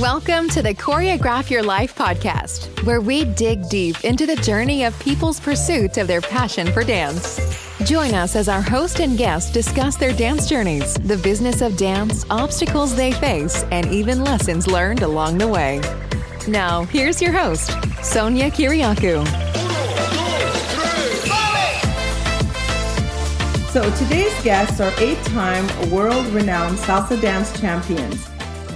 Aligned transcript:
Welcome 0.00 0.48
to 0.50 0.62
the 0.62 0.74
Choreograph 0.74 1.50
Your 1.50 1.64
Life 1.64 1.92
podcast, 1.96 2.84
where 2.84 3.00
we 3.00 3.24
dig 3.24 3.68
deep 3.68 4.04
into 4.04 4.26
the 4.26 4.36
journey 4.36 4.84
of 4.84 4.96
people's 5.00 5.40
pursuit 5.40 5.96
of 5.96 6.06
their 6.06 6.20
passion 6.20 6.70
for 6.70 6.84
dance. 6.84 7.40
Join 7.84 8.14
us 8.14 8.36
as 8.36 8.48
our 8.48 8.62
host 8.62 9.00
and 9.00 9.18
guest 9.18 9.52
discuss 9.52 9.96
their 9.96 10.12
dance 10.12 10.48
journeys, 10.48 10.94
the 10.94 11.16
business 11.16 11.62
of 11.62 11.76
dance, 11.76 12.24
obstacles 12.30 12.94
they 12.94 13.10
face, 13.10 13.64
and 13.72 13.86
even 13.86 14.22
lessons 14.22 14.68
learned 14.68 15.02
along 15.02 15.38
the 15.38 15.48
way. 15.48 15.80
Now, 16.46 16.84
here's 16.84 17.20
your 17.20 17.32
host, 17.32 17.72
Sonia 18.00 18.52
Kiriakou. 18.52 19.26
So 23.72 23.90
today's 23.96 24.44
guests 24.44 24.80
are 24.80 24.92
eight-time 24.98 25.90
world-renowned 25.90 26.78
salsa 26.78 27.20
dance 27.20 27.58
champions. 27.60 28.28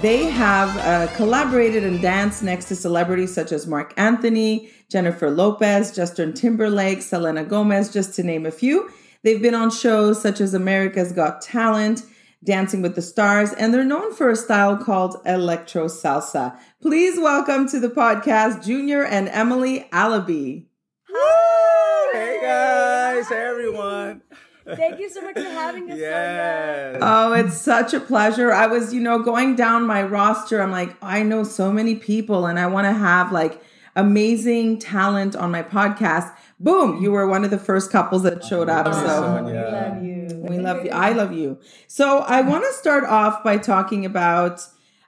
They 0.02 0.24
have 0.24 0.76
uh, 0.78 1.14
collaborated 1.14 1.84
and 1.84 2.02
danced 2.02 2.42
next 2.42 2.64
to 2.64 2.74
celebrities 2.74 3.32
such 3.32 3.52
as 3.52 3.68
Marc 3.68 3.94
Anthony, 3.96 4.68
Jennifer 4.88 5.30
Lopez, 5.30 5.94
Justin 5.94 6.32
Timberlake, 6.32 7.02
Selena 7.02 7.44
Gomez, 7.44 7.92
just 7.92 8.12
to 8.16 8.24
name 8.24 8.44
a 8.44 8.50
few. 8.50 8.90
They've 9.22 9.40
been 9.40 9.54
on 9.54 9.70
shows 9.70 10.20
such 10.20 10.40
as 10.40 10.54
America's 10.54 11.12
Got 11.12 11.40
Talent, 11.40 12.02
Dancing 12.42 12.82
with 12.82 12.96
the 12.96 13.00
Stars, 13.00 13.52
and 13.52 13.72
they're 13.72 13.84
known 13.84 14.12
for 14.12 14.28
a 14.28 14.34
style 14.34 14.76
called 14.76 15.22
electro 15.24 15.86
salsa. 15.86 16.58
Please 16.80 17.20
welcome 17.20 17.68
to 17.68 17.78
the 17.78 17.88
podcast 17.88 18.64
Junior 18.64 19.04
and 19.04 19.28
Emily 19.28 19.86
Alabi. 19.92 20.66
Hi. 21.10 22.10
Hey 22.12 22.40
guys, 22.42 23.28
hey 23.28 23.36
everyone. 23.36 24.22
Thank 24.66 25.00
you 25.00 25.08
so 25.10 25.20
much 25.22 25.34
for 25.34 25.42
having 25.42 25.90
us. 25.90 25.98
Yes. 25.98 26.98
Oh, 27.00 27.32
it's 27.32 27.60
such 27.60 27.94
a 27.94 28.00
pleasure. 28.00 28.52
I 28.52 28.66
was, 28.66 28.92
you 28.94 29.00
know, 29.00 29.18
going 29.22 29.56
down 29.56 29.86
my 29.86 30.02
roster. 30.02 30.60
I'm 30.62 30.70
like, 30.70 30.96
I 31.02 31.22
know 31.22 31.44
so 31.44 31.72
many 31.72 31.94
people 31.94 32.46
and 32.46 32.58
I 32.58 32.66
want 32.66 32.86
to 32.86 32.92
have 32.92 33.32
like 33.32 33.62
amazing 33.96 34.78
talent 34.78 35.36
on 35.36 35.50
my 35.50 35.62
podcast. 35.62 36.34
Boom, 36.60 37.02
you 37.02 37.10
were 37.10 37.26
one 37.26 37.44
of 37.44 37.50
the 37.50 37.58
first 37.58 37.90
couples 37.90 38.22
that 38.22 38.44
showed 38.44 38.68
up. 38.68 38.86
Thank 38.86 38.96
you, 38.96 39.08
So 39.08 39.44
We 39.44 39.52
love 39.52 40.02
you. 40.04 40.28
we 40.48 40.58
love 40.58 40.84
you. 40.84 40.90
I 40.92 41.12
love 41.12 41.32
you. 41.32 41.58
So 41.88 42.20
I 42.20 42.40
want 42.40 42.64
to 42.64 42.72
start 42.72 43.04
off 43.04 43.42
by 43.42 43.58
talking 43.58 44.06
about 44.06 44.60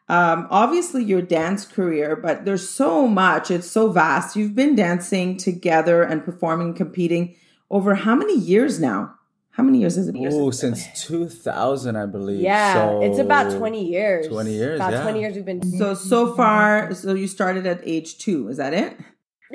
um, 0.09 0.47
obviously 0.51 1.03
your 1.03 1.23
dance 1.23 1.65
career, 1.65 2.15
but 2.17 2.45
there's 2.45 2.69
so 2.69 3.09
much. 3.09 3.51
It's 3.51 3.71
so 3.71 3.91
vast. 3.91 4.37
You've 4.37 4.55
been 4.55 4.75
dancing 4.75 5.37
together 5.39 6.03
and 6.03 6.25
performing, 6.25 6.75
competing 6.75 7.37
over 7.71 7.95
how 7.95 8.15
many 8.15 8.37
years 8.37 8.79
now? 8.79 9.15
How 9.57 9.63
many 9.63 9.79
years 9.79 9.95
has 9.95 10.09
it 10.09 10.13
been? 10.13 10.33
Ooh, 10.33 10.51
since 10.51 10.87
2000, 11.07 11.95
I 11.97 12.07
believe. 12.07 12.41
Yeah, 12.41 12.75
So- 12.75 13.03
it's 13.03 13.19
about 13.21 13.57
20 13.57 13.89
years. 13.89 14.27
20 14.27 14.53
years, 14.53 14.81
About 14.81 14.93
yeah. 14.93 15.03
20 15.03 15.21
years 15.21 15.35
we've 15.37 15.45
been. 15.45 15.63
So 15.79 15.95
so 15.95 16.35
far, 16.35 16.93
so 16.95 17.15
you 17.15 17.29
started 17.29 17.65
at 17.67 17.81
age 17.85 18.19
two. 18.19 18.49
Is 18.49 18.57
that 18.57 18.75
it? 18.75 18.97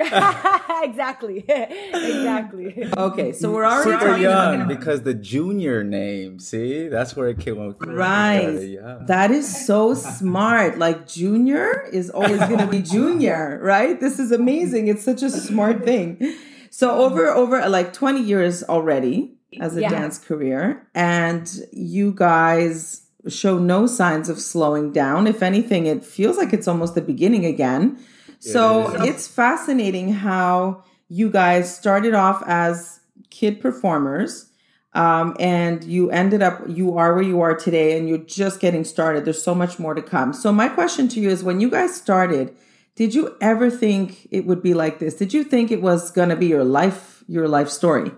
exactly. 0.82 1.44
exactly. 1.48 2.88
Okay, 2.96 3.32
so 3.32 3.52
we're 3.52 3.64
already 3.66 3.90
Super 3.90 4.06
talking 4.06 4.22
young 4.22 4.54
about 4.56 4.68
because 4.68 5.02
the 5.02 5.12
junior 5.14 5.84
name. 5.84 6.38
See, 6.38 6.88
that's 6.88 7.14
where 7.14 7.28
it 7.28 7.38
came 7.38 7.60
up. 7.60 7.76
right. 7.84 8.48
Yeah. 8.62 9.00
That 9.06 9.30
is 9.30 9.66
so 9.66 9.92
smart. 9.94 10.78
Like 10.78 11.06
junior 11.06 11.82
is 11.92 12.08
always 12.08 12.38
going 12.38 12.58
to 12.58 12.66
be 12.66 12.80
junior, 12.96 13.60
right? 13.62 14.00
This 14.00 14.18
is 14.18 14.32
amazing. 14.32 14.88
It's 14.88 15.04
such 15.04 15.22
a 15.22 15.30
smart 15.30 15.84
thing. 15.84 16.36
So 16.70 16.90
over 17.04 17.26
over 17.28 17.68
like 17.68 17.92
20 17.92 18.22
years 18.22 18.62
already 18.62 19.36
as 19.58 19.76
a 19.76 19.80
Yeah. 19.80 19.90
dance 19.90 20.18
career 20.18 20.86
and 20.94 21.50
you 21.72 22.12
guys 22.14 23.02
show 23.28 23.58
no 23.58 23.86
signs 23.86 24.28
of 24.28 24.38
slowing 24.40 24.92
down. 24.92 25.26
If 25.26 25.42
anything, 25.42 25.86
it 25.86 26.04
feels 26.04 26.36
like 26.38 26.52
it's 26.52 26.68
almost 26.68 26.94
the 26.94 27.02
beginning 27.02 27.44
again. 27.44 27.98
So 28.38 28.88
It 28.94 29.00
is. 29.02 29.08
it's 29.10 29.26
fascinating 29.28 30.12
how 30.14 30.84
you 31.08 31.28
guys 31.28 31.74
started 31.74 32.14
off 32.14 32.42
as 32.46 33.00
kid 33.30 33.60
performers 33.60 34.46
um, 34.94 35.36
and 35.38 35.84
you 35.84 36.10
ended 36.10 36.42
up 36.42 36.62
you 36.68 36.96
are 36.96 37.14
where 37.14 37.22
you 37.22 37.40
are 37.40 37.54
today 37.54 37.96
and 37.98 38.08
you're 38.08 38.18
just 38.18 38.58
getting 38.60 38.82
started 38.84 39.24
there's 39.24 39.42
so 39.42 39.54
much 39.54 39.78
more 39.78 39.94
to 39.94 40.02
come 40.02 40.32
so 40.32 40.52
my 40.52 40.68
question 40.68 41.06
to 41.08 41.20
you 41.20 41.28
is 41.28 41.44
when 41.44 41.60
you 41.60 41.70
guys 41.70 41.94
started 41.94 42.52
did 42.96 43.14
you 43.14 43.36
ever 43.40 43.70
think 43.70 44.26
it 44.32 44.46
would 44.46 44.62
be 44.62 44.74
like 44.74 44.98
this 44.98 45.14
did 45.14 45.32
you 45.32 45.44
think 45.44 45.70
it 45.70 45.80
was 45.80 46.10
going 46.10 46.28
to 46.28 46.34
be 46.36 46.46
your 46.46 46.64
life 46.64 47.22
your 47.28 47.46
life 47.46 47.68
story 47.68 48.10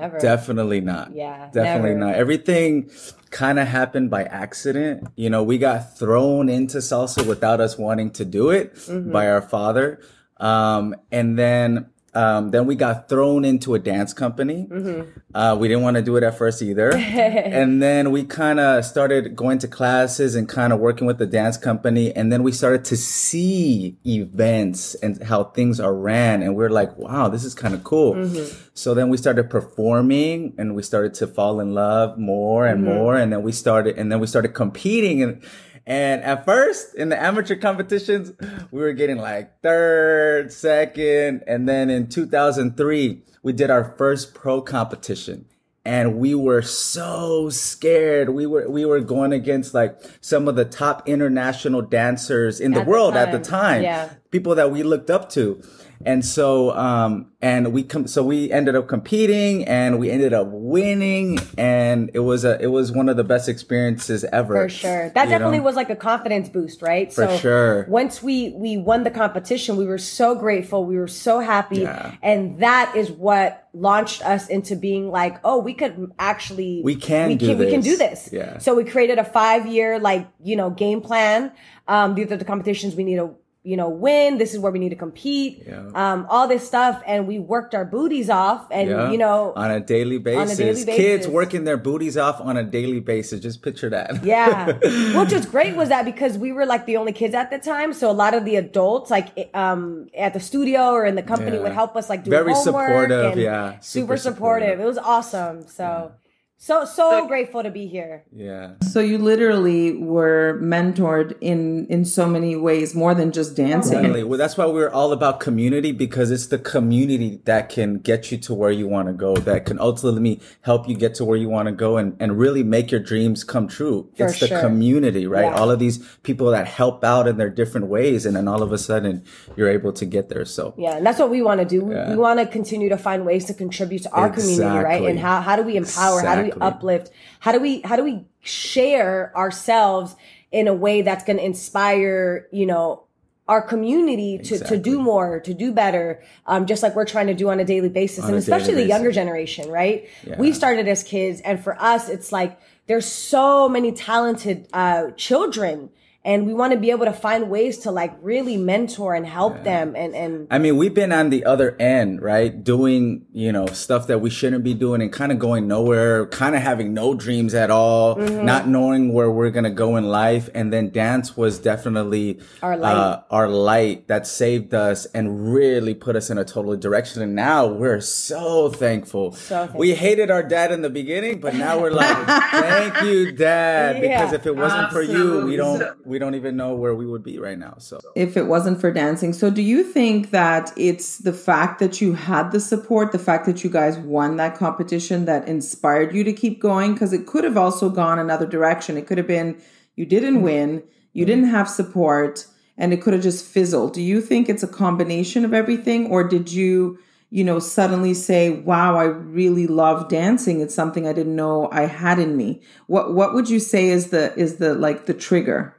Never. 0.00 0.18
Definitely 0.18 0.80
not. 0.80 1.14
Yeah, 1.14 1.48
Definitely 1.52 1.94
never. 1.94 2.06
not. 2.12 2.14
Everything 2.14 2.90
kind 3.30 3.58
of 3.58 3.66
happened 3.68 4.10
by 4.10 4.24
accident. 4.24 5.08
You 5.16 5.30
know, 5.30 5.42
we 5.42 5.58
got 5.58 5.98
thrown 5.98 6.48
into 6.48 6.78
salsa 6.78 7.26
without 7.26 7.60
us 7.60 7.76
wanting 7.78 8.10
to 8.12 8.24
do 8.24 8.50
it 8.50 8.74
Mm-hmm. 8.74 9.12
by 9.12 9.28
our 9.28 9.42
father. 9.42 10.00
Um, 10.38 10.94
and 11.10 11.38
then, 11.38 11.86
um, 12.16 12.50
then 12.50 12.64
we 12.66 12.74
got 12.74 13.10
thrown 13.10 13.44
into 13.44 13.74
a 13.74 13.78
dance 13.78 14.14
company. 14.14 14.66
Mm-hmm. 14.70 15.10
Uh, 15.34 15.54
we 15.54 15.68
didn't 15.68 15.82
want 15.82 15.96
to 15.96 16.02
do 16.02 16.16
it 16.16 16.22
at 16.22 16.38
first 16.38 16.62
either. 16.62 16.92
and 16.96 17.82
then 17.82 18.10
we 18.10 18.24
kind 18.24 18.58
of 18.58 18.86
started 18.86 19.36
going 19.36 19.58
to 19.58 19.68
classes 19.68 20.34
and 20.34 20.48
kind 20.48 20.72
of 20.72 20.78
working 20.80 21.06
with 21.06 21.18
the 21.18 21.26
dance 21.26 21.58
company. 21.58 22.16
And 22.16 22.32
then 22.32 22.42
we 22.42 22.52
started 22.52 22.86
to 22.86 22.96
see 22.96 23.98
events 24.06 24.94
and 24.96 25.22
how 25.22 25.44
things 25.44 25.78
are 25.78 25.94
ran. 25.94 26.42
And 26.42 26.56
we're 26.56 26.70
like, 26.70 26.96
wow, 26.96 27.28
this 27.28 27.44
is 27.44 27.54
kind 27.54 27.74
of 27.74 27.84
cool. 27.84 28.14
Mm-hmm. 28.14 28.70
So 28.72 28.94
then 28.94 29.10
we 29.10 29.18
started 29.18 29.50
performing 29.50 30.54
and 30.56 30.74
we 30.74 30.82
started 30.82 31.12
to 31.14 31.26
fall 31.26 31.60
in 31.60 31.74
love 31.74 32.16
more 32.16 32.66
and 32.66 32.76
Mm-hmm. 32.76 32.94
more. 32.94 33.16
And 33.16 33.32
then 33.32 33.42
we 33.42 33.52
started, 33.52 33.98
and 33.98 34.12
then 34.12 34.20
we 34.20 34.26
started 34.26 34.54
competing 34.54 35.22
and, 35.22 35.42
and 35.86 36.22
at 36.22 36.44
first 36.44 36.94
in 36.96 37.10
the 37.10 37.22
amateur 37.22 37.54
competitions, 37.54 38.32
we 38.72 38.80
were 38.80 38.92
getting 38.92 39.18
like 39.18 39.62
third, 39.62 40.52
second. 40.52 41.44
And 41.46 41.68
then 41.68 41.90
in 41.90 42.08
2003, 42.08 43.22
we 43.42 43.52
did 43.52 43.70
our 43.70 43.94
first 43.96 44.34
pro 44.34 44.60
competition 44.60 45.46
and 45.84 46.18
we 46.18 46.34
were 46.34 46.62
so 46.62 47.48
scared. 47.48 48.30
We 48.30 48.44
were, 48.44 48.68
we 48.68 48.84
were 48.84 49.00
going 49.00 49.32
against 49.32 49.72
like 49.72 49.96
some 50.20 50.48
of 50.48 50.56
the 50.56 50.64
top 50.64 51.08
international 51.08 51.82
dancers 51.82 52.58
in 52.58 52.72
the 52.72 52.80
At 52.80 52.84
the 52.84 52.90
world 52.90 53.14
at 53.14 53.30
the 53.30 53.38
time, 53.38 53.76
time. 53.76 53.82
yeah. 53.84 54.10
People 54.32 54.56
that 54.56 54.72
we 54.72 54.82
looked 54.82 55.10
up 55.10 55.30
to. 55.30 55.62
And 56.04 56.24
so, 56.24 56.76
um, 56.76 57.32
and 57.40 57.72
we 57.72 57.82
com- 57.82 58.06
so 58.06 58.22
we 58.22 58.50
ended 58.50 58.76
up 58.76 58.88
competing 58.88 59.64
and 59.64 59.98
we 59.98 60.10
ended 60.10 60.32
up 60.32 60.48
winning 60.50 61.38
and 61.56 62.10
it 62.12 62.20
was 62.20 62.44
a, 62.44 62.60
it 62.60 62.66
was 62.66 62.92
one 62.92 63.08
of 63.08 63.16
the 63.16 63.24
best 63.24 63.48
experiences 63.48 64.24
ever. 64.24 64.54
For 64.54 64.68
sure. 64.68 65.10
That 65.10 65.28
definitely 65.28 65.58
know? 65.58 65.64
was 65.64 65.76
like 65.76 65.90
a 65.90 65.96
confidence 65.96 66.48
boost, 66.48 66.82
right? 66.82 67.12
For 67.12 67.36
sure. 67.38 67.86
Once 67.88 68.22
we 68.22 68.50
we 68.50 68.76
won 68.76 69.04
the 69.04 69.10
competition, 69.10 69.76
we 69.76 69.86
were 69.86 69.98
so 69.98 70.34
grateful. 70.34 70.84
We 70.84 70.98
were 70.98 71.08
so 71.08 71.40
happy. 71.40 71.80
Yeah. 71.80 72.14
And 72.22 72.60
that 72.60 72.94
is 72.96 73.10
what 73.10 73.68
launched 73.72 74.24
us 74.24 74.48
into 74.48 74.74
being 74.76 75.10
like, 75.10 75.38
oh, 75.44 75.58
we 75.58 75.74
could 75.74 76.12
actually 76.18 76.80
We 76.82 76.96
can 76.96 77.28
we 77.28 77.34
do 77.36 77.48
can, 77.48 77.58
we 77.58 77.70
can 77.70 77.80
do 77.80 77.96
this. 77.96 78.24
this. 78.24 78.32
Yeah. 78.32 78.58
So 78.58 78.74
we 78.74 78.84
created 78.84 79.18
a 79.18 79.24
five 79.24 79.66
year 79.66 79.98
like, 79.98 80.28
you 80.42 80.56
know, 80.56 80.70
game 80.70 81.00
plan. 81.00 81.52
Um, 81.88 82.14
these 82.14 82.32
are 82.32 82.36
the 82.36 82.44
competitions 82.44 82.94
we 82.94 83.04
need 83.04 83.16
to 83.16 83.34
you 83.66 83.76
know, 83.76 83.88
win. 83.88 84.38
This 84.38 84.54
is 84.54 84.60
where 84.60 84.70
we 84.70 84.78
need 84.78 84.90
to 84.90 84.96
compete. 84.96 85.64
Yeah. 85.66 85.82
Um, 85.94 86.26
all 86.30 86.46
this 86.46 86.64
stuff, 86.66 87.02
and 87.06 87.26
we 87.26 87.38
worked 87.40 87.74
our 87.74 87.84
booties 87.84 88.30
off, 88.30 88.66
and 88.70 88.88
Yeah. 88.88 89.10
you 89.10 89.18
know, 89.18 89.52
on 89.56 89.70
a 89.72 89.80
daily 89.80 90.18
basis. 90.18 90.56
daily 90.56 90.84
Kids 90.84 91.26
basis. 91.26 91.26
working 91.26 91.64
their 91.64 91.76
booties 91.76 92.16
off 92.16 92.40
on 92.40 92.56
a 92.56 92.62
daily 92.62 93.00
basis. 93.00 93.40
Just 93.40 93.62
picture 93.62 93.90
that. 93.90 94.24
Yeah. 94.24 94.66
Which 95.20 95.32
was 95.32 95.46
great 95.46 95.74
was 95.76 95.88
that 95.88 96.04
because 96.04 96.38
we 96.38 96.52
were 96.52 96.64
like 96.64 96.86
the 96.86 96.96
only 96.96 97.12
kids 97.12 97.34
at 97.34 97.50
the 97.50 97.58
time. 97.58 97.92
So 97.92 98.10
a 98.10 98.12
lot 98.24 98.34
of 98.34 98.44
the 98.44 98.54
adults 98.56 99.10
like 99.10 99.50
um 99.54 100.06
at 100.16 100.32
the 100.32 100.40
studio 100.40 100.92
or 100.92 101.04
in 101.04 101.14
the 101.16 101.22
company 101.22 101.56
Yeah. 101.56 101.62
would 101.64 101.72
help 101.72 101.96
us 101.96 102.08
like 102.08 102.22
do 102.24 102.30
Very 102.30 102.52
homework 102.52 103.08
supportive, 103.08 103.38
yeah. 103.38 103.78
Super, 103.80 103.80
Super 103.80 104.16
supportive. 104.16 104.68
supportive. 104.68 104.80
It 104.80 104.84
was 104.86 104.98
awesome. 104.98 105.66
So 105.66 106.12
so 106.58 106.84
so 106.84 107.26
grateful 107.26 107.62
to 107.62 107.70
be 107.70 107.86
here. 107.86 108.24
yeah. 108.32 108.72
so 108.90 108.98
you 109.00 109.18
literally 109.18 109.92
were 109.96 110.58
mentored 110.62 111.36
in 111.40 111.86
in 111.88 112.04
so 112.04 112.26
many 112.26 112.56
ways 112.56 112.94
more 112.94 113.14
than 113.14 113.30
just 113.30 113.54
dancing 113.54 113.92
Definitely. 113.92 114.24
Well, 114.24 114.38
that's 114.38 114.56
why 114.56 114.66
we're 114.66 114.90
all 114.90 115.12
about 115.12 115.38
community 115.40 115.92
because 115.92 116.30
it's 116.30 116.46
the 116.46 116.58
community 116.58 117.40
that 117.44 117.68
can 117.68 117.98
get 117.98 118.32
you 118.32 118.38
to 118.38 118.54
where 118.54 118.70
you 118.70 118.88
want 118.88 119.08
to 119.08 119.14
go, 119.14 119.36
that 119.36 119.66
can 119.66 119.78
ultimately 119.78 120.40
help 120.62 120.88
you 120.88 120.96
get 120.96 121.14
to 121.16 121.24
where 121.24 121.36
you 121.36 121.48
want 121.48 121.66
to 121.66 121.72
go 121.72 121.98
and, 121.98 122.16
and 122.18 122.38
really 122.38 122.62
make 122.62 122.90
your 122.90 123.00
dreams 123.00 123.44
come 123.44 123.68
true. 123.68 124.10
For 124.16 124.26
it's 124.26 124.40
the 124.40 124.48
sure. 124.48 124.60
community, 124.60 125.26
right? 125.26 125.44
Yeah. 125.44 125.54
All 125.54 125.70
of 125.70 125.78
these 125.78 125.98
people 126.22 126.50
that 126.50 126.66
help 126.66 127.04
out 127.04 127.28
in 127.28 127.36
their 127.36 127.50
different 127.50 127.86
ways. 127.88 128.24
And 128.26 128.34
then 128.34 128.48
all 128.48 128.62
of 128.62 128.72
a 128.72 128.78
sudden 128.78 129.24
you're 129.56 129.68
able 129.68 129.92
to 129.92 130.06
get 130.06 130.28
there. 130.30 130.44
So 130.44 130.74
Yeah, 130.78 130.96
and 130.96 131.06
that's 131.06 131.18
what 131.18 131.30
we 131.30 131.42
want 131.42 131.60
to 131.60 131.66
do. 131.66 131.84
We- 131.84 131.94
Yeah. 131.94 132.10
We 132.10 132.16
want 132.16 132.40
to 132.40 132.46
continue 132.46 132.88
to 132.88 132.96
find 132.98 133.24
ways 133.26 133.44
to 133.46 133.54
contribute 133.54 134.02
to 134.04 134.10
our 134.12 134.30
community, 134.30 134.78
right? 134.78 135.02
And 135.04 135.18
how 135.18 135.40
how 135.40 135.54
do 135.56 135.62
we 135.62 135.76
empower? 135.76 136.20
How 136.22 136.34
do 136.36 136.42
we 136.42 136.45
Exactly. 136.48 136.66
uplift? 136.66 137.10
How 137.40 137.52
do 137.52 137.60
we 137.60 137.80
how 137.82 137.96
do 137.96 138.04
we 138.04 138.26
share 138.40 139.36
ourselves 139.36 140.16
in 140.52 140.68
a 140.68 140.74
way 140.74 141.02
that's 141.02 141.24
going 141.24 141.38
to 141.38 141.44
inspire, 141.44 142.46
you 142.52 142.66
know, 142.66 143.04
our 143.48 143.62
community 143.62 144.38
to, 144.38 144.58
to 144.58 144.76
do 144.76 145.00
more, 145.00 145.38
to 145.40 145.54
do 145.54 145.70
better, 145.70 146.20
um, 146.46 146.66
just 146.66 146.82
like 146.82 146.96
we're 146.96 147.04
trying 147.04 147.28
to 147.28 147.34
do 147.34 147.48
on 147.48 147.60
a 147.60 147.64
daily 147.64 147.88
basis, 147.88 148.24
On 148.24 148.30
and 148.30 148.38
especially 148.38 148.74
the 148.74 148.86
younger 148.86 149.12
generation, 149.12 149.70
right? 149.70 150.08
Yeah. 150.26 150.36
We 150.38 150.52
started 150.52 150.88
as 150.88 151.04
kids, 151.04 151.40
and 151.42 151.62
for 151.62 151.80
us, 151.80 152.08
it's 152.08 152.32
like 152.32 152.58
there's 152.86 153.06
so 153.06 153.68
many 153.68 153.92
talented 153.92 154.68
uh, 154.72 155.12
children 155.12 155.90
and 156.26 156.44
we 156.46 156.52
want 156.52 156.72
to 156.74 156.78
be 156.78 156.90
able 156.90 157.06
to 157.06 157.12
find 157.12 157.48
ways 157.48 157.78
to 157.78 157.90
like 157.90 158.12
really 158.20 158.56
mentor 158.58 159.14
and 159.14 159.24
help 159.26 159.62
them 159.62 159.94
and 159.96 160.14
and 160.14 160.48
I 160.50 160.58
mean, 160.58 160.76
we've 160.76 160.92
been 160.94 161.12
on 161.12 161.30
the 161.30 161.44
other 161.44 161.76
end, 161.80 162.20
right? 162.20 162.52
Doing, 162.62 163.24
you 163.32 163.52
know, 163.52 163.66
stuff 163.66 164.06
that 164.08 164.20
we 164.20 164.28
shouldn't 164.28 164.64
be 164.64 164.74
doing 164.74 165.00
and 165.02 165.12
kind 165.12 165.30
of 165.32 165.38
going 165.38 165.68
nowhere, 165.68 166.26
kind 166.26 166.54
of 166.56 166.62
having 166.62 166.92
no 166.92 167.14
dreams 167.14 167.54
at 167.54 167.70
all, 167.70 168.16
Mm-hmm. 168.16 168.44
not 168.44 168.66
knowing 168.66 169.12
where 169.12 169.30
we're 169.30 169.50
going 169.50 169.64
to 169.64 169.70
go 169.84 169.96
in 169.96 170.04
life. 170.08 170.48
And 170.54 170.72
then 170.72 170.90
dance 170.90 171.36
was 171.36 171.58
definitely 171.58 172.40
Our 172.62 172.76
light. 172.76 172.94
Uh, 172.96 173.22
our 173.30 173.48
light 173.48 174.08
that 174.08 174.26
saved 174.26 174.74
us 174.74 175.06
and 175.06 175.52
really 175.54 175.94
put 175.94 176.16
us 176.16 176.28
in 176.30 176.38
a 176.38 176.44
total 176.44 176.76
direction. 176.76 177.22
And 177.22 177.34
now 177.34 177.66
we're 177.66 178.00
so 178.00 178.68
thankful. 178.70 179.32
So 179.32 179.58
thankful. 179.58 179.78
We 179.80 179.94
hated 179.94 180.30
our 180.30 180.42
dad 180.42 180.72
in 180.72 180.82
the 180.82 180.90
beginning, 180.90 181.40
but 181.40 181.54
now 181.54 181.78
we're 181.80 181.90
like, 181.92 182.16
thank 182.50 183.02
you, 183.02 183.32
dad. 183.32 184.00
Because 184.00 184.32
if 184.32 184.46
it 184.46 184.56
wasn't 184.56 184.90
for 184.92 185.02
you, 185.02 185.44
we 185.46 185.56
don't, 185.56 186.06
we 186.06 186.15
don't 186.18 186.34
even 186.34 186.56
know 186.56 186.74
where 186.74 186.94
we 186.94 187.06
would 187.06 187.22
be 187.22 187.38
right 187.38 187.58
now. 187.58 187.74
So. 187.78 187.98
if 188.14 188.36
it 188.36 188.46
wasn't 188.46 188.80
for 188.80 188.90
dancing. 188.92 189.32
So 189.32 189.50
do 189.50 189.62
you 189.62 189.82
think 189.82 190.30
that 190.30 190.72
it's 190.76 191.18
the 191.18 191.32
fact 191.32 191.78
that 191.80 192.00
you 192.00 192.14
had 192.14 192.52
the 192.52 192.60
support, 192.60 193.12
the 193.12 193.18
fact 193.18 193.46
that 193.46 193.64
you 193.64 193.70
guys 193.70 193.98
won 193.98 194.36
that 194.36 194.56
competition 194.56 195.24
that 195.24 195.48
inspired 195.48 196.14
you 196.14 196.24
to 196.24 196.32
keep 196.32 196.60
going? 196.60 196.92
Because 196.92 197.12
it 197.12 197.26
could 197.26 197.44
have 197.44 197.56
also 197.56 197.88
gone 197.88 198.18
another 198.18 198.46
direction. 198.46 198.96
It 198.96 199.06
could 199.06 199.18
have 199.18 199.26
been 199.26 199.60
you 199.96 200.06
didn't 200.06 200.36
mm-hmm. 200.36 200.44
win, 200.44 200.82
you 201.12 201.24
didn't 201.24 201.48
have 201.48 201.68
support, 201.68 202.46
and 202.76 202.92
it 202.92 203.02
could 203.02 203.14
have 203.14 203.22
just 203.22 203.44
fizzled. 203.44 203.94
Do 203.94 204.02
you 204.02 204.20
think 204.20 204.48
it's 204.48 204.62
a 204.62 204.68
combination 204.68 205.44
of 205.44 205.54
everything, 205.54 206.06
or 206.06 206.22
did 206.22 206.52
you? 206.52 206.98
You 207.28 207.42
know, 207.42 207.58
suddenly 207.58 208.14
say, 208.14 208.50
"Wow, 208.50 208.96
I 208.96 209.04
really 209.04 209.66
love 209.66 210.08
dancing. 210.08 210.60
It's 210.60 210.74
something 210.74 211.08
I 211.08 211.12
didn't 211.12 211.34
know 211.34 211.68
I 211.72 211.86
had 211.86 212.20
in 212.20 212.36
me." 212.36 212.62
What 212.86 213.14
What 213.14 213.34
would 213.34 213.50
you 213.50 213.58
say 213.58 213.88
is 213.88 214.10
the 214.10 214.32
is 214.38 214.56
the 214.56 214.74
like 214.74 215.06
the 215.06 215.14
trigger? 215.14 215.75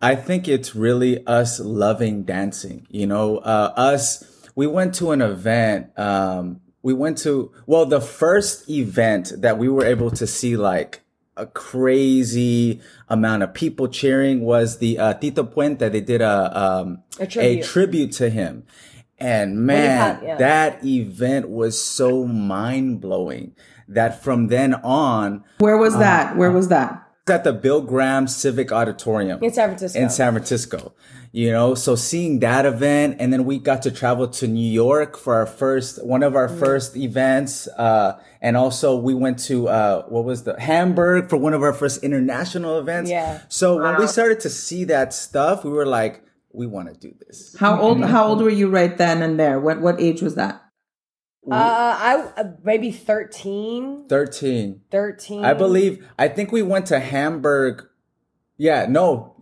I 0.00 0.14
think 0.14 0.48
it's 0.48 0.74
really 0.74 1.24
us 1.26 1.60
loving 1.60 2.22
dancing. 2.24 2.86
You 2.90 3.06
know, 3.06 3.38
uh, 3.38 3.72
us, 3.76 4.24
we 4.54 4.66
went 4.66 4.94
to 4.96 5.10
an 5.12 5.20
event. 5.20 5.98
Um, 5.98 6.60
we 6.82 6.94
went 6.94 7.18
to, 7.18 7.52
well, 7.66 7.84
the 7.84 8.00
first 8.00 8.68
event 8.70 9.32
that 9.38 9.58
we 9.58 9.68
were 9.68 9.84
able 9.84 10.10
to 10.12 10.26
see 10.26 10.56
like 10.56 11.02
a 11.36 11.46
crazy 11.46 12.80
amount 13.08 13.42
of 13.42 13.52
people 13.52 13.88
cheering 13.88 14.40
was 14.40 14.78
the 14.78 14.98
uh, 14.98 15.14
Tito 15.14 15.42
Puente. 15.44 15.90
They 15.90 16.00
did 16.00 16.22
a, 16.22 16.58
um, 16.58 17.02
A 17.18 17.26
tribute. 17.26 17.64
tribute 17.64 18.12
to 18.12 18.30
him. 18.30 18.64
And 19.18 19.66
man, 19.66 20.16
had- 20.16 20.22
yeah. 20.24 20.36
that 20.38 20.84
event 20.84 21.50
was 21.50 21.80
so 21.82 22.24
mind 22.26 23.02
blowing 23.02 23.54
that 23.86 24.22
from 24.22 24.46
then 24.46 24.72
on, 24.74 25.44
Where 25.58 25.76
was 25.76 25.98
that? 25.98 26.36
Where 26.36 26.50
was 26.50 26.68
that? 26.68 27.06
It's 27.22 27.30
at 27.30 27.44
the 27.44 27.52
Bill 27.52 27.80
Graham 27.80 28.26
Civic 28.26 28.72
Auditorium 28.72 29.42
in 29.42 29.52
San 29.52 29.68
Francisco. 29.68 29.98
in 29.98 30.10
San 30.10 30.32
Francisco. 30.32 30.92
You 31.32 31.52
know, 31.52 31.76
so 31.76 31.94
seeing 31.94 32.40
that 32.40 32.66
event, 32.66 33.18
and 33.20 33.32
then 33.32 33.44
we 33.44 33.58
got 33.60 33.82
to 33.82 33.92
travel 33.92 34.26
to 34.28 34.48
New 34.48 34.68
York 34.68 35.16
for 35.16 35.34
our 35.36 35.46
first, 35.46 36.04
one 36.04 36.24
of 36.24 36.34
our 36.34 36.48
Mm. 36.48 36.58
first 36.58 36.96
events. 36.96 37.68
Uh, 37.68 38.18
and 38.42 38.56
also 38.56 38.96
we 38.96 39.14
went 39.14 39.38
to, 39.40 39.68
uh, 39.68 40.02
what 40.08 40.24
was 40.24 40.42
the 40.42 40.58
Hamburg 40.58 41.28
for 41.30 41.36
one 41.36 41.54
of 41.54 41.62
our 41.62 41.72
first 41.72 42.02
international 42.02 42.80
events. 42.80 43.10
Yeah. 43.10 43.40
So 43.48 43.80
when 43.80 43.96
we 43.98 44.08
started 44.08 44.40
to 44.40 44.50
see 44.50 44.82
that 44.84 45.14
stuff, 45.14 45.64
we 45.64 45.70
were 45.70 45.86
like, 45.86 46.22
we 46.52 46.66
want 46.66 46.88
to 46.92 46.94
do 46.98 47.14
this. 47.24 47.54
How 47.60 47.80
old 47.80 48.02
how 48.04 48.26
old 48.26 48.42
were 48.42 48.50
you 48.50 48.68
right 48.68 48.96
then 48.98 49.22
and 49.22 49.38
there? 49.38 49.60
What 49.60 49.80
what 49.80 50.00
age 50.00 50.20
was 50.22 50.34
that? 50.34 50.60
Uh, 51.50 51.54
I 51.54 52.32
uh, 52.36 52.44
maybe 52.62 52.90
13, 52.90 54.06
13. 54.08 54.82
13. 54.90 55.44
I 55.44 55.54
believe, 55.54 56.06
I 56.18 56.28
think 56.28 56.52
we 56.52 56.62
went 56.62 56.86
to 56.86 57.00
Hamburg. 57.00 57.86
Yeah, 58.56 58.86
no. 58.88 59.36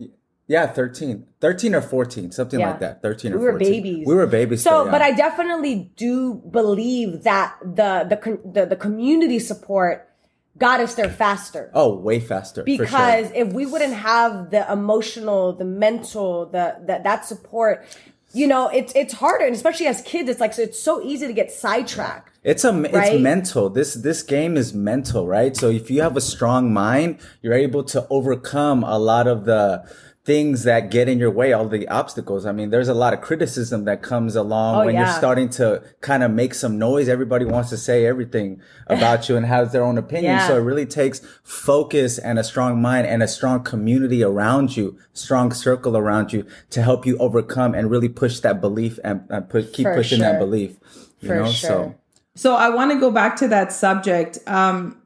Yeah, 0.47 0.65
13. 0.65 1.27
13 1.41 1.75
or 1.75 1.81
14, 1.81 2.31
something 2.31 2.59
Yeah. 2.59 2.71
like 2.71 2.79
that. 2.79 3.01
13 3.01 3.33
or 3.33 3.37
We 3.37 3.43
were 3.45 3.57
babies. 3.57 4.07
We 4.07 4.15
were 4.15 4.27
babies. 4.27 4.63
So, 4.63 4.69
still, 4.69 4.85
yeah. 4.85 4.91
but 4.91 5.01
I 5.01 5.11
definitely 5.11 5.91
do 5.95 6.35
believe 6.35 7.23
that 7.23 7.55
the 7.61 8.05
the 8.09 8.39
the, 8.49 8.65
the 8.65 8.75
community 8.75 9.37
support 9.39 10.09
got 10.57 10.79
us 10.79 10.95
there 10.95 11.09
faster. 11.09 11.69
Oh, 11.73 11.95
way 11.95 12.19
faster. 12.19 12.63
for 12.63 12.67
sure. 12.67 12.77
because 12.85 13.31
if 13.35 13.53
we 13.53 13.65
wouldn't 13.65 13.93
have 13.93 14.49
the 14.49 14.69
emotional, 14.71 15.53
the 15.53 15.65
mental, 15.65 16.47
the, 16.47 16.77
the 16.85 16.99
that 17.03 17.25
support, 17.25 17.85
you 18.33 18.47
know, 18.47 18.67
it's 18.69 18.93
it's 18.95 19.13
harder, 19.13 19.45
and 19.45 19.55
especially 19.55 19.87
as 19.87 20.01
kids, 20.01 20.29
it's 20.29 20.39
like 20.39 20.53
so 20.53 20.61
it's 20.61 20.79
so 20.79 21.01
easy 21.01 21.27
to 21.27 21.33
get 21.33 21.51
sidetracked. 21.51 22.37
it's 22.43 22.63
a 22.63 22.71
right? 22.71 23.13
it's 23.13 23.21
mental. 23.21 23.69
This 23.69 23.95
this 23.95 24.21
game 24.21 24.55
is 24.55 24.73
mental, 24.73 25.27
right? 25.27 25.55
So 25.55 25.69
if 25.69 25.89
you 25.89 26.01
have 26.01 26.15
a 26.15 26.21
strong 26.21 26.71
mind, 26.71 27.19
you're 27.41 27.53
able 27.53 27.83
to 27.85 28.05
overcome 28.09 28.83
a 28.83 28.99
lot 28.99 29.27
of 29.27 29.45
the 29.45 29.83
things 30.25 30.63
that 30.63 30.91
get 30.91 31.07
in 31.07 31.17
your 31.17 31.31
way, 31.31 31.53
all 31.53 31.67
the 31.67 31.87
obstacles. 31.87 32.45
I 32.45 32.51
mean, 32.51 32.69
there's 32.69 32.89
a 32.89 32.93
lot 32.93 33.13
of 33.13 33.21
criticism 33.21 33.85
that 33.85 34.03
comes 34.03 34.35
along 34.35 34.81
Oh, 34.81 34.85
when 34.85 34.95
you're 34.95 35.07
starting 35.07 35.49
to 35.51 35.81
kind 36.01 36.23
of 36.23 36.29
make 36.31 36.53
some 36.53 36.77
noise. 36.77 37.07
Everybody 37.09 37.45
wants 37.45 37.69
to 37.69 37.77
say 37.77 38.05
everything 38.05 38.61
about 38.87 39.29
you 39.29 39.37
and 39.37 39.45
has 39.45 39.71
their 39.71 39.83
own 39.83 39.97
opinion. 39.97 40.35
Yeah. 40.35 40.47
So 40.47 40.57
it 40.57 40.61
really 40.61 40.85
takes 40.85 41.21
focus 41.43 42.17
and 42.19 42.37
a 42.37 42.43
strong 42.43 42.81
mind 42.81 43.07
and 43.07 43.23
a 43.23 43.27
strong 43.27 43.63
community 43.63 44.21
around 44.21 44.75
you, 44.77 44.99
strong 45.13 45.51
circle 45.51 45.95
around 45.97 46.33
you 46.33 46.45
to 46.71 46.83
help 46.83 47.05
you 47.05 47.17
overcome 47.17 47.73
and 47.73 47.89
really 47.89 48.09
push 48.09 48.39
that 48.41 48.61
belief 48.61 48.99
and, 49.03 49.25
and 49.29 49.49
put, 49.49 49.73
keep 49.73 49.85
For 49.85 49.95
pushing 49.95 50.19
that 50.19 50.37
belief. 50.37 50.77
You 51.21 51.29
For 51.29 51.35
know, 51.35 51.45
sure. 51.51 51.69
so. 51.69 51.95
So 52.35 52.55
I 52.55 52.69
want 52.69 52.91
to 52.91 52.99
go 52.99 53.09
back 53.11 53.35
to 53.37 53.47
that 53.49 53.73
subject. 53.73 54.37
Um, 54.47 54.98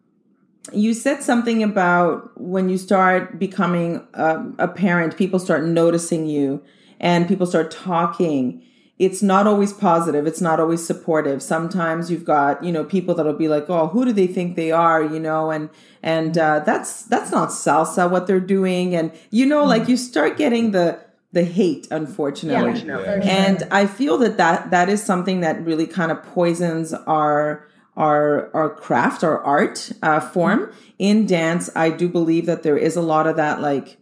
you 0.72 0.94
said 0.94 1.22
something 1.22 1.62
about 1.62 2.40
when 2.40 2.70
you 2.70 2.78
start 2.78 3.38
becoming 3.38 4.08
um, 4.14 4.56
a 4.60 4.68
parent, 4.68 5.18
people 5.18 5.40
start 5.40 5.66
noticing 5.66 6.26
you 6.26 6.64
and 7.00 7.28
people 7.28 7.46
start 7.46 7.70
talking. 7.70 8.64
It's 8.98 9.22
not 9.22 9.46
always 9.46 9.74
positive. 9.74 10.26
It's 10.26 10.40
not 10.40 10.60
always 10.60 10.86
supportive. 10.86 11.44
Sometimes 11.44 12.10
you've 12.10 12.24
got, 12.24 12.64
you 12.64 12.72
know, 12.72 12.86
people 12.86 13.14
that'll 13.16 13.34
be 13.34 13.50
like, 13.50 13.70
"Oh, 13.70 13.88
who 13.88 14.06
do 14.06 14.14
they 14.14 14.28
think 14.28 14.56
they 14.56 14.72
are?" 14.72 15.04
You 15.04 15.20
know, 15.20 15.52
and 15.52 15.70
and 16.02 16.38
uh, 16.38 16.60
that's 16.60 17.04
that's 17.04 17.32
not 17.32 17.50
salsa 17.50 18.10
what 18.10 18.28
they're 18.28 18.40
doing, 18.40 18.96
and 18.96 19.12
you 19.32 19.46
know, 19.46 19.66
like 19.66 19.90
you 19.90 19.98
start 19.98 20.38
getting 20.38 20.72
the 20.72 21.00
the 21.34 21.44
hate, 21.44 21.88
unfortunately. 21.92 22.80
for 23.02 23.22
sure. 23.22 23.24
And 23.24 23.64
I 23.72 23.88
feel 23.88 24.20
that, 24.20 24.38
that 24.38 24.70
that 24.70 24.88
is 24.88 25.04
something 25.04 25.42
that 25.42 25.66
really 25.66 25.88
kind 25.88 26.12
of 26.12 26.24
poisons 26.24 26.94
our 26.94 27.68
our 27.96 28.50
our 28.56 28.70
craft, 28.70 29.24
our 29.24 29.40
art 29.42 29.92
uh, 30.02 30.20
form 30.20 30.72
in 31.00 31.26
dance. 31.26 31.70
I 31.76 31.90
do 31.90 32.10
believe 32.10 32.46
that 32.46 32.64
there 32.64 32.78
is 32.78 32.96
a 32.96 33.02
lot 33.02 33.28
of 33.28 33.36
that, 33.36 33.62
like 33.62 33.98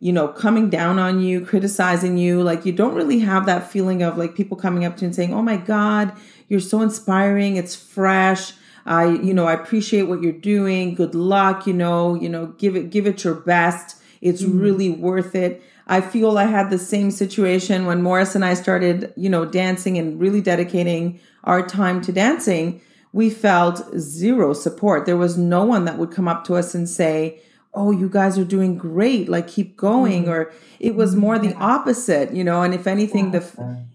you 0.00 0.12
know, 0.12 0.28
coming 0.28 0.68
down 0.68 0.98
on 0.98 1.20
you, 1.20 1.44
criticizing 1.44 2.18
you. 2.18 2.42
Like 2.42 2.66
you 2.66 2.72
don't 2.72 2.94
really 2.94 3.20
have 3.20 3.46
that 3.46 3.70
feeling 3.70 4.02
of 4.02 4.18
like 4.18 4.34
people 4.34 4.56
coming 4.56 4.84
up 4.84 4.96
to 4.96 5.02
you 5.02 5.06
and 5.06 5.14
saying, 5.14 5.34
"Oh 5.34 5.42
my 5.42 5.56
God, 5.56 6.12
you're 6.48 6.60
so 6.60 6.82
inspiring. 6.82 7.56
It's 7.56 7.74
fresh." 7.74 8.52
I, 8.86 9.06
you 9.06 9.32
know, 9.32 9.46
I 9.46 9.54
appreciate 9.54 10.02
what 10.02 10.22
you're 10.22 10.32
doing. 10.32 10.94
Good 10.94 11.14
luck. 11.14 11.66
You 11.66 11.72
know, 11.72 12.14
you 12.14 12.28
know, 12.28 12.46
give 12.58 12.76
it, 12.76 12.90
give 12.90 13.06
it 13.06 13.24
your 13.24 13.34
best. 13.34 13.96
It's 14.20 14.42
really 14.42 14.90
worth 14.90 15.34
it. 15.34 15.62
I 15.86 16.00
feel 16.00 16.38
I 16.38 16.44
had 16.44 16.70
the 16.70 16.78
same 16.78 17.10
situation 17.10 17.84
when 17.84 18.02
Morris 18.02 18.34
and 18.34 18.44
I 18.44 18.54
started, 18.54 19.12
you 19.16 19.28
know, 19.28 19.44
dancing 19.44 19.98
and 19.98 20.18
really 20.18 20.40
dedicating 20.40 21.20
our 21.44 21.66
time 21.66 22.00
to 22.02 22.12
dancing. 22.12 22.80
We 23.14 23.30
felt 23.30 23.96
zero 23.96 24.52
support. 24.52 25.06
There 25.06 25.16
was 25.16 25.38
no 25.38 25.64
one 25.64 25.84
that 25.84 25.98
would 25.98 26.10
come 26.10 26.26
up 26.26 26.42
to 26.46 26.56
us 26.56 26.74
and 26.74 26.88
say, 26.88 27.40
Oh, 27.72 27.92
you 27.92 28.08
guys 28.08 28.36
are 28.38 28.44
doing 28.44 28.76
great. 28.76 29.28
Like, 29.28 29.46
keep 29.46 29.76
going. 29.76 30.22
Mm-hmm. 30.24 30.32
Or 30.32 30.52
it 30.80 30.96
was 30.96 31.12
mm-hmm. 31.12 31.20
more 31.20 31.38
the 31.38 31.54
opposite, 31.54 32.32
you 32.32 32.42
know. 32.42 32.62
And 32.62 32.74
if 32.74 32.88
anything, 32.88 33.30
the 33.30 33.44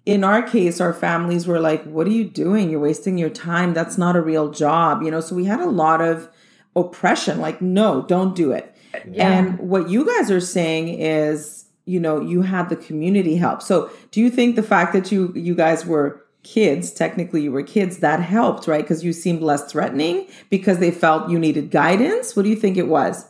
in 0.05 0.23
our 0.23 0.41
case, 0.41 0.79
our 0.79 0.93
families 0.93 1.47
were 1.47 1.59
like, 1.59 1.83
What 1.83 2.07
are 2.07 2.11
you 2.11 2.23
doing? 2.23 2.69
You're 2.69 2.79
wasting 2.79 3.17
your 3.17 3.29
time. 3.29 3.73
That's 3.73 3.97
not 3.97 4.15
a 4.15 4.21
real 4.21 4.51
job, 4.51 5.03
you 5.03 5.11
know. 5.11 5.19
So 5.19 5.35
we 5.35 5.43
had 5.43 5.59
a 5.59 5.69
lot 5.69 5.99
of 5.99 6.29
oppression 6.73 7.41
like, 7.41 7.61
No, 7.61 8.03
don't 8.03 8.33
do 8.33 8.53
it. 8.53 8.73
And 9.15 9.59
what 9.59 9.89
you 9.89 10.05
guys 10.05 10.31
are 10.31 10.39
saying 10.39 10.99
is, 10.99 11.65
you 11.83 11.99
know, 11.99 12.21
you 12.21 12.43
had 12.43 12.69
the 12.69 12.75
community 12.75 13.35
help. 13.35 13.61
So 13.61 13.89
do 14.11 14.21
you 14.21 14.29
think 14.29 14.55
the 14.55 14.63
fact 14.63 14.93
that 14.93 15.11
you 15.11 15.33
you 15.35 15.55
guys 15.55 15.85
were 15.85 16.25
kids, 16.43 16.91
technically 16.91 17.41
you 17.43 17.51
were 17.51 17.63
kids, 17.63 17.97
that 17.99 18.19
helped, 18.21 18.67
right? 18.67 18.81
Because 18.81 19.03
you 19.03 19.13
seemed 19.13 19.41
less 19.41 19.69
threatening 19.71 20.27
because 20.49 20.79
they 20.79 20.91
felt 20.91 21.29
you 21.29 21.37
needed 21.39 21.71
guidance. 21.71 22.35
What 22.35 22.43
do 22.43 22.49
you 22.49 22.55
think 22.55 22.77
it 22.77 22.87
was? 22.87 23.25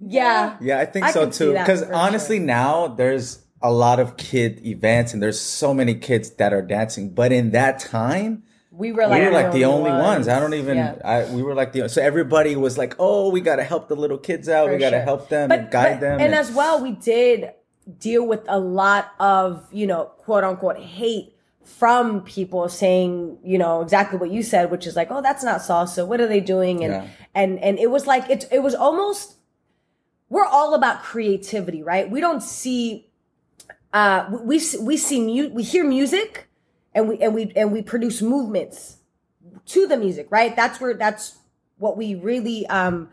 Yeah. 0.00 0.56
Yeah, 0.60 0.78
I 0.80 0.84
think 0.86 1.06
I 1.06 1.10
so 1.10 1.30
too. 1.30 1.52
Because 1.52 1.84
for 1.84 1.92
honestly, 1.92 2.38
now 2.38 2.88
there's 2.88 3.44
a 3.60 3.72
lot 3.72 3.98
of 3.98 4.16
kid 4.16 4.64
events 4.64 5.12
and 5.12 5.22
there's 5.22 5.40
so 5.40 5.74
many 5.74 5.94
kids 5.94 6.30
that 6.36 6.52
are 6.52 6.62
dancing. 6.62 7.10
But 7.10 7.32
in 7.32 7.50
that 7.50 7.80
time, 7.80 8.44
We 8.70 8.92
were 8.92 9.08
like, 9.08 9.20
we 9.20 9.26
were 9.26 9.32
like 9.32 9.52
the 9.52 9.64
only 9.64 9.90
ones. 9.90 10.28
I 10.28 10.38
don't 10.38 10.54
even. 10.54 10.76
Yeah. 10.76 10.94
I, 11.04 11.24
we 11.34 11.42
were 11.42 11.54
like 11.54 11.72
the. 11.72 11.88
So 11.88 12.00
everybody 12.00 12.54
was 12.54 12.78
like, 12.78 12.94
"Oh, 13.00 13.30
we 13.30 13.40
got 13.40 13.56
to 13.56 13.64
help 13.64 13.88
the 13.88 13.96
little 13.96 14.18
kids 14.18 14.48
out. 14.48 14.70
we 14.70 14.78
got 14.78 14.90
to 14.90 14.98
sure. 14.98 15.04
help 15.04 15.28
them 15.28 15.48
But- 15.48 15.58
and 15.58 15.70
guide 15.72 15.94
but- 15.94 16.00
them." 16.00 16.20
And, 16.20 16.34
as 16.34 16.52
well, 16.52 16.80
we 16.80 16.92
did 16.92 17.50
deal 17.98 18.24
with 18.24 18.42
a 18.46 18.60
lot 18.60 19.10
of, 19.18 19.66
you 19.72 19.86
know, 19.88 20.04
quote 20.18 20.44
unquote 20.44 20.78
hate 20.78 21.34
from 21.68 22.22
people 22.22 22.68
saying, 22.68 23.38
you 23.44 23.58
know, 23.58 23.82
exactly 23.82 24.18
what 24.18 24.30
you 24.30 24.42
said, 24.42 24.70
which 24.70 24.86
is 24.86 24.96
like, 24.96 25.08
oh, 25.10 25.20
that's 25.22 25.44
not 25.44 25.60
salsa. 25.60 26.06
What 26.06 26.20
are 26.20 26.26
they 26.26 26.40
doing? 26.40 26.82
And 26.84 26.92
Yeah. 26.92 27.06
and 27.34 27.58
and 27.60 27.78
it 27.78 27.90
was 27.90 28.06
like 28.06 28.28
it 28.30 28.46
it 28.50 28.62
was 28.62 28.74
almost 28.74 29.34
we're 30.30 30.44
all 30.44 30.74
about 30.74 31.02
creativity, 31.02 31.82
right? 31.82 32.10
We 32.10 32.20
don't 32.20 32.42
see, 32.42 33.08
uh, 33.94 34.28
we, 34.42 34.60
we 34.80 34.96
see, 34.98 35.20
mu- 35.24 35.48
we 35.54 35.62
hear 35.62 35.84
music 35.84 36.48
and 36.94 37.08
we, 37.08 37.16
and 37.18 37.34
we, 37.34 37.50
and 37.56 37.72
we 37.72 37.80
produce 37.80 38.20
movements 38.20 38.98
to 39.66 39.86
the 39.86 39.96
music, 39.96 40.26
right? 40.30 40.54
That's 40.54 40.80
where, 40.82 40.92
that's 40.92 41.38
what 41.78 41.96
we 41.96 42.14
really, 42.14 42.66
um, 42.66 43.08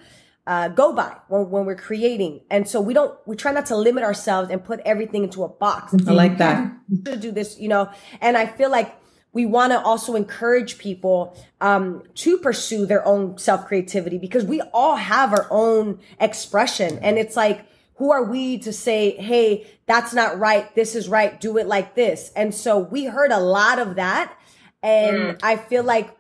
uh, 0.48 0.68
go 0.70 0.94
by 0.94 1.16
when, 1.28 1.50
when 1.50 1.66
we're 1.66 1.76
creating. 1.76 2.42
And 2.50 2.68
so 2.68 2.80
we 2.80 2.94
don't, 2.94 3.18
we 3.26 3.36
try 3.36 3.52
not 3.52 3.66
to 3.68 3.76
limit 3.76 4.04
ourselves 4.04 4.50
and 4.50 4.64
put 4.64 4.80
everything 4.86 5.24
into 5.24 5.44
a 5.44 5.50
box. 5.50 5.94
I 6.08 6.12
like 6.12 6.38
that. 6.38 6.72
To 7.06 7.18
do 7.18 7.32
this, 7.32 7.60
you 7.60 7.68
know, 7.68 7.90
and 8.22 8.38
I 8.38 8.46
feel 8.46 8.70
like 8.70 8.96
we 9.34 9.46
want 9.46 9.74
to 9.74 9.82
also 9.82 10.16
encourage 10.16 10.78
people 10.78 11.38
um, 11.60 12.04
to 12.16 12.38
pursue 12.38 12.86
their 12.86 13.06
own 13.06 13.38
self 13.38 13.66
creativity 13.66 14.18
because 14.18 14.46
we 14.46 14.62
all 14.74 14.96
have 14.96 15.34
our 15.34 15.48
own 15.52 16.00
expression. 16.22 17.00
And 17.00 17.18
it's 17.18 17.36
like, 17.36 17.66
who 17.96 18.12
are 18.12 18.24
we 18.24 18.60
to 18.60 18.72
say, 18.72 19.12
hey, 19.12 19.68
that's 19.88 20.14
not 20.14 20.38
right. 20.40 20.74
This 20.76 20.96
is 20.96 21.10
right. 21.10 21.40
Do 21.40 21.58
it 21.58 21.68
like 21.68 21.96
this. 21.96 22.32
And 22.36 22.54
so 22.54 22.78
we 22.78 23.06
heard 23.06 23.32
a 23.32 23.40
lot 23.40 23.80
of 23.80 23.96
that. 23.96 24.38
And 24.84 25.18
mm. 25.18 25.40
I 25.42 25.58
feel 25.58 25.84
like, 25.84 26.16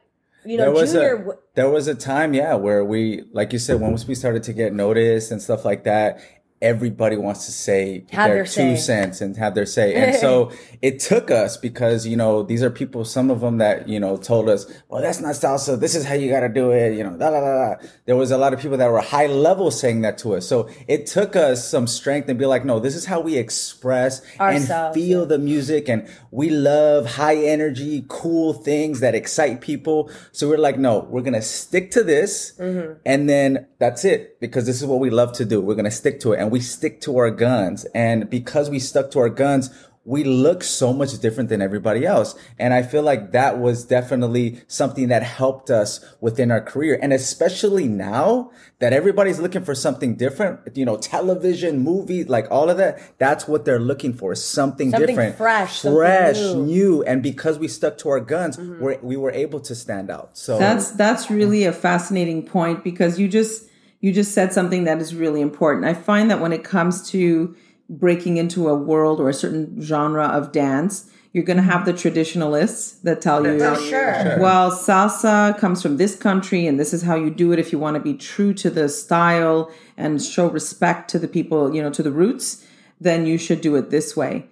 you 0.45 0.57
know, 0.57 0.65
there 0.65 0.71
was 0.71 0.93
Junior. 0.93 1.31
A, 1.31 1.35
there 1.55 1.69
was 1.69 1.87
a 1.87 1.95
time, 1.95 2.33
yeah, 2.33 2.55
where 2.55 2.83
we, 2.83 3.23
like 3.31 3.53
you 3.53 3.59
said, 3.59 3.79
once 3.79 4.07
we 4.07 4.15
started 4.15 4.43
to 4.43 4.53
get 4.53 4.73
noticed 4.73 5.31
and 5.31 5.41
stuff 5.41 5.65
like 5.65 5.83
that, 5.85 6.19
everybody 6.61 7.17
wants 7.17 7.45
to 7.45 7.51
say 7.51 8.05
have 8.11 8.29
their, 8.29 8.37
their 8.37 8.45
two 8.45 8.77
cents 8.77 9.19
and 9.19 9.35
have 9.35 9.55
their 9.55 9.65
say. 9.65 9.93
And 9.93 10.15
so 10.15 10.51
it 10.81 10.99
took 10.99 11.29
us 11.29 11.57
because, 11.57 12.07
you 12.07 12.15
know, 12.15 12.43
these 12.43 12.63
are 12.63 12.69
people, 12.69 13.03
some 13.03 13.29
of 13.29 13.41
them 13.41 13.57
that, 13.57 13.89
you 13.89 13.99
know, 13.99 14.15
told 14.15 14.47
us, 14.47 14.65
well, 14.87 15.01
that's 15.01 15.19
not 15.19 15.35
salsa. 15.35 15.77
This 15.77 15.95
is 15.95 16.05
how 16.05 16.13
you 16.13 16.29
got 16.29 16.39
to 16.41 16.49
do 16.49 16.71
it. 16.71 16.95
You 16.95 17.03
know, 17.03 17.17
da, 17.17 17.29
da, 17.29 17.41
da, 17.41 17.75
da. 17.75 17.87
There 18.05 18.15
was 18.15 18.31
a 18.31 18.37
lot 18.37 18.53
of 18.53 18.61
people 18.61 18.77
that 18.77 18.89
were 18.89 19.01
high 19.01 19.27
level 19.27 19.69
saying 19.69 20.01
that 20.01 20.17
to 20.19 20.35
us. 20.35 20.47
So 20.47 20.69
it 20.87 21.07
took 21.07 21.35
us 21.35 21.67
some 21.67 21.87
strength 21.87 22.29
and 22.29 22.39
be 22.39 22.45
like, 22.45 22.63
no, 22.63 22.79
this 22.79 22.95
is 22.95 23.05
how 23.05 23.19
we 23.19 23.37
express 23.37 24.21
Ourselves, 24.39 24.69
and 24.69 24.93
feel 24.93 25.25
the 25.25 25.37
music. 25.37 25.89
And 25.89 26.07
we 26.31 26.49
love 26.49 27.05
high 27.05 27.35
energy, 27.35 28.05
cool 28.07 28.53
things 28.53 29.01
that 29.01 29.13
excite 29.13 29.59
people. 29.59 30.09
So 30.31 30.47
we're 30.47 30.57
like, 30.57 30.79
no, 30.79 30.99
we're 31.09 31.21
going 31.21 31.33
to 31.33 31.41
stick 31.41 31.91
to 31.91 32.03
this. 32.03 32.53
Mm-hmm. 32.57 32.93
And 33.05 33.29
then 33.29 33.67
that's 33.77 34.05
it 34.05 34.39
because 34.39 34.65
this 34.65 34.81
is 34.81 34.87
what 34.87 35.01
we 35.01 35.09
love 35.09 35.33
to 35.33 35.45
do. 35.45 35.59
We're 35.59 35.75
going 35.75 35.85
to 35.85 35.91
stick 35.91 36.21
to 36.21 36.31
it 36.31 36.45
and 36.45 36.51
we 36.55 36.61
stick 36.61 37.01
to 37.01 37.17
our 37.17 37.31
guns. 37.31 37.83
And 37.93 38.29
because 38.29 38.69
we 38.69 38.79
stuck 38.79 39.11
to 39.11 39.19
our 39.19 39.27
guns, 39.27 39.69
we 40.05 40.23
look 40.23 40.63
so 40.63 40.93
much 40.93 41.19
different 41.19 41.49
than 41.49 41.61
everybody 41.61 42.05
else. 42.05 42.33
And 42.57 42.73
I 42.73 42.81
feel 42.81 43.03
like 43.03 43.33
that 43.33 43.59
was 43.59 43.83
definitely 43.83 44.61
something 44.67 45.09
that 45.09 45.21
helped 45.21 45.69
us 45.69 45.99
within 46.21 46.51
our 46.51 46.61
career. 46.61 46.97
And 47.01 47.11
especially 47.11 47.89
now 47.89 48.51
that 48.79 48.93
everybody's 48.93 49.37
looking 49.37 49.65
for 49.65 49.75
something 49.75 50.15
different, 50.15 50.77
you 50.77 50.85
know, 50.85 50.95
television, 50.95 51.79
movie, 51.79 52.23
like 52.23 52.47
all 52.49 52.69
of 52.69 52.77
that, 52.77 53.01
that's 53.17 53.49
what 53.49 53.65
they're 53.65 53.77
looking 53.77 54.13
for. 54.13 54.33
Something, 54.33 54.91
Something 54.91 55.07
different, 55.07 55.35
fresh, 55.35 55.79
something 55.79 55.97
fresh, 55.97 56.37
new. 56.37 56.53
Mm-hmm. 56.53 56.65
new. 56.67 57.03
And 57.03 57.21
because 57.21 57.59
we 57.59 57.67
stuck 57.67 57.97
to 57.97 58.09
our 58.09 58.21
guns, 58.21 58.57
we're, 58.57 58.97
we 59.01 59.17
were 59.17 59.31
able 59.31 59.59
to 59.59 59.75
stand 59.75 60.09
out. 60.09 60.37
So 60.37 60.57
That's 60.57 60.91
that's 60.91 61.29
really 61.29 61.65
a 61.65 61.73
fascinating 61.73 62.45
point 62.45 62.81
because 62.81 63.19
you 63.19 63.27
just 63.27 63.65
you 64.05 64.13
just 64.13 64.35
said 64.35 64.53
something 64.53 64.83
that 64.83 65.01
is 65.01 65.15
really 65.15 65.41
important. 65.41 65.83
I 65.83 65.95
find 65.95 66.29
that 66.29 66.39
when 66.39 66.53
it 66.53 66.63
comes 66.63 67.09
to 67.09 67.55
breaking 67.89 68.37
into 68.37 68.69
a 68.69 68.75
world 68.75 69.19
or 69.19 69.29
a 69.29 69.33
certain 69.33 69.81
genre 69.81 70.27
of 70.27 70.51
dance, 70.51 71.09
you're 71.33 71.43
going 71.43 71.57
to 71.57 71.63
have 71.63 71.85
the 71.85 71.91
traditionalists 71.91 72.99
that 72.99 73.19
tell 73.19 73.47
you, 73.47 73.57
For 73.57 73.81
sure. 73.81 74.39
well, 74.39 74.69
salsa 74.69 75.57
comes 75.57 75.81
from 75.81 75.97
this 75.97 76.15
country 76.15 76.67
and 76.67 76.79
this 76.79 76.93
is 76.93 77.01
how 77.01 77.15
you 77.15 77.31
do 77.31 77.51
it 77.51 77.57
if 77.57 77.71
you 77.71 77.79
want 77.79 77.95
to 77.95 77.99
be 77.99 78.13
true 78.13 78.53
to 78.53 78.69
the 78.69 78.89
style 78.89 79.71
and 79.97 80.21
show 80.21 80.47
respect 80.51 81.09
to 81.09 81.17
the 81.17 81.27
people, 81.27 81.73
you 81.73 81.81
know, 81.81 81.89
to 81.89 82.03
the 82.03 82.11
roots, 82.11 82.63
then 83.01 83.25
you 83.25 83.39
should 83.39 83.59
do 83.59 83.75
it 83.75 83.89
this 83.89 84.15
way. 84.15 84.47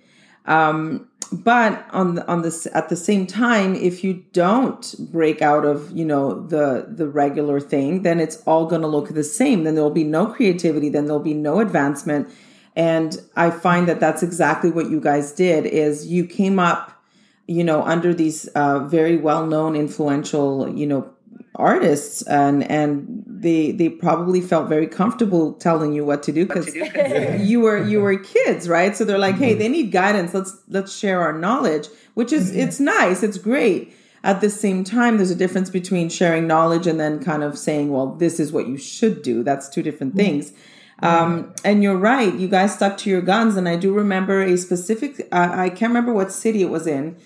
Um, 0.45 1.09
but 1.31 1.87
on 1.91 2.15
the, 2.15 2.27
on 2.27 2.43
this 2.43 2.67
at 2.73 2.89
the 2.89 2.95
same 2.95 3.25
time, 3.25 3.75
if 3.75 4.03
you 4.03 4.23
don't 4.33 4.95
break 5.11 5.41
out 5.41 5.65
of 5.65 5.91
you 5.91 6.05
know 6.05 6.45
the 6.47 6.85
the 6.87 7.07
regular 7.07 7.59
thing, 7.59 8.03
then 8.03 8.19
it's 8.19 8.37
all 8.45 8.67
going 8.67 8.81
to 8.81 8.87
look 8.87 9.09
the 9.09 9.23
same. 9.23 9.63
Then 9.63 9.75
there 9.75 9.83
will 9.83 9.89
be 9.89 10.03
no 10.03 10.27
creativity. 10.27 10.89
Then 10.89 11.05
there'll 11.05 11.19
be 11.19 11.33
no 11.33 11.59
advancement. 11.59 12.29
And 12.75 13.19
I 13.35 13.51
find 13.51 13.87
that 13.87 13.99
that's 13.99 14.23
exactly 14.23 14.71
what 14.71 14.89
you 14.89 14.99
guys 14.99 15.31
did. 15.31 15.65
Is 15.65 16.07
you 16.07 16.25
came 16.25 16.59
up, 16.59 17.03
you 17.47 17.63
know, 17.63 17.83
under 17.83 18.13
these 18.13 18.47
uh, 18.49 18.79
very 18.79 19.17
well 19.17 19.45
known, 19.47 19.75
influential, 19.75 20.69
you 20.69 20.85
know, 20.85 21.13
artists, 21.55 22.21
and 22.23 22.63
and 22.69 23.23
they 23.27 23.71
they 23.71 23.89
probably 23.89 24.41
felt 24.41 24.69
very 24.69 24.87
comfortable 24.87 25.53
telling 25.53 25.93
you 25.93 26.05
what 26.05 26.23
to 26.23 26.31
do 26.31 26.45
because 26.45 26.73
you 27.39 27.61
were 27.61 27.83
you 27.83 28.01
were 28.01 28.17
kids, 28.17 28.67
right? 28.67 28.95
So 28.95 29.05
they're 29.05 29.17
like, 29.17 29.35
hey, 29.35 29.53
they 29.53 29.69
need 29.69 29.91
guidance. 29.91 30.33
Let's 30.33 30.55
let's 30.69 30.95
share 30.95 31.21
our 31.21 31.33
knowledge, 31.33 31.87
which 32.13 32.31
is 32.31 32.55
it's 32.55 32.79
nice, 32.79 33.23
it's 33.23 33.37
great. 33.37 33.93
At 34.25 34.39
the 34.39 34.49
same 34.49 34.85
time, 34.85 35.17
there's 35.17 35.31
a 35.31 35.35
difference 35.35 35.69
between 35.69 36.07
sharing 36.07 36.47
knowledge 36.47 36.87
and 36.87 36.97
then 36.97 37.21
kind 37.21 37.43
of 37.43 37.57
saying, 37.57 37.91
well, 37.91 38.15
this 38.15 38.39
is 38.39 38.53
what 38.53 38.67
you 38.67 38.77
should 38.77 39.21
do. 39.21 39.43
That's 39.43 39.67
two 39.67 39.83
different 39.83 40.15
things. 40.15 40.53
Um, 40.99 41.53
and 41.65 41.83
you're 41.83 41.97
right. 41.97 42.33
You 42.33 42.47
guys 42.47 42.73
stuck 42.73 42.97
to 42.99 43.09
your 43.09 43.21
guns. 43.21 43.57
And 43.57 43.67
I 43.67 43.75
do 43.75 43.93
remember 43.93 44.41
a 44.41 44.57
specific, 44.57 45.27
uh, 45.33 45.49
I 45.51 45.69
can't 45.69 45.89
remember 45.89 46.13
what 46.13 46.31
city 46.31 46.61
it 46.61 46.69
was 46.69 46.87
in, 46.87 47.17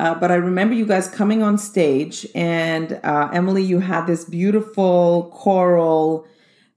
uh, 0.00 0.14
but 0.14 0.30
I 0.30 0.36
remember 0.36 0.74
you 0.74 0.86
guys 0.86 1.08
coming 1.08 1.42
on 1.42 1.58
stage 1.58 2.26
and 2.34 2.98
uh, 3.04 3.28
Emily, 3.34 3.62
you 3.62 3.80
had 3.80 4.06
this 4.06 4.24
beautiful 4.24 5.30
coral 5.30 6.26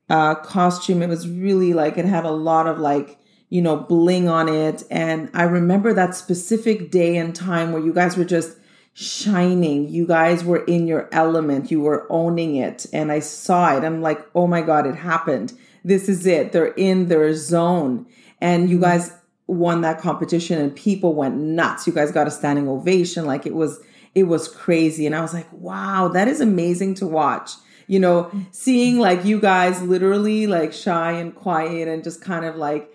uh, 0.09 0.35
costume. 0.35 1.01
It 1.01 1.07
was 1.07 1.25
really 1.29 1.73
like, 1.73 1.97
it 1.97 2.03
had 2.03 2.25
a 2.25 2.31
lot 2.31 2.67
of 2.67 2.79
like, 2.79 3.17
you 3.47 3.61
know, 3.61 3.77
bling 3.77 4.27
on 4.27 4.49
it. 4.49 4.83
And 4.91 5.29
I 5.33 5.43
remember 5.43 5.93
that 5.93 6.15
specific 6.15 6.91
day 6.91 7.15
and 7.15 7.33
time 7.33 7.71
where 7.71 7.81
you 7.81 7.93
guys 7.93 8.17
were 8.17 8.25
just 8.25 8.57
shining. 8.91 9.87
You 9.87 10.05
guys 10.05 10.43
were 10.43 10.65
in 10.65 10.85
your 10.85 11.07
element. 11.13 11.71
You 11.71 11.79
were 11.79 12.05
owning 12.09 12.57
it. 12.57 12.85
And 12.91 13.09
I 13.09 13.19
saw 13.19 13.77
it. 13.77 13.85
I'm 13.85 14.01
like, 14.01 14.19
oh 14.35 14.47
my 14.47 14.61
God, 14.61 14.85
it 14.85 14.95
happened. 14.95 15.53
This 15.85 16.09
is 16.09 16.25
it. 16.25 16.51
They're 16.51 16.73
in 16.73 17.07
their 17.07 17.33
zone. 17.33 18.05
And 18.41 18.69
you 18.69 18.81
guys 18.81 19.13
won 19.53 19.81
that 19.81 19.99
competition 19.99 20.59
and 20.59 20.75
people 20.75 21.13
went 21.13 21.35
nuts. 21.35 21.87
You 21.87 21.93
guys 21.93 22.11
got 22.11 22.27
a 22.27 22.31
standing 22.31 22.67
ovation. 22.67 23.25
Like 23.25 23.45
it 23.45 23.55
was, 23.55 23.79
it 24.15 24.23
was 24.23 24.47
crazy. 24.47 25.05
And 25.05 25.15
I 25.15 25.21
was 25.21 25.33
like, 25.33 25.47
wow, 25.51 26.09
that 26.09 26.27
is 26.27 26.41
amazing 26.41 26.95
to 26.95 27.07
watch. 27.07 27.51
You 27.87 27.99
know, 27.99 28.31
seeing 28.51 28.99
like 28.99 29.25
you 29.25 29.39
guys 29.39 29.81
literally 29.81 30.47
like 30.47 30.71
shy 30.71 31.11
and 31.11 31.35
quiet 31.35 31.87
and 31.87 32.03
just 32.03 32.21
kind 32.21 32.45
of 32.45 32.55
like 32.55 32.89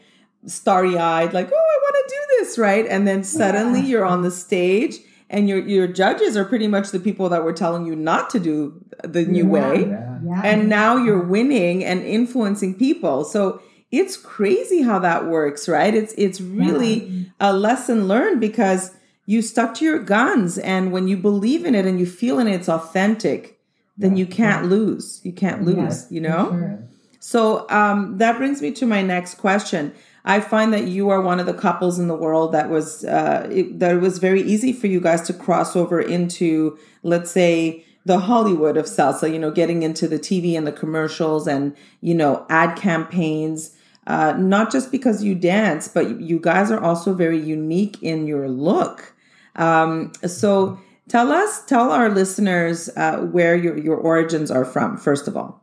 starry 0.46 0.96
eyed, 0.96 1.34
like, 1.34 1.50
oh, 1.52 1.56
I 1.56 1.78
want 1.82 2.08
to 2.08 2.14
do 2.14 2.20
this, 2.38 2.58
right? 2.58 2.86
And 2.86 3.06
then 3.06 3.22
suddenly 3.22 3.80
you're 3.80 4.06
on 4.06 4.22
the 4.22 4.30
stage 4.30 4.96
and 5.30 5.48
your 5.48 5.58
your 5.58 5.86
judges 5.86 6.36
are 6.36 6.44
pretty 6.44 6.66
much 6.66 6.90
the 6.90 7.00
people 7.00 7.28
that 7.28 7.44
were 7.44 7.52
telling 7.52 7.86
you 7.86 7.94
not 7.94 8.30
to 8.30 8.40
do 8.40 8.82
the 9.04 9.24
new 9.24 9.46
way 9.46 9.96
and 10.42 10.68
now 10.68 10.96
you're 10.96 11.22
winning 11.22 11.84
and 11.84 12.02
influencing 12.02 12.74
people 12.74 13.24
so 13.24 13.60
it's 13.90 14.16
crazy 14.16 14.82
how 14.82 14.98
that 14.98 15.26
works 15.26 15.68
right? 15.68 15.94
It's 15.94 16.14
it's 16.18 16.40
really 16.40 17.30
a 17.40 17.52
lesson 17.52 18.08
learned 18.08 18.40
because 18.40 18.94
you 19.26 19.42
stuck 19.42 19.74
to 19.74 19.84
your 19.84 19.98
guns 19.98 20.58
and 20.58 20.92
when 20.92 21.08
you 21.08 21.16
believe 21.16 21.64
in 21.64 21.74
it 21.74 21.86
and 21.86 22.00
you 22.00 22.06
feel 22.06 22.38
in 22.38 22.48
it, 22.48 22.54
it's 22.54 22.68
authentic 22.68 23.58
then 24.00 24.16
you 24.16 24.26
can't 24.26 24.66
lose. 24.66 25.20
You 25.24 25.32
can't 25.32 25.64
lose 25.64 26.10
you 26.10 26.20
know? 26.20 26.78
so 27.20 27.68
um, 27.68 28.18
that 28.18 28.36
brings 28.36 28.62
me 28.62 28.70
to 28.72 28.86
my 28.86 29.02
next 29.02 29.34
question. 29.34 29.92
I 30.24 30.40
find 30.40 30.72
that 30.72 30.86
you 30.86 31.08
are 31.08 31.20
one 31.20 31.40
of 31.40 31.46
the 31.46 31.54
couples 31.54 31.98
in 31.98 32.06
the 32.06 32.14
world 32.14 32.52
that 32.52 32.68
was 32.68 33.04
uh, 33.04 33.48
it, 33.50 33.78
that 33.80 33.96
it 33.96 34.00
was 34.00 34.18
very 34.18 34.42
easy 34.42 34.72
for 34.72 34.86
you 34.86 35.00
guys 35.00 35.22
to 35.22 35.32
cross 35.32 35.74
over 35.74 36.00
into, 36.00 36.78
let's 37.02 37.30
say, 37.30 37.84
the 38.04 38.20
Hollywood 38.20 38.76
of 38.76 38.84
salsa. 38.84 39.32
You 39.32 39.38
know, 39.38 39.50
getting 39.50 39.82
into 39.82 40.06
the 40.06 40.18
TV 40.18 40.56
and 40.56 40.66
the 40.66 40.72
commercials 40.72 41.48
and 41.48 41.76
you 42.00 42.14
know 42.14 42.46
ad 42.50 42.76
campaigns. 42.76 43.74
Uh, 44.08 44.32
not 44.38 44.72
just 44.72 44.90
because 44.90 45.22
you 45.22 45.34
dance, 45.34 45.86
but 45.86 46.18
you 46.18 46.40
guys 46.40 46.70
are 46.70 46.80
also 46.80 47.12
very 47.12 47.38
unique 47.38 48.02
in 48.02 48.26
your 48.26 48.48
look. 48.48 49.14
Um, 49.54 50.12
so 50.26 50.80
tell 51.08 51.30
us, 51.30 51.62
tell 51.66 51.92
our 51.92 52.08
listeners 52.08 52.88
uh, 52.96 53.18
where 53.18 53.54
your 53.54 53.76
your 53.76 53.96
origins 53.96 54.50
are 54.50 54.64
from. 54.64 54.96
First 54.96 55.28
of 55.28 55.36
all. 55.36 55.62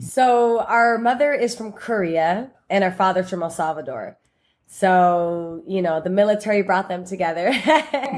So 0.00 0.58
our 0.62 0.98
mother 0.98 1.32
is 1.32 1.54
from 1.54 1.72
Korea 1.72 2.50
and 2.68 2.82
our 2.82 2.90
father's 2.90 3.30
from 3.30 3.44
El 3.44 3.50
Salvador. 3.50 4.18
So, 4.70 5.62
you 5.66 5.80
know, 5.80 6.00
the 6.02 6.10
military 6.10 6.60
brought 6.62 6.88
them 6.88 7.04
together. 7.06 7.50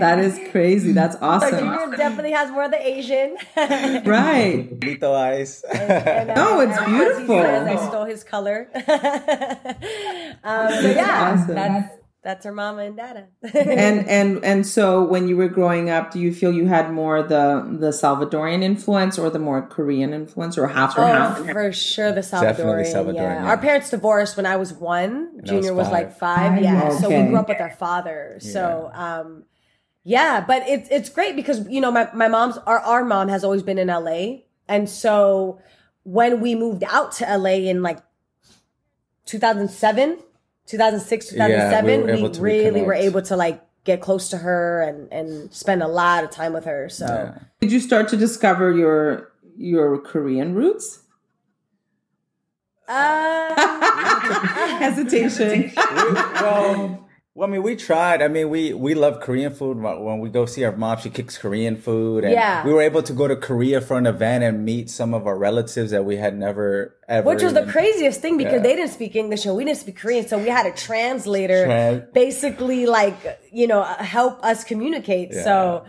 That 0.00 0.19
is 0.19 0.38
crazy. 0.50 0.92
That's 0.92 1.14
So 1.14 1.21
awesome. 1.23 1.59
Junior 1.61 1.97
definitely 1.97 2.33
has 2.33 2.50
more 2.50 2.64
of 2.64 2.71
the 2.73 2.80
Asian. 2.85 3.37
Right. 4.04 4.69
Lito 4.80 5.14
eyes. 5.14 5.62
And, 5.71 6.30
uh, 6.30 6.35
Oh, 6.37 6.61
it's 6.61 6.76
as 6.76 6.87
he 6.87 6.92
beautiful. 6.92 7.42
says, 7.42 7.66
I 7.69 7.88
stole 7.88 8.04
his 8.04 8.25
color. 8.25 8.69
um, 10.42 10.71
so 10.73 10.90
yeah, 10.90 11.35
awesome. 11.38 11.54
that's 11.54 11.95
that's 12.22 12.44
her 12.44 12.52
mama 12.52 12.82
and 12.82 12.96
dada. 12.96 13.28
and 13.54 14.06
and 14.08 14.44
and 14.44 14.66
so 14.66 15.02
when 15.02 15.26
you 15.26 15.36
were 15.36 15.48
growing 15.48 15.88
up, 15.88 16.10
do 16.10 16.20
you 16.20 16.34
feel 16.34 16.52
you 16.52 16.66
had 16.66 16.92
more 16.92 17.22
the 17.22 17.66
the 17.78 17.88
Salvadorian 17.90 18.62
influence 18.62 19.18
or 19.18 19.30
the 19.30 19.38
more 19.38 19.66
Korean 19.66 20.12
influence, 20.12 20.58
or 20.58 20.68
half 20.68 20.98
or 20.98 21.02
Oh, 21.02 21.06
half? 21.06 21.38
for 21.50 21.72
sure, 21.72 22.12
the 22.12 22.20
Salvadorian. 22.20 22.42
Definitely 22.42 22.82
Salvadorian. 22.84 22.94
Salvadorian, 22.94 23.14
yeah. 23.14 23.42
yeah. 23.42 23.48
our 23.48 23.58
parents 23.58 23.90
divorced 23.90 24.36
when 24.36 24.46
I 24.46 24.56
was 24.56 24.72
one. 24.72 25.30
I 25.38 25.40
was 25.40 25.50
Junior 25.50 25.72
was, 25.72 25.86
five. 25.86 25.92
like 25.92 26.18
five. 26.18 26.62
Yeah, 26.62 26.90
so 26.90 27.08
we 27.08 27.28
grew 27.28 27.36
up 27.38 27.48
with 27.48 27.60
our 27.60 27.70
father. 27.70 28.36
So, 28.40 28.90
um, 28.92 29.44
yeah, 30.04 30.44
but 30.46 30.64
it's 30.68 30.88
it's 30.90 31.08
great 31.08 31.36
because 31.36 31.66
you 31.68 31.80
know 31.80 31.90
my 31.90 32.10
my 32.14 32.28
mom's 32.28 32.58
our 32.58 32.80
our 32.80 33.04
mom 33.04 33.28
has 33.28 33.44
always 33.44 33.62
been 33.62 33.78
in 33.78 33.88
LA, 33.88 34.40
and 34.68 34.88
so 34.88 35.60
when 36.02 36.40
we 36.40 36.54
moved 36.54 36.84
out 36.84 37.12
to 37.12 37.24
LA 37.36 37.50
in 37.68 37.82
like 37.82 37.98
2007, 39.26 40.18
2006, 40.70 41.30
2007, 41.30 42.00
were 42.00 42.06
we, 42.06 42.12
able 42.12 42.30
to 42.30 42.40
really 42.40 42.82
were 42.82 42.94
able 42.94 43.22
to 43.22 43.36
like 43.36 43.60
get 43.84 44.00
close 44.00 44.28
to 44.28 44.38
her 44.38 44.82
and 44.82 45.12
and 45.12 45.52
spend 45.52 45.82
a 45.82 45.88
lot 45.88 46.22
of 46.22 46.30
time 46.30 46.52
with 46.52 46.64
her. 46.64 46.88
So. 46.88 47.06
Yeah. 47.06 47.38
Did 47.60 47.72
you 47.72 47.80
start 47.80 48.08
to 48.10 48.16
discover 48.16 48.70
your 48.70 49.32
your 49.56 49.98
Korean 49.98 50.54
roots? 50.54 51.02
Uh, 52.92 53.54
Hesitation. 54.80 55.70
well, 55.76 57.00
well, 57.40 57.49
I 57.49 57.52
mean, 57.52 57.62
we 57.62 57.75
tried. 57.75 58.20
I 58.20 58.28
mean, 58.28 58.50
we 58.50 58.75
we 58.75 58.92
love 58.94 59.20
Korean 59.20 59.54
food. 59.54 59.78
When 59.78 60.18
we 60.18 60.28
go 60.28 60.44
see 60.44 60.62
our 60.64 60.76
mom, 60.76 60.99
she 60.99 61.09
cooks 61.09 61.38
Korean 61.38 61.75
food, 61.75 62.23
and 62.25 62.35
Yeah. 62.35 62.62
we 62.66 62.70
were 62.70 62.82
able 62.82 63.02
to 63.02 63.14
go 63.14 63.26
to 63.26 63.35
Korea 63.35 63.80
for 63.80 63.97
an 63.97 64.06
event 64.06 64.44
and 64.44 64.62
meet 64.62 64.90
some 64.90 65.14
of 65.14 65.26
our 65.26 65.38
relatives 65.38 65.90
that 65.92 66.04
we 66.04 66.16
had 66.16 66.37
never 66.37 66.94
ever. 67.09 67.26
Which 67.26 67.42
was 67.42 67.54
the 67.54 67.64
craziest 67.64 68.20
thing 68.20 68.37
because 68.37 68.61
Yeah. 68.61 68.66
they 68.68 68.76
didn't 68.76 68.90
speak 68.90 69.16
English 69.16 69.47
and 69.47 69.56
we 69.56 69.64
didn't 69.64 69.78
speak 69.78 69.97
Korean, 69.97 70.28
so 70.28 70.37
we 70.37 70.50
had 70.50 70.66
a 70.66 70.73
translator 70.73 71.66
Tran- 71.66 72.12
basically 72.12 72.85
like 72.85 73.16
you 73.50 73.66
know 73.66 73.85
help 73.85 74.44
us 74.44 74.62
communicate. 74.62 75.32
So, 75.32 75.85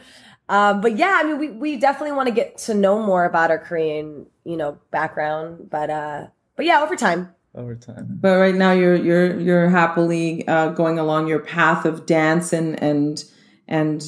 um, 0.48 0.80
but 0.80 0.96
yeah, 0.96 1.20
I 1.20 1.24
mean, 1.28 1.38
we 1.38 1.48
we 1.50 1.76
definitely 1.76 2.16
want 2.16 2.28
to 2.30 2.36
get 2.42 2.60
to 2.68 2.74
know 2.74 2.98
more 3.12 3.26
about 3.26 3.52
our 3.52 3.60
Korean 3.60 4.26
you 4.46 4.56
know 4.56 4.78
background, 4.90 5.68
but 5.70 5.90
uh, 5.90 6.28
but 6.56 6.66
yeah, 6.66 6.82
over 6.82 6.96
time. 6.96 7.36
Over 7.56 7.76
time. 7.76 8.18
But 8.22 8.38
right 8.38 8.56
now 8.56 8.72
you're 8.72 8.96
you're 8.96 9.40
you're 9.40 9.70
happily 9.70 10.48
uh, 10.48 10.70
going 10.70 11.00
along 11.00 11.28
your 11.28 11.40
path 11.40 11.86
of 11.86 12.06
dance 12.06 12.54
and 12.54 12.82
and 12.82 13.24
and 13.68 14.04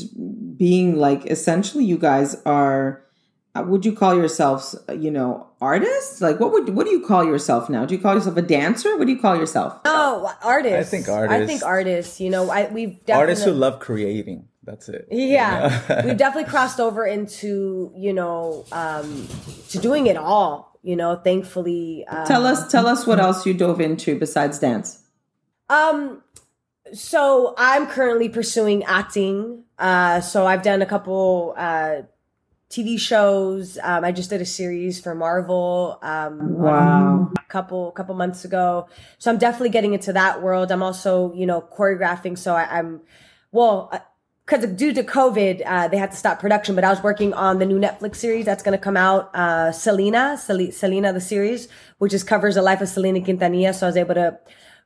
being 0.57 0.95
like 0.97 1.25
essentially 1.25 1.85
you 1.85 1.97
guys 1.97 2.35
are. 2.45 3.03
uh, 3.55 3.63
Would 3.67 3.85
you 3.85 3.93
call 3.93 4.15
yourselves, 4.15 4.75
uh, 4.89 4.93
you 4.93 5.11
know, 5.11 5.47
artists? 5.61 6.21
Like, 6.21 6.39
what 6.39 6.51
would 6.51 6.69
what 6.75 6.85
do 6.85 6.91
you 6.91 7.05
call 7.05 7.23
yourself 7.23 7.69
now? 7.69 7.85
Do 7.85 7.93
you 7.95 8.01
call 8.01 8.15
yourself 8.15 8.35
a 8.37 8.41
dancer? 8.41 8.97
What 8.97 9.05
do 9.07 9.13
you 9.13 9.19
call 9.21 9.35
yourself? 9.37 9.79
Oh, 9.85 10.33
artists. 10.43 10.87
I 10.87 10.89
think 10.89 11.07
artist. 11.07 11.41
I 11.41 11.45
think 11.45 11.63
artists. 11.63 12.19
You 12.19 12.29
know, 12.31 12.49
I 12.49 12.67
we've 12.71 12.97
definitely 13.05 13.13
Artists 13.21 13.45
who 13.45 13.51
love 13.51 13.79
creating. 13.79 14.47
That's 14.65 14.87
it. 14.89 15.07
Yeah, 15.11 15.81
You 15.89 15.95
know? 15.95 16.01
we've 16.07 16.17
definitely 16.17 16.49
crossed 16.49 16.79
over 16.79 17.05
into 17.05 17.91
you 17.95 18.13
know 18.13 18.65
um, 18.71 19.27
to 19.69 19.77
doing 19.77 20.07
it 20.07 20.17
all. 20.17 20.72
You 20.83 20.95
know, 20.97 21.15
thankfully. 21.15 22.05
Uh, 22.07 22.25
Tell 22.25 22.45
us, 22.45 22.69
tell 22.69 22.87
us 22.87 23.07
what 23.07 23.19
else 23.19 23.45
you 23.45 23.53
dove 23.53 23.79
into 23.81 24.19
besides 24.19 24.59
dance. 24.59 25.01
Um, 25.69 26.21
so 26.93 27.55
I'm 27.57 27.87
currently 27.87 28.27
pursuing 28.29 28.83
acting. 28.83 29.63
Uh, 29.79 30.19
so 30.21 30.45
I've 30.45 30.61
done 30.61 30.81
a 30.81 30.85
couple 30.85 31.55
uh, 31.57 32.01
TV 32.69 32.99
shows. 32.99 33.79
Um, 33.81 34.03
I 34.03 34.11
just 34.11 34.29
did 34.29 34.41
a 34.41 34.45
series 34.45 34.99
for 34.99 35.15
Marvel. 35.15 35.97
Um, 36.01 36.57
Wow. 36.57 37.31
a 37.37 37.41
couple 37.49 37.91
couple 37.91 38.13
months 38.15 38.43
ago. 38.43 38.87
So 39.19 39.31
I'm 39.31 39.37
definitely 39.37 39.69
getting 39.69 39.93
into 39.93 40.11
that 40.13 40.41
world. 40.41 40.69
I'm 40.71 40.83
also 40.83 41.33
you 41.33 41.45
know 41.45 41.61
choreographing. 41.61 42.37
So 42.37 42.55
I, 42.55 42.79
I'm 42.79 43.01
well. 43.53 43.89
Because 44.45 44.65
due 44.73 44.93
to 44.93 45.03
COVID, 45.03 45.63
uh, 45.65 45.87
they 45.87 45.97
had 45.97 46.11
to 46.11 46.17
stop 46.17 46.39
production. 46.39 46.75
But 46.75 46.83
I 46.83 46.89
was 46.89 47.01
working 47.01 47.33
on 47.33 47.59
the 47.59 47.65
new 47.65 47.79
Netflix 47.79 48.17
series 48.17 48.45
that's 48.45 48.61
going 48.61 48.77
to 48.77 48.83
come 48.83 48.97
out, 48.97 49.33
uh, 49.33 49.71
Selena, 49.71 50.37
Sel- 50.37 50.71
Selena 50.71 51.13
the 51.13 51.21
series, 51.21 51.69
which 51.97 52.13
is 52.13 52.23
covers 52.23 52.55
the 52.55 52.61
life 52.61 52.81
of 52.81 52.89
Selena 52.89 53.21
Quintanilla. 53.21 53.73
So 53.73 53.85
I 53.85 53.89
was 53.89 53.97
able 53.97 54.15
to 54.15 54.37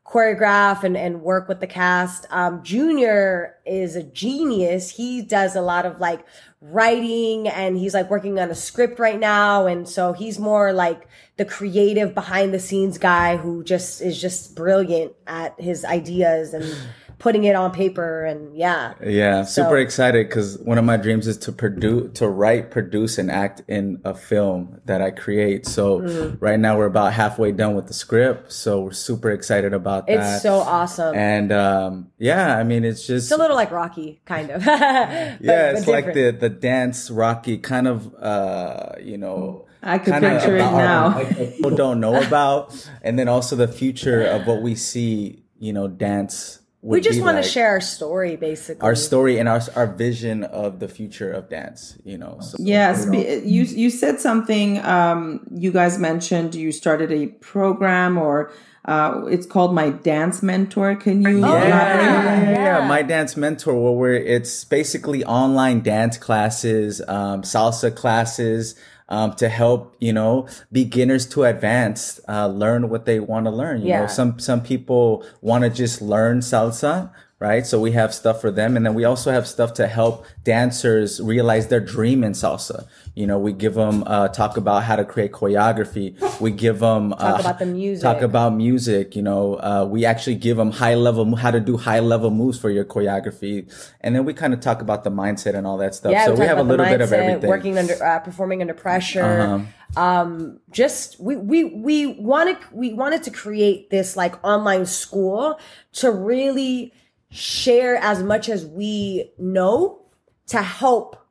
choreograph 0.07 0.83
and, 0.83 0.95
and 0.95 1.21
work 1.21 1.49
with 1.49 1.59
the 1.59 1.67
cast. 1.67 2.25
Um, 2.29 2.63
Junior 2.63 3.55
is 3.65 3.95
a 3.95 4.03
genius. 4.03 4.91
He 4.91 5.21
does 5.21 5.55
a 5.55 5.61
lot 5.61 5.85
of 5.85 5.99
like 5.99 6.25
writing 6.61 7.47
and 7.49 7.77
he's 7.77 7.93
like 7.93 8.09
working 8.09 8.39
on 8.39 8.49
a 8.49 8.55
script 8.55 8.99
right 8.99 9.19
now. 9.19 9.67
And 9.67 9.87
so 9.87 10.13
he's 10.13 10.39
more 10.39 10.71
like 10.71 11.07
the 11.35 11.45
creative 11.45 12.15
behind 12.15 12.53
the 12.53 12.59
scenes 12.59 12.97
guy 12.97 13.35
who 13.35 13.63
just 13.63 14.01
is 14.01 14.19
just 14.19 14.55
brilliant 14.55 15.13
at 15.27 15.59
his 15.59 15.83
ideas 15.83 16.53
and 16.53 16.73
putting 17.19 17.43
it 17.45 17.55
on 17.55 17.71
paper. 17.71 18.23
And 18.25 18.55
yeah. 18.55 18.93
Yeah, 19.03 19.43
So- 19.43 19.63
super 19.63 19.77
excited 19.77 20.27
because 20.27 20.57
one 20.59 20.77
of 20.77 20.85
my 20.85 20.97
dreams 20.97 21.25
is 21.27 21.37
to 21.39 21.51
produce, 21.51 22.17
to 22.19 22.27
write, 22.27 22.69
produce, 22.71 23.17
and 23.17 23.31
act 23.31 23.63
in 23.67 23.99
a 24.05 24.13
film 24.13 24.79
that 24.85 25.01
I 25.01 25.11
create. 25.11 25.65
So 25.65 25.99
Mm-hmm. 26.01 26.35
right 26.43 26.59
now 26.59 26.77
we're 26.77 26.85
about 26.85 27.13
halfway 27.13 27.51
done 27.51 27.73
with 27.75 27.87
the 27.87 27.93
script, 27.93 28.51
so 28.51 28.81
we're 28.81 28.91
super 28.91 29.31
excited 29.31 29.73
about 29.73 30.05
that. 30.07 30.35
It's 30.35 30.43
so 30.43 30.55
awesome. 30.59 31.15
and 31.15 31.51
um, 31.51 32.11
yeah, 32.19 32.55
I 32.57 32.63
mean, 32.63 32.85
it's 32.85 33.07
just 33.07 33.25
it's 33.25 33.31
a 33.31 33.37
little 33.37 33.55
like 33.55 33.71
Rocky, 33.71 34.21
kind 34.25 34.51
of. 34.51 34.63
yeah, 34.65 35.37
yeah, 35.41 35.71
it's 35.71 35.87
like 35.87 36.13
the 36.13 36.31
the 36.31 36.49
dance 36.49 37.09
Rocky 37.09 37.57
kind 37.57 37.87
of 37.87 38.13
uh, 38.21 38.91
you 39.01 39.17
know. 39.17 39.65
I 39.81 39.99
could 39.99 40.15
picture 40.15 40.55
it 40.55 40.59
now. 40.59 41.15
like, 41.15 41.37
people 41.55 41.71
don't 41.71 41.99
know 41.99 42.21
about, 42.21 42.73
and 43.01 43.17
then 43.17 43.27
also 43.29 43.55
the 43.55 43.67
future 43.67 44.21
of 44.23 44.45
what 44.45 44.61
we 44.61 44.75
see. 44.75 45.43
You 45.59 45.73
know, 45.73 45.87
dance. 45.87 46.59
We 46.87 47.01
just 47.01 47.19
be 47.19 47.23
want 47.23 47.37
to 47.37 47.49
share 47.49 47.69
our 47.69 47.81
story, 47.81 48.35
basically. 48.35 48.81
our 48.81 48.95
story 48.95 49.39
and 49.39 49.49
our 49.49 49.61
our 49.75 49.87
vision 49.87 50.43
of 50.43 50.79
the 50.79 50.87
future 50.87 51.31
of 51.31 51.49
dance. 51.49 51.97
You 52.03 52.17
know, 52.17 52.37
so, 52.41 52.57
Yes, 52.59 53.05
be- 53.05 53.41
you 53.45 53.63
you 53.63 53.89
said 53.89 54.19
something. 54.19 54.79
Um, 54.85 55.45
you 55.51 55.71
guys 55.71 55.99
mentioned 55.99 56.55
you 56.55 56.71
started 56.71 57.11
a 57.11 57.27
program, 57.27 58.17
or 58.17 58.51
uh, 58.85 59.25
it's 59.29 59.45
called 59.45 59.73
my 59.75 59.89
dance 59.89 60.41
mentor. 60.41 60.95
Can 60.95 61.21
you 61.21 61.39
Yeah, 61.39 61.67
yeah, 61.67 62.51
yeah, 62.51 62.51
yeah. 62.79 62.87
My 62.87 63.01
dance 63.01 63.35
mentor, 63.35 63.73
where 63.73 63.91
we're 63.91 64.13
it's 64.13 64.63
basically 64.63 65.25
online 65.25 65.81
dance 65.81 66.17
classes, 66.17 67.01
um, 67.07 67.41
salsa 67.41 67.93
classes, 67.93 68.75
um, 69.09 69.33
to 69.35 69.49
help 69.49 69.95
you 69.99 70.13
know 70.13 70.47
beginners 70.71 71.25
to 71.27 71.43
advanced 71.43 72.19
uh, 72.27 72.47
learn 72.47 72.89
what 72.89 73.05
they 73.05 73.19
want 73.19 73.45
to 73.45 73.51
learn. 73.51 73.81
You 73.81 73.87
Yeah. 73.89 74.01
know, 74.01 74.07
some 74.07 74.39
some 74.39 74.61
people 74.61 75.25
want 75.41 75.63
to 75.63 75.69
just 75.69 76.01
learn 76.01 76.39
salsa. 76.41 77.11
Right. 77.39 77.67
So 77.67 77.79
we 77.79 77.91
have 77.91 78.15
stuff 78.15 78.41
for 78.41 78.49
them. 78.49 78.75
And 78.75 78.83
then 78.83 78.95
we 78.95 79.05
also 79.05 79.29
have 79.31 79.45
stuff 79.47 79.71
to 79.75 79.85
help 79.85 80.25
dancers 80.43 81.21
realize 81.21 81.67
their 81.67 81.79
dream 81.79 82.23
in 82.23 82.31
salsa. 82.31 82.87
You 83.17 83.25
know, 83.25 83.39
we 83.39 83.51
give 83.51 83.73
them, 83.73 84.03
uh, 84.05 84.27
talk 84.27 84.57
about 84.57 84.83
how 84.83 84.95
to 84.95 85.03
create 85.03 85.31
choreography. 85.31 86.15
We 86.39 86.51
give 86.51 86.77
them, 86.77 87.09
Talk 87.09 87.21
uh, 87.21 87.39
about 87.39 87.57
the 87.57 87.65
music. 87.65 88.03
Talk 88.03 88.21
about 88.21 88.53
music. 88.53 89.15
You 89.15 89.23
know, 89.23 89.55
uh, 89.55 89.87
we 89.89 90.05
actually 90.05 90.35
give 90.35 90.57
them 90.57 90.69
high 90.69 90.93
level, 90.93 91.35
how 91.35 91.49
to 91.49 91.59
do 91.59 91.77
high 91.77 91.99
level 91.99 92.29
moves 92.29 92.59
for 92.59 92.69
your 92.69 92.85
choreography. 92.85 93.73
And 94.01 94.15
then 94.15 94.23
we 94.23 94.35
kind 94.35 94.53
of 94.53 94.59
talk 94.59 94.83
about 94.83 95.03
the 95.03 95.09
mindset 95.09 95.55
and 95.55 95.65
all 95.65 95.79
that 95.79 95.95
stuff. 95.95 96.11
Yeah, 96.11 96.25
so 96.25 96.33
we, 96.33 96.41
we 96.41 96.45
talk 96.45 96.57
have 96.57 96.59
a 96.59 96.69
little 96.69 96.85
bit 96.85 97.01
of 97.01 97.09
mindset, 97.09 97.13
everything. 97.13 97.49
Working 97.49 97.77
under, 97.79 98.03
uh, 98.03 98.19
performing 98.19 98.61
under 98.61 98.75
pressure. 98.75 99.23
Uh-huh. 99.23 99.99
Um, 99.99 100.59
just 100.69 101.19
we 101.19 101.37
we 101.37 101.63
we 101.63 102.05
wanted 102.05 102.57
we 102.71 102.93
wanted 102.93 103.23
to 103.23 103.31
create 103.31 103.89
this 103.89 104.15
like 104.15 104.35
online 104.45 104.85
school 104.85 105.59
to 105.93 106.11
really 106.11 106.93
share 107.31 107.95
as 107.95 108.21
much 108.21 108.47
as 108.47 108.63
we 108.63 109.31
know 109.39 110.01
to 110.47 110.61
help 110.61 111.26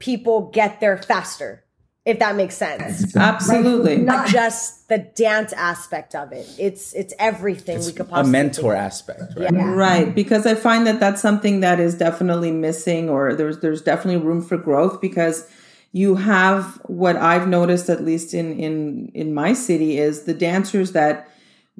people 0.00 0.50
get 0.52 0.80
there 0.80 0.98
faster. 0.98 1.64
If 2.06 2.18
that 2.20 2.34
makes 2.34 2.56
sense. 2.56 3.14
Absolutely. 3.14 3.98
Not 3.98 4.26
just 4.26 4.88
the 4.88 4.98
dance 4.98 5.52
aspect 5.52 6.14
of 6.14 6.32
it. 6.32 6.48
It's 6.58 6.94
it's 6.94 7.12
everything 7.18 7.78
we 7.84 7.92
could 7.92 8.08
possibly 8.08 8.30
a 8.30 8.32
mentor 8.32 8.72
think. 8.72 8.82
aspect, 8.82 9.22
right? 9.36 9.52
Yeah. 9.52 9.74
Right, 9.74 10.14
because 10.14 10.46
I 10.46 10.54
find 10.54 10.86
that 10.86 10.98
that's 10.98 11.20
something 11.20 11.60
that 11.60 11.78
is 11.78 11.94
definitely 11.94 12.52
missing, 12.52 13.10
or 13.10 13.34
there's 13.34 13.60
there's 13.60 13.82
definitely 13.82 14.26
room 14.26 14.40
for 14.40 14.56
growth 14.56 15.02
because 15.02 15.46
you 15.92 16.16
have 16.16 16.80
what 16.86 17.16
I've 17.16 17.46
noticed, 17.46 17.90
at 17.90 18.02
least 18.02 18.32
in 18.32 18.58
in 18.58 19.12
in 19.14 19.34
my 19.34 19.52
city, 19.52 19.98
is 19.98 20.22
the 20.22 20.34
dancers 20.34 20.92
that 20.92 21.29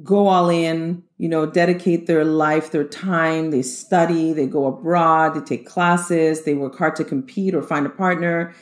go 0.02 0.28
all 0.28 0.48
in, 0.48 1.02
you 1.18 1.28
know, 1.28 1.46
dedicate 1.46 2.06
their 2.06 2.24
life, 2.24 2.70
their 2.70 2.84
time, 2.84 3.50
they 3.50 3.62
study, 3.62 4.32
they 4.32 4.46
go 4.46 4.66
abroad, 4.66 5.34
they 5.34 5.40
take 5.40 5.66
classes, 5.66 6.44
they 6.44 6.54
work 6.54 6.76
hard 6.76 6.96
to 6.96 7.04
compete 7.04 7.54
or 7.54 7.62
find 7.62 7.86
a 7.86 7.90
partner, 7.90 8.54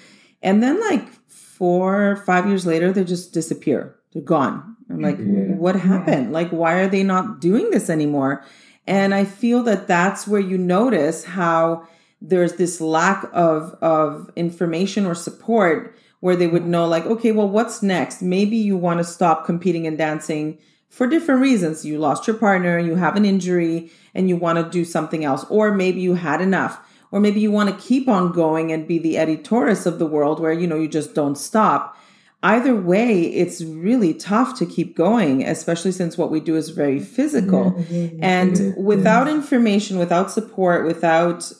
and 0.42 0.62
then 0.62 0.80
like 0.80 1.08
four, 1.28 2.16
five 2.24 2.46
years 2.46 2.66
later, 2.66 2.92
they 2.92 3.04
just 3.04 3.32
disappear. 3.32 3.96
They're 4.12 4.22
gone. 4.22 4.76
I'm 4.90 5.02
like, 5.02 5.18
what 5.18 5.76
happened? 5.76 6.32
Like, 6.32 6.48
why 6.50 6.74
are 6.74 6.88
they 6.88 7.02
not 7.02 7.40
doing 7.40 7.70
this 7.70 7.90
anymore? 7.90 8.44
And 8.86 9.14
I 9.14 9.24
feel 9.24 9.62
that 9.64 9.86
that's 9.86 10.26
where 10.26 10.40
you 10.40 10.56
notice 10.56 11.24
how 11.24 11.86
there's 12.20 12.54
this 12.54 12.80
lack 12.80 13.24
of 13.32 13.74
of 13.80 14.30
information 14.34 15.06
or 15.06 15.14
support 15.14 15.96
where 16.20 16.34
they 16.34 16.46
would 16.48 16.66
know 16.66 16.86
like 16.86 17.06
okay 17.06 17.30
well 17.30 17.48
what's 17.48 17.82
next 17.82 18.22
maybe 18.22 18.56
you 18.56 18.76
want 18.76 18.98
to 18.98 19.04
stop 19.04 19.46
competing 19.46 19.86
and 19.86 19.96
dancing 19.96 20.58
for 20.88 21.06
different 21.06 21.40
reasons. 21.40 21.84
You 21.84 21.98
lost 21.98 22.26
your 22.26 22.36
partner, 22.36 22.78
you 22.78 22.96
have 22.96 23.16
an 23.16 23.24
injury, 23.24 23.90
and 24.14 24.28
you 24.28 24.36
want 24.36 24.58
to 24.58 24.70
do 24.70 24.84
something 24.84 25.24
else, 25.24 25.44
or 25.48 25.72
maybe 25.72 26.00
you 26.00 26.14
had 26.14 26.40
enough, 26.40 26.80
or 27.10 27.20
maybe 27.20 27.40
you 27.40 27.50
want 27.50 27.68
to 27.70 27.86
keep 27.86 28.08
on 28.08 28.32
going 28.32 28.72
and 28.72 28.88
be 28.88 28.98
the 28.98 29.16
Eddie 29.16 29.36
Torres 29.36 29.86
of 29.86 29.98
the 29.98 30.06
world 30.06 30.40
where 30.40 30.52
you 30.52 30.66
know 30.66 30.78
you 30.78 30.88
just 30.88 31.14
don't 31.14 31.36
stop. 31.36 31.96
Either 32.42 32.74
way, 32.74 33.22
it's 33.22 33.62
really 33.62 34.14
tough 34.14 34.56
to 34.58 34.64
keep 34.64 34.96
going, 34.96 35.44
especially 35.44 35.90
since 35.90 36.16
what 36.16 36.30
we 36.30 36.38
do 36.38 36.54
is 36.54 36.68
very 36.70 37.00
physical. 37.00 37.74
And 38.22 38.74
without 38.76 39.26
information, 39.26 39.98
without 39.98 40.30
support, 40.30 40.86
without 40.86 41.50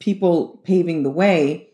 people 0.00 0.60
paving 0.64 1.04
the 1.04 1.10
way, 1.10 1.68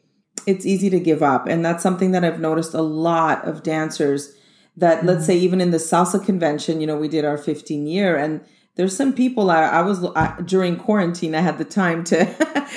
it's 0.47 0.67
easy 0.67 0.91
to 0.91 1.01
give 1.01 1.23
up. 1.23 1.47
And 1.47 1.65
that's 1.65 1.83
something 1.83 2.11
that 2.11 2.25
I've 2.25 2.39
noticed 2.39 2.75
a 2.75 2.83
lot 2.83 3.47
of 3.47 3.63
dancers 3.63 4.35
that, 4.77 5.05
let's 5.05 5.21
mm-hmm. 5.21 5.27
say, 5.27 5.39
even 5.39 5.61
in 5.61 5.71
the 5.71 5.79
salsa 5.79 6.25
convention, 6.25 6.81
you 6.81 6.87
know, 6.87 6.97
we 6.97 7.09
did 7.09 7.25
our 7.25 7.39
15 7.39 7.87
year 7.87 8.17
and 8.17 8.41
there's 8.75 8.95
some 8.95 9.15
people 9.15 9.51
I, 9.51 9.63
I 9.63 9.81
was 9.81 10.05
I, 10.15 10.39
during 10.45 10.77
quarantine 10.77 11.35
i 11.35 11.41
had 11.41 11.57
the 11.57 11.65
time 11.65 12.05
to 12.05 12.27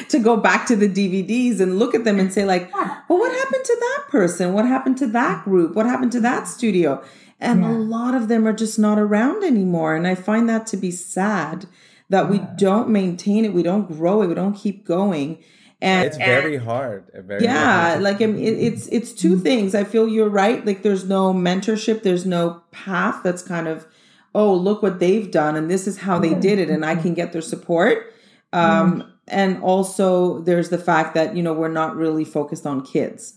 to 0.07 0.17
go 0.17 0.37
back 0.37 0.65
to 0.67 0.77
the 0.77 0.87
dvds 0.87 1.59
and 1.59 1.77
look 1.77 1.93
at 1.93 2.05
them 2.05 2.21
and 2.21 2.31
say 2.31 2.45
like 2.45 2.73
well 2.73 3.19
what 3.19 3.33
happened 3.33 3.65
to 3.65 3.77
that 3.79 4.05
person? 4.09 4.53
What 4.53 4.65
happened 4.65 4.97
to 4.99 5.07
that 5.07 5.39
mm-hmm. 5.39 5.49
group? 5.49 5.75
What 5.75 5.85
happened 5.85 6.11
to 6.13 6.19
that 6.21 6.47
studio? 6.47 7.03
And 7.39 7.61
yeah. 7.61 7.71
a 7.71 7.73
lot 7.73 8.15
of 8.15 8.27
them 8.27 8.47
are 8.47 8.53
just 8.53 8.77
not 8.77 8.99
around 8.99 9.43
anymore 9.45 9.95
and 9.95 10.05
i 10.05 10.13
find 10.13 10.49
that 10.49 10.67
to 10.67 10.77
be 10.77 10.91
sad 10.91 11.65
that 12.09 12.29
we 12.29 12.41
don't 12.57 12.89
maintain 12.89 13.45
it 13.45 13.53
we 13.53 13.63
don't 13.63 13.87
grow 13.87 14.21
it 14.21 14.27
we 14.27 14.33
don't 14.33 14.57
keep 14.57 14.83
going 14.83 15.41
and 15.81 16.07
it's 16.07 16.17
very 16.17 16.57
hard 16.57 17.05
very 17.13 17.43
yeah 17.43 17.91
hard. 17.91 18.01
like 18.01 18.19
it, 18.21 18.29
it's 18.29 18.87
it's 18.87 19.13
two 19.13 19.39
things. 19.39 19.73
I 19.73 19.83
feel 19.83 20.07
you're 20.07 20.29
right 20.29 20.65
like 20.65 20.83
there's 20.83 21.05
no 21.05 21.33
mentorship 21.33 22.03
there's 22.03 22.25
no 22.25 22.61
path 22.71 23.21
that's 23.23 23.41
kind 23.41 23.67
of 23.67 23.87
oh 24.35 24.53
look 24.53 24.83
what 24.83 24.99
they've 24.99 25.31
done 25.31 25.55
and 25.55 25.71
this 25.71 25.87
is 25.87 25.99
how 25.99 26.19
they 26.19 26.33
did 26.33 26.59
it 26.59 26.69
and 26.69 26.85
i 26.85 26.95
can 26.95 27.13
get 27.13 27.31
their 27.33 27.41
support. 27.41 28.13
Um, 28.51 29.01
mm-hmm. 29.01 29.09
and 29.27 29.61
also 29.61 30.39
there's 30.39 30.69
the 30.69 30.77
fact 30.77 31.13
that 31.13 31.35
you 31.35 31.43
know 31.43 31.53
we're 31.53 31.69
not 31.69 31.95
really 31.95 32.25
focused 32.25 32.65
on 32.65 32.85
kids. 32.85 33.35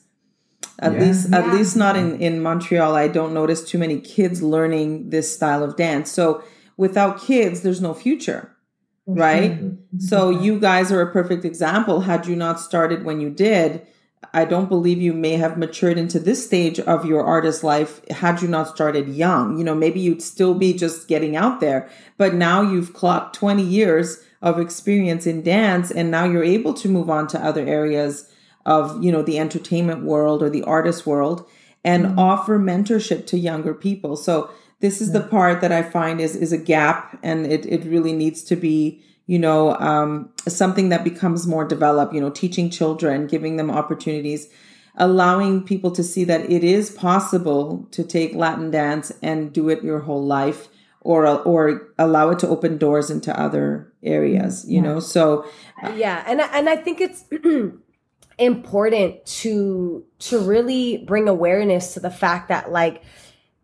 At 0.79 0.95
yeah. 0.95 1.01
least 1.01 1.29
yeah. 1.31 1.39
at 1.39 1.55
least 1.55 1.77
not 1.77 1.97
in 1.97 2.21
in 2.21 2.43
montreal. 2.43 2.97
I 2.97 3.09
don't 3.09 3.35
notice 3.35 3.63
too 3.63 3.79
many 3.79 4.01
kids 4.01 4.43
learning 4.43 5.11
this 5.11 5.33
style 5.33 5.63
of 5.63 5.77
dance. 5.77 6.11
So 6.11 6.43
without 6.77 7.21
kids 7.21 7.61
there's 7.61 7.81
no 7.81 7.95
future 7.95 8.57
right 9.07 9.53
mm-hmm. 9.53 9.99
so 9.99 10.31
you 10.31 10.61
guys 10.61 10.93
are 10.93 11.01
a 11.01 11.12
perfect 11.12 11.45
example 11.45 12.01
had 12.01 12.27
you 12.27 12.37
not 12.37 12.61
started 12.61 13.05
when 13.05 13.21
you 13.21 13.31
did 13.31 13.87
I 14.35 14.45
don't 14.45 14.69
believe 14.69 15.01
you 15.01 15.12
may 15.12 15.33
have 15.33 15.59
matured 15.59 15.99
into 15.99 16.19
this 16.19 16.45
stage 16.45 16.81
of 16.81 17.05
your 17.05 17.25
artist 17.25 17.62
life 17.62 18.07
had 18.09 18.41
you 18.41 18.49
not 18.49 18.69
started 18.69 19.09
young. 19.09 19.59
You 19.59 19.65
know, 19.65 19.75
maybe 19.75 20.01
you'd 20.01 20.23
still 20.23 20.55
be 20.55 20.73
just 20.73 21.09
getting 21.09 21.37
out 21.37 21.61
there, 21.61 21.91
but 22.17 22.35
now 22.35 22.62
you've 22.62 22.95
clocked 22.95 23.37
20 23.37 23.62
years 23.62 24.23
of 24.41 24.59
experience 24.59 25.27
in 25.27 25.43
dance 25.43 25.91
and 25.91 26.11
now 26.11 26.25
you're 26.25 26.45
able 26.45 26.73
to 26.75 26.88
move 26.88 27.11
on 27.11 27.27
to 27.29 27.45
other 27.45 27.67
areas 27.67 28.29
of, 28.65 29.03
you 29.03 29.12
know, 29.12 29.23
the 29.23 29.38
entertainment 29.38 30.03
world 30.05 30.43
or 30.43 30.49
the 30.49 30.62
artist 30.62 31.07
world 31.07 31.47
and 31.85 32.07
mm-hmm. 32.07 32.19
offer 32.19 32.59
mentorship 32.59 33.27
to 33.27 33.38
younger 33.38 33.75
people. 33.75 34.17
So 34.17 34.51
this 34.83 35.01
is 35.01 35.09
yeah. 35.09 35.21
the 35.21 35.29
part 35.29 35.62
that 35.62 35.73
I 35.73 35.83
find 35.83 36.21
is 36.21 36.37
is 36.37 36.53
a 36.53 36.59
gap 36.59 37.18
and 37.23 37.47
it 37.47 37.64
it 37.64 37.85
really 37.85 38.12
needs 38.12 38.42
to 38.45 38.57
be 38.57 39.03
you 39.27 39.38
know, 39.38 39.75
um, 39.77 40.31
something 40.49 40.88
that 40.88 41.05
becomes 41.05 41.47
more 41.47 41.64
developed, 41.64 42.12
you 42.12 42.21
know, 42.21 42.31
teaching 42.31 42.71
children, 42.71 43.27
giving 43.27 43.57
them 43.57 43.71
opportunities, 43.71 44.49
allowing 44.97 45.62
people 45.62 45.90
to 45.92 46.03
see 46.03 46.25
that 46.25 46.51
it 46.51 46.64
is 46.64 46.90
possible 46.90 47.87
to 47.92 48.05
take 48.05 48.35
Latin 48.35 48.71
dance 48.71 49.12
and 49.23 49.53
do 49.53 49.68
it 49.68 49.83
your 49.83 50.01
whole 50.01 50.25
life 50.25 50.68
or 51.01 51.27
or 51.27 51.92
allow 51.99 52.31
it 52.31 52.38
to 52.40 52.49
open 52.49 52.79
doors 52.79 53.11
into 53.11 53.38
other 53.38 53.92
areas, 54.03 54.64
you 54.68 54.77
yeah. 54.77 54.83
know. 54.83 55.01
So 55.01 55.47
uh, 55.83 55.92
yeah, 55.97 56.25
and 56.27 56.40
and 56.40 56.68
I 56.68 56.77
think 56.77 57.01
it's 57.01 57.25
important 58.38 59.25
to 59.25 60.05
to 60.18 60.38
really 60.40 60.99
bring 60.99 61.29
awareness 61.29 61.95
to 61.95 62.01
the 62.01 62.11
fact 62.11 62.49
that 62.49 62.71
like 62.71 63.03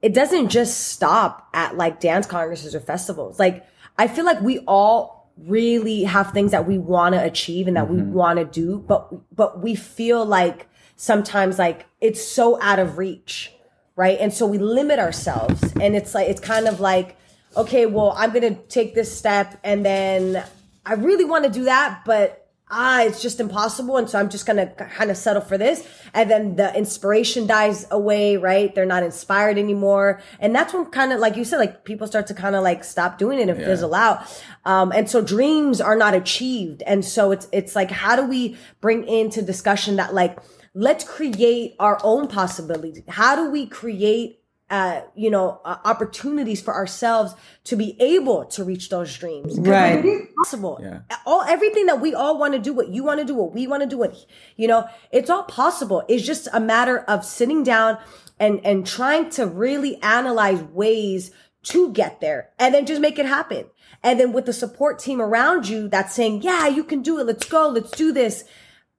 it 0.03 0.15
doesn't 0.15 0.49
just 0.49 0.89
stop 0.89 1.49
at 1.53 1.77
like 1.77 2.01
dance 2.01 2.27
congresses 2.27 2.75
or 2.75 2.81
festivals. 2.81 3.39
Like 3.39 3.67
I 3.97 4.07
feel 4.09 4.25
like 4.25 4.41
we 4.41 4.61
all 4.61 5.33
really 5.47 6.05
have 6.05 6.33
things 6.33 6.51
that 6.51 6.67
we 6.67 6.79
want 6.79 7.15
to 7.15 7.23
achieve 7.23 7.69
and 7.69 7.77
that 7.77 7.87
mm-hmm. 7.87 7.97
we 7.97 8.03
want 8.03 8.39
to 8.39 8.45
do, 8.45 8.79
but, 8.87 9.11
but 9.35 9.61
we 9.61 9.75
feel 9.75 10.25
like 10.25 10.69
sometimes 10.97 11.59
like 11.59 11.87
it's 12.01 12.25
so 12.25 12.61
out 12.61 12.79
of 12.79 12.99
reach. 12.99 13.53
Right. 13.97 14.19
And 14.21 14.33
so 14.33 14.47
we 14.47 14.59
limit 14.59 15.01
ourselves 15.01 15.61
and 15.81 15.97
it's 15.97 16.15
like, 16.15 16.29
it's 16.29 16.41
kind 16.41 16.69
of 16.69 16.79
like, 16.79 17.17
okay, 17.57 17.85
well, 17.87 18.15
I'm 18.17 18.31
going 18.31 18.55
to 18.55 18.63
take 18.69 18.95
this 18.95 19.17
step 19.17 19.59
and 19.65 19.85
then 19.85 20.45
I 20.87 20.95
really 20.95 21.25
want 21.25 21.45
to 21.45 21.51
do 21.51 21.65
that, 21.65 22.03
but 22.05 22.48
ah, 22.71 23.03
it's 23.03 23.23
just 23.23 23.41
impossible. 23.41 23.97
And 23.97 24.09
so 24.09 24.19
I'm 24.19 24.29
just 24.29 24.47
going 24.47 24.57
to 24.57 24.67
kind 24.67 25.11
of 25.11 25.17
settle 25.17 25.43
for 25.43 25.57
this. 25.57 25.87
And 26.15 26.31
then 26.31 26.57
the 26.57 26.75
inspiration 26.77 27.47
dies 27.47 27.87
away, 27.91 28.37
right? 28.37 28.75
They're 28.75 28.87
not 28.87 29.03
inspired 29.03 29.59
anymore. 29.59 30.21
And 30.39 30.55
that's 30.55 30.75
when 30.75 30.87
kind 30.87 31.13
of, 31.13 31.21
like 31.21 31.37
you 31.37 31.45
said, 31.45 31.59
like 31.59 31.85
people 31.85 32.07
start 32.07 32.27
to 32.29 32.35
kind 32.35 32.55
of 32.55 32.63
like 32.63 32.85
stop 32.85 33.19
doing 33.19 33.39
it 33.39 33.49
and 33.49 33.59
yeah. 33.59 33.67
fizzle 33.67 33.95
out. 33.95 34.21
Um, 34.65 34.93
and 34.93 35.09
so 35.09 35.23
dreams 35.23 35.81
are 35.81 35.97
not 35.97 36.15
achieved. 36.15 36.83
And 36.83 37.05
so 37.05 37.31
it's, 37.31 37.49
it's 37.53 37.75
like, 37.75 37.91
how 37.91 38.17
do 38.17 38.27
we 38.27 38.57
bring 38.81 39.07
into 39.07 39.43
discussion 39.43 39.97
that 39.97 40.15
like, 40.15 40.39
let's 40.75 41.05
create 41.05 41.75
our 41.79 41.99
own 42.05 42.29
possibility? 42.29 43.03
How 43.09 43.35
do 43.35 43.51
we 43.51 43.67
create 43.67 44.38
uh, 44.71 45.01
you 45.15 45.31
know, 45.31 45.61
uh, 45.65 45.77
opportunities 45.85 46.61
for 46.61 46.75
ourselves 46.75 47.35
to 47.65 47.75
be 47.75 47.97
able 48.01 48.45
to 48.45 48.65
reach 48.65 48.91
those 48.91 49.17
dreams. 49.17 49.59
Right. 49.59 49.99
It 49.99 50.05
is 50.05 50.29
possible. 50.37 50.79
Yeah. 50.83 51.01
All, 51.25 51.43
everything 51.43 51.87
that 51.87 52.01
we 52.01 52.15
all 52.15 52.39
want 52.39 52.53
to 52.53 52.59
do, 52.59 52.75
what 52.75 52.89
you 52.89 53.03
want 53.03 53.21
to 53.21 53.25
do, 53.25 53.35
what 53.35 53.55
we 53.55 53.67
want 53.67 53.83
to 53.83 53.89
do, 53.89 53.97
what, 53.97 54.15
you 54.57 54.69
know, 54.69 54.87
it's 55.11 55.31
all 55.31 55.45
possible. 55.45 56.03
It's 56.07 56.25
just 56.25 56.49
a 56.53 56.61
matter 56.61 56.99
of 56.99 57.25
sitting 57.25 57.63
down 57.63 57.99
and, 58.39 58.61
and 58.65 58.87
trying 58.87 59.31
to 59.31 59.47
really 59.47 59.97
analyze 60.03 60.63
ways 60.63 61.31
to 61.65 61.91
get 61.93 62.21
there 62.21 62.51
and 62.59 62.75
then 62.75 62.85
just 62.85 63.01
make 63.01 63.19
it 63.19 63.27
happen. 63.27 63.67
And 64.03 64.21
then 64.21 64.33
with 64.33 64.45
the 64.45 64.53
support 64.53 64.99
team 64.99 65.21
around 65.21 65.67
you 65.67 65.89
that's 65.89 66.15
saying, 66.15 66.43
yeah, 66.43 66.69
you 66.69 66.85
can 66.85 67.01
do 67.03 67.19
it. 67.19 67.27
Let's 67.27 67.49
go. 67.49 67.69
Let's 67.69 67.91
do 67.93 68.13
this. 68.13 68.45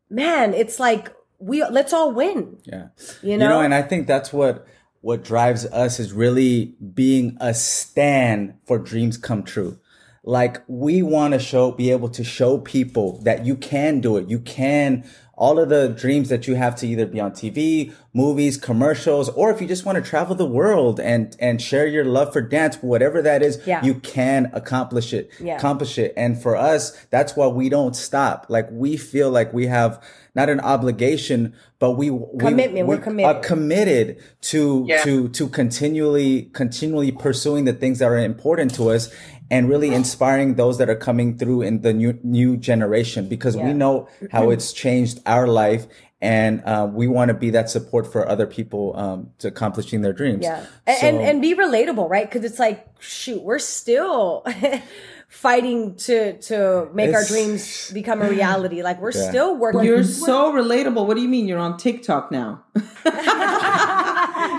Man, 0.10 0.56
it's 0.56 0.80
like 0.80 1.14
we, 1.38 1.64
let's 1.64 1.94
all 1.94 2.12
win. 2.12 2.58
Yeah. 2.64 2.88
You 3.22 3.38
know, 3.38 3.46
you 3.46 3.50
know 3.50 3.62
and 3.62 3.74
I 3.74 3.84
think 3.84 4.08
that's 4.08 4.34
what, 4.34 4.66
what 5.02 5.24
drives 5.24 5.66
us 5.68 6.00
is 6.00 6.14
really 6.14 6.76
being 6.94 7.38
a 7.40 7.54
stand 7.54 8.56
for 8.66 8.78
dreams 8.78 9.18
come 9.18 9.44
true. 9.44 9.80
Like 10.24 10.62
we 10.68 11.02
want 11.02 11.34
to 11.34 11.40
show, 11.40 11.72
be 11.72 11.92
able 11.92 12.10
to 12.10 12.24
show 12.24 12.58
people 12.58 13.22
that 13.24 13.46
you 13.46 13.56
can 13.56 14.02
do 14.02 14.18
it. 14.18 14.30
You 14.30 14.40
can 14.40 15.10
all 15.40 15.58
of 15.58 15.70
the 15.70 15.88
dreams 15.88 16.28
that 16.28 16.48
you 16.48 16.56
have 16.56 16.76
to 16.76 16.86
either 16.86 17.06
be 17.06 17.20
on 17.20 17.32
TV, 17.32 17.94
movies, 18.14 18.58
commercials, 18.58 19.30
or 19.30 19.50
if 19.50 19.62
you 19.62 19.68
just 19.68 19.86
want 19.86 19.96
to 19.96 20.08
travel 20.08 20.36
the 20.36 20.46
world 20.46 21.00
and, 21.00 21.36
and 21.40 21.62
share 21.62 21.88
your 21.88 22.04
love 22.04 22.34
for 22.34 22.42
dance, 22.42 22.76
whatever 22.82 23.22
that 23.22 23.42
is, 23.42 23.58
yeah. 23.66 23.84
you 23.84 23.96
can 23.96 24.52
accomplish 24.54 25.14
it, 25.14 25.32
yeah. 25.40 25.56
accomplish 25.56 25.98
it. 25.98 26.14
And 26.18 26.40
for 26.40 26.58
us, 26.58 26.92
that's 27.10 27.38
why 27.38 27.48
we 27.48 27.70
don't 27.70 27.96
stop. 27.96 28.48
Like 28.50 28.68
we 28.70 28.98
feel 28.98 29.32
like 29.32 29.54
we 29.54 29.68
have 29.68 30.04
not 30.40 30.50
an 30.50 30.60
obligation, 30.62 31.54
but 31.80 31.92
we, 31.92 32.08
commitment. 32.40 32.88
We, 32.88 32.96
are 32.96 33.00
committed. 33.00 33.36
Are 33.36 33.40
committed 33.42 34.24
to, 34.42 34.86
yeah. 34.88 35.04
to, 35.04 35.30
to 35.30 35.48
continually, 35.48 36.50
continually 36.54 37.12
pursuing 37.12 37.66
the 37.66 37.74
things 37.74 38.00
that 38.00 38.06
are 38.06 38.18
important 38.18 38.74
to 38.76 38.90
us 38.90 39.14
and 39.52 39.68
really 39.68 39.94
inspiring 39.94 40.56
those 40.56 40.78
that 40.78 40.90
are 40.90 40.96
coming 40.96 41.38
through 41.38 41.64
in 41.64 41.82
the 41.82 41.94
new 41.94 42.20
new 42.24 42.56
generation 42.56 43.28
because 43.28 43.56
yeah. 43.56 43.66
we 43.66 43.74
know 43.74 44.08
how 44.32 44.52
it's 44.52 44.72
changed 44.72 45.20
our 45.26 45.48
life 45.48 45.88
and 46.22 46.62
uh, 46.66 46.88
we 46.92 47.08
want 47.08 47.30
to 47.30 47.34
be 47.34 47.50
that 47.52 47.70
support 47.70 48.06
for 48.12 48.28
other 48.28 48.46
people 48.46 48.96
um, 48.96 49.32
to 49.40 49.48
accomplishing 49.48 50.02
their 50.02 50.14
dreams. 50.14 50.44
Yeah, 50.44 50.64
so, 50.64 51.08
and 51.08 51.18
and 51.18 51.42
be 51.42 51.56
relatable, 51.56 52.10
right? 52.10 52.30
Because 52.30 52.44
it's 52.44 52.60
like, 52.60 52.86
shoot, 53.00 53.42
we're 53.42 53.60
still 53.60 54.46
fighting 55.30 55.96
to 55.96 56.38
to 56.40 56.90
make 56.94 57.14
our 57.14 57.24
dreams 57.24 57.92
become 57.92 58.22
a 58.22 58.30
reality. 58.30 58.82
Like 58.84 59.00
we're 59.00 59.14
yeah. 59.14 59.30
still 59.30 59.56
working. 59.56 59.84
You're 59.84 60.04
so 60.04 60.52
relatable. 60.52 61.06
What 61.06 61.16
do 61.16 61.22
you 61.22 61.30
mean? 61.30 61.48
You're 61.48 61.60
on 61.60 61.78
TikTok 61.78 62.32
now? 62.32 62.66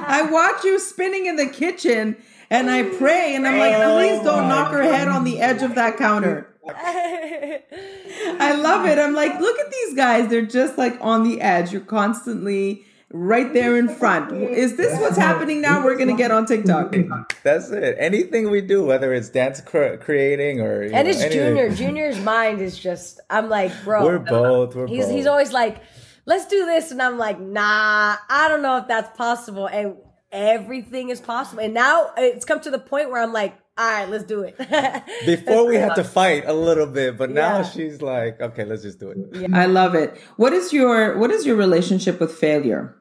I 0.07 0.27
watch 0.31 0.65
you 0.65 0.79
spinning 0.79 1.27
in 1.27 1.37
the 1.37 1.47
kitchen 1.47 2.17
and 2.49 2.71
I 2.71 2.85
pray 2.85 3.35
and 3.35 3.47
I'm 3.47 3.59
like, 3.59 3.75
please 3.75 4.25
don't 4.25 4.49
knock 4.49 4.73
her 4.73 4.83
head 4.83 5.09
on 5.09 5.25
the 5.25 5.41
edge 5.41 5.63
of 5.63 5.75
that 5.75 5.97
counter. 5.97 6.47
I 6.69 8.55
love 8.55 8.87
it. 8.87 8.99
I'm 8.99 9.15
like, 9.15 9.41
look 9.41 9.59
at 9.59 9.71
these 9.71 9.95
guys. 9.95 10.29
They're 10.29 10.43
just 10.43 10.79
like 10.79 10.97
on 11.01 11.25
the 11.25 11.41
edge. 11.41 11.73
You're 11.73 11.81
constantly 11.81 12.85
right 13.13 13.53
there 13.53 13.77
in 13.77 13.89
front. 13.89 14.33
Is 14.33 14.77
this 14.77 14.99
what's 15.01 15.17
happening 15.17 15.61
now? 15.61 15.85
We're 15.85 15.97
gonna 15.97 16.17
get 16.17 16.31
on 16.31 16.47
TikTok. 16.47 16.95
That's 17.43 17.71
it. 17.71 17.97
Anything 17.99 18.51
we 18.51 18.61
do, 18.61 18.85
whether 18.85 19.13
it's 19.13 19.29
dance 19.29 19.61
cre- 19.61 19.97
creating 19.97 20.61
or 20.61 20.83
and 20.83 21.09
it's 21.09 21.21
anything. 21.21 21.57
Junior. 21.57 21.75
Junior's 21.75 22.21
mind 22.21 22.61
is 22.61 22.79
just. 22.79 23.21
I'm 23.29 23.49
like, 23.49 23.73
bro. 23.85 24.05
We're 24.05 24.19
both. 24.19 24.75
We're 24.75 24.87
he's 24.87 25.07
both. 25.07 25.15
he's 25.15 25.27
always 25.27 25.53
like, 25.53 25.83
let's 26.27 26.47
do 26.47 26.65
this, 26.67 26.91
and 26.91 27.03
I'm 27.03 27.19
like, 27.19 27.41
nah, 27.41 28.17
I 28.29 28.49
don't 28.49 28.63
know 28.63 28.77
if 28.79 28.89
that's 28.89 29.17
possible. 29.17 29.67
And 29.67 29.97
everything 30.33 31.11
is 31.11 31.21
possible. 31.21 31.63
And 31.63 31.75
now 31.75 32.13
it's 32.17 32.45
come 32.45 32.61
to 32.61 32.71
the 32.71 32.79
point 32.79 33.11
where 33.11 33.23
I'm 33.23 33.33
like, 33.33 33.55
all 33.77 33.91
right, 33.91 34.09
let's 34.09 34.25
do 34.25 34.43
it. 34.43 34.57
Before 35.27 35.67
we 35.67 35.77
had 35.77 35.95
to 35.95 36.05
fight 36.05 36.45
a 36.47 36.53
little 36.53 36.87
bit, 36.87 37.17
but 37.17 37.31
now 37.31 37.59
Yeah. 37.59 37.63
she's 37.65 38.03
like, 38.03 38.41
okay, 38.41 38.65
let's 38.65 38.83
just 38.83 39.01
do 39.01 39.11
it. 39.11 39.53
I 39.55 39.67
love 39.67 39.95
it. 39.95 40.21
What 40.37 40.53
is 40.53 40.73
your 40.73 41.17
what 41.19 41.31
is 41.31 41.47
your 41.47 41.57
relationship 41.57 42.21
with 42.21 42.33
failure? 42.33 42.95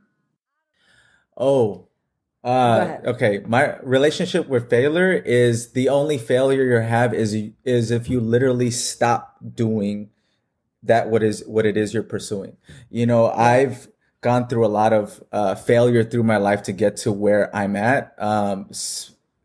Oh, 1.40 1.88
uh, 2.44 2.98
okay. 3.06 3.42
My 3.46 3.78
relationship 3.80 4.48
with 4.48 4.70
failure 4.70 5.14
is 5.14 5.74
the 5.74 5.90
only 5.90 6.18
failure 6.18 6.64
you 6.64 6.88
have 6.88 7.14
is 7.14 7.36
is 7.66 7.92
if 7.92 8.10
you 8.10 8.20
literally 8.20 8.72
stop 8.72 9.38
doing 9.56 10.10
that 10.84 11.10
what 11.10 11.24
is 11.24 11.44
what 11.48 11.66
it 11.66 11.78
is 11.78 11.94
you're 11.94 12.04
pursuing. 12.04 12.58
You 12.90 13.06
know, 13.06 13.32
I've 13.32 13.90
gone 14.22 14.48
through 14.48 14.66
a 14.66 14.70
lot 14.70 14.94
of 14.94 15.24
uh, 15.32 15.56
failure 15.56 16.04
through 16.04 16.24
my 16.24 16.38
life 16.38 16.64
to 16.64 16.72
get 16.72 16.98
to 16.98 17.12
where 17.12 17.56
I'm 17.56 17.76
at. 17.76 18.14
Um, 18.18 18.70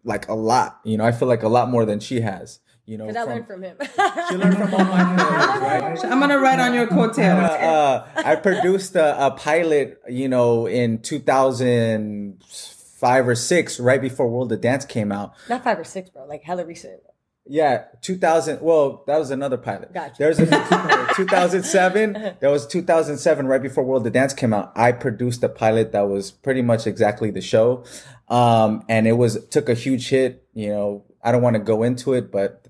like 0.04 0.28
a 0.28 0.34
lot. 0.34 0.80
You 0.84 0.98
know, 0.98 1.04
I 1.04 1.12
feel 1.12 1.28
like 1.28 1.42
a 1.42 1.48
lot 1.48 1.70
more 1.70 1.84
than 1.84 2.00
she 2.00 2.20
has. 2.20 2.60
You 2.86 2.98
know, 2.98 3.06
Because 3.06 3.16
I 3.16 3.24
from- 3.24 3.32
learned 3.34 3.46
from 3.46 3.62
him. 3.62 3.76
she 4.28 4.36
learned 4.36 4.58
from 4.58 4.74
all 4.74 4.84
my 4.84 5.16
failures, 5.16 6.02
right? 6.02 6.12
I'm 6.12 6.20
gonna 6.20 6.38
write 6.38 6.60
on 6.60 6.74
your 6.74 6.86
coattails. 6.86 7.50
uh, 7.50 8.06
I 8.16 8.36
produced 8.36 8.94
a, 8.94 9.26
a 9.26 9.30
pilot, 9.30 10.02
you 10.08 10.28
know, 10.28 10.66
in 10.66 10.98
2005 10.98 13.28
or 13.28 13.34
six, 13.34 13.80
right 13.80 14.00
before 14.00 14.28
World 14.28 14.52
of 14.52 14.60
Dance 14.60 14.84
came 14.84 15.10
out. 15.12 15.32
Not 15.48 15.64
five 15.64 15.78
or 15.78 15.84
six, 15.84 16.10
bro. 16.10 16.26
Like 16.26 16.42
hella 16.42 16.66
recent. 16.66 17.00
Yeah, 17.46 17.84
2000. 18.00 18.62
Well, 18.62 19.04
that 19.06 19.18
was 19.18 19.30
another 19.30 19.58
pilot. 19.58 19.92
Gotcha. 19.92 20.14
There's 20.18 20.38
a 20.38 20.46
2007. 21.16 22.12
That 22.14 22.40
was 22.50 22.66
2007, 22.66 23.46
right 23.46 23.60
before 23.62 23.84
World 23.84 24.06
of 24.06 24.14
Dance 24.14 24.32
came 24.32 24.54
out. 24.54 24.72
I 24.74 24.92
produced 24.92 25.42
a 25.42 25.50
pilot 25.50 25.92
that 25.92 26.08
was 26.08 26.30
pretty 26.30 26.62
much 26.62 26.86
exactly 26.86 27.30
the 27.30 27.42
show, 27.42 27.84
um, 28.28 28.82
and 28.88 29.06
it 29.06 29.12
was 29.12 29.44
took 29.48 29.68
a 29.68 29.74
huge 29.74 30.08
hit. 30.08 30.46
You 30.54 30.70
know, 30.70 31.04
I 31.22 31.32
don't 31.32 31.42
want 31.42 31.54
to 31.54 31.60
go 31.60 31.82
into 31.82 32.14
it, 32.14 32.32
but 32.32 32.63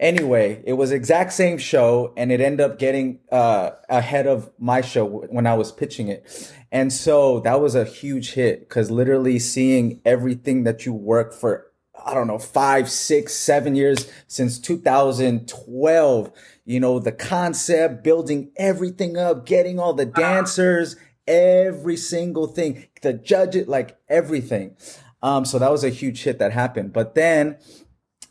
anyway, 0.00 0.62
it 0.66 0.72
was 0.72 0.90
exact 0.90 1.32
same 1.32 1.58
show, 1.58 2.12
and 2.16 2.32
it 2.32 2.40
ended 2.40 2.60
up 2.60 2.78
getting 2.78 3.20
uh, 3.30 3.70
ahead 3.88 4.26
of 4.26 4.50
my 4.58 4.80
show 4.80 5.04
when 5.04 5.46
I 5.46 5.54
was 5.54 5.70
pitching 5.70 6.08
it, 6.08 6.52
and 6.72 6.92
so 6.92 7.38
that 7.40 7.60
was 7.60 7.76
a 7.76 7.84
huge 7.84 8.32
hit 8.32 8.68
because 8.68 8.90
literally 8.90 9.38
seeing 9.38 10.00
everything 10.04 10.64
that 10.64 10.84
you 10.84 10.92
work 10.92 11.32
for 11.32 11.66
I 12.04 12.14
don't 12.14 12.26
know, 12.26 12.38
five, 12.38 12.90
six, 12.90 13.34
seven 13.34 13.74
years 13.74 14.10
since 14.26 14.58
2012. 14.58 16.32
You 16.64 16.80
know, 16.80 16.98
the 16.98 17.12
concept, 17.12 18.02
building 18.02 18.52
everything 18.56 19.16
up, 19.16 19.44
getting 19.44 19.78
all 19.78 19.92
the 19.92 20.06
dancers, 20.06 20.96
every 21.26 21.96
single 21.96 22.46
thing, 22.46 22.86
the 23.02 23.12
judges, 23.12 23.68
like 23.68 23.98
everything. 24.08 24.76
Um, 25.22 25.44
so 25.44 25.58
that 25.58 25.70
was 25.70 25.84
a 25.84 25.90
huge 25.90 26.22
hit 26.22 26.38
that 26.38 26.52
happened. 26.52 26.92
But 26.92 27.14
then, 27.14 27.58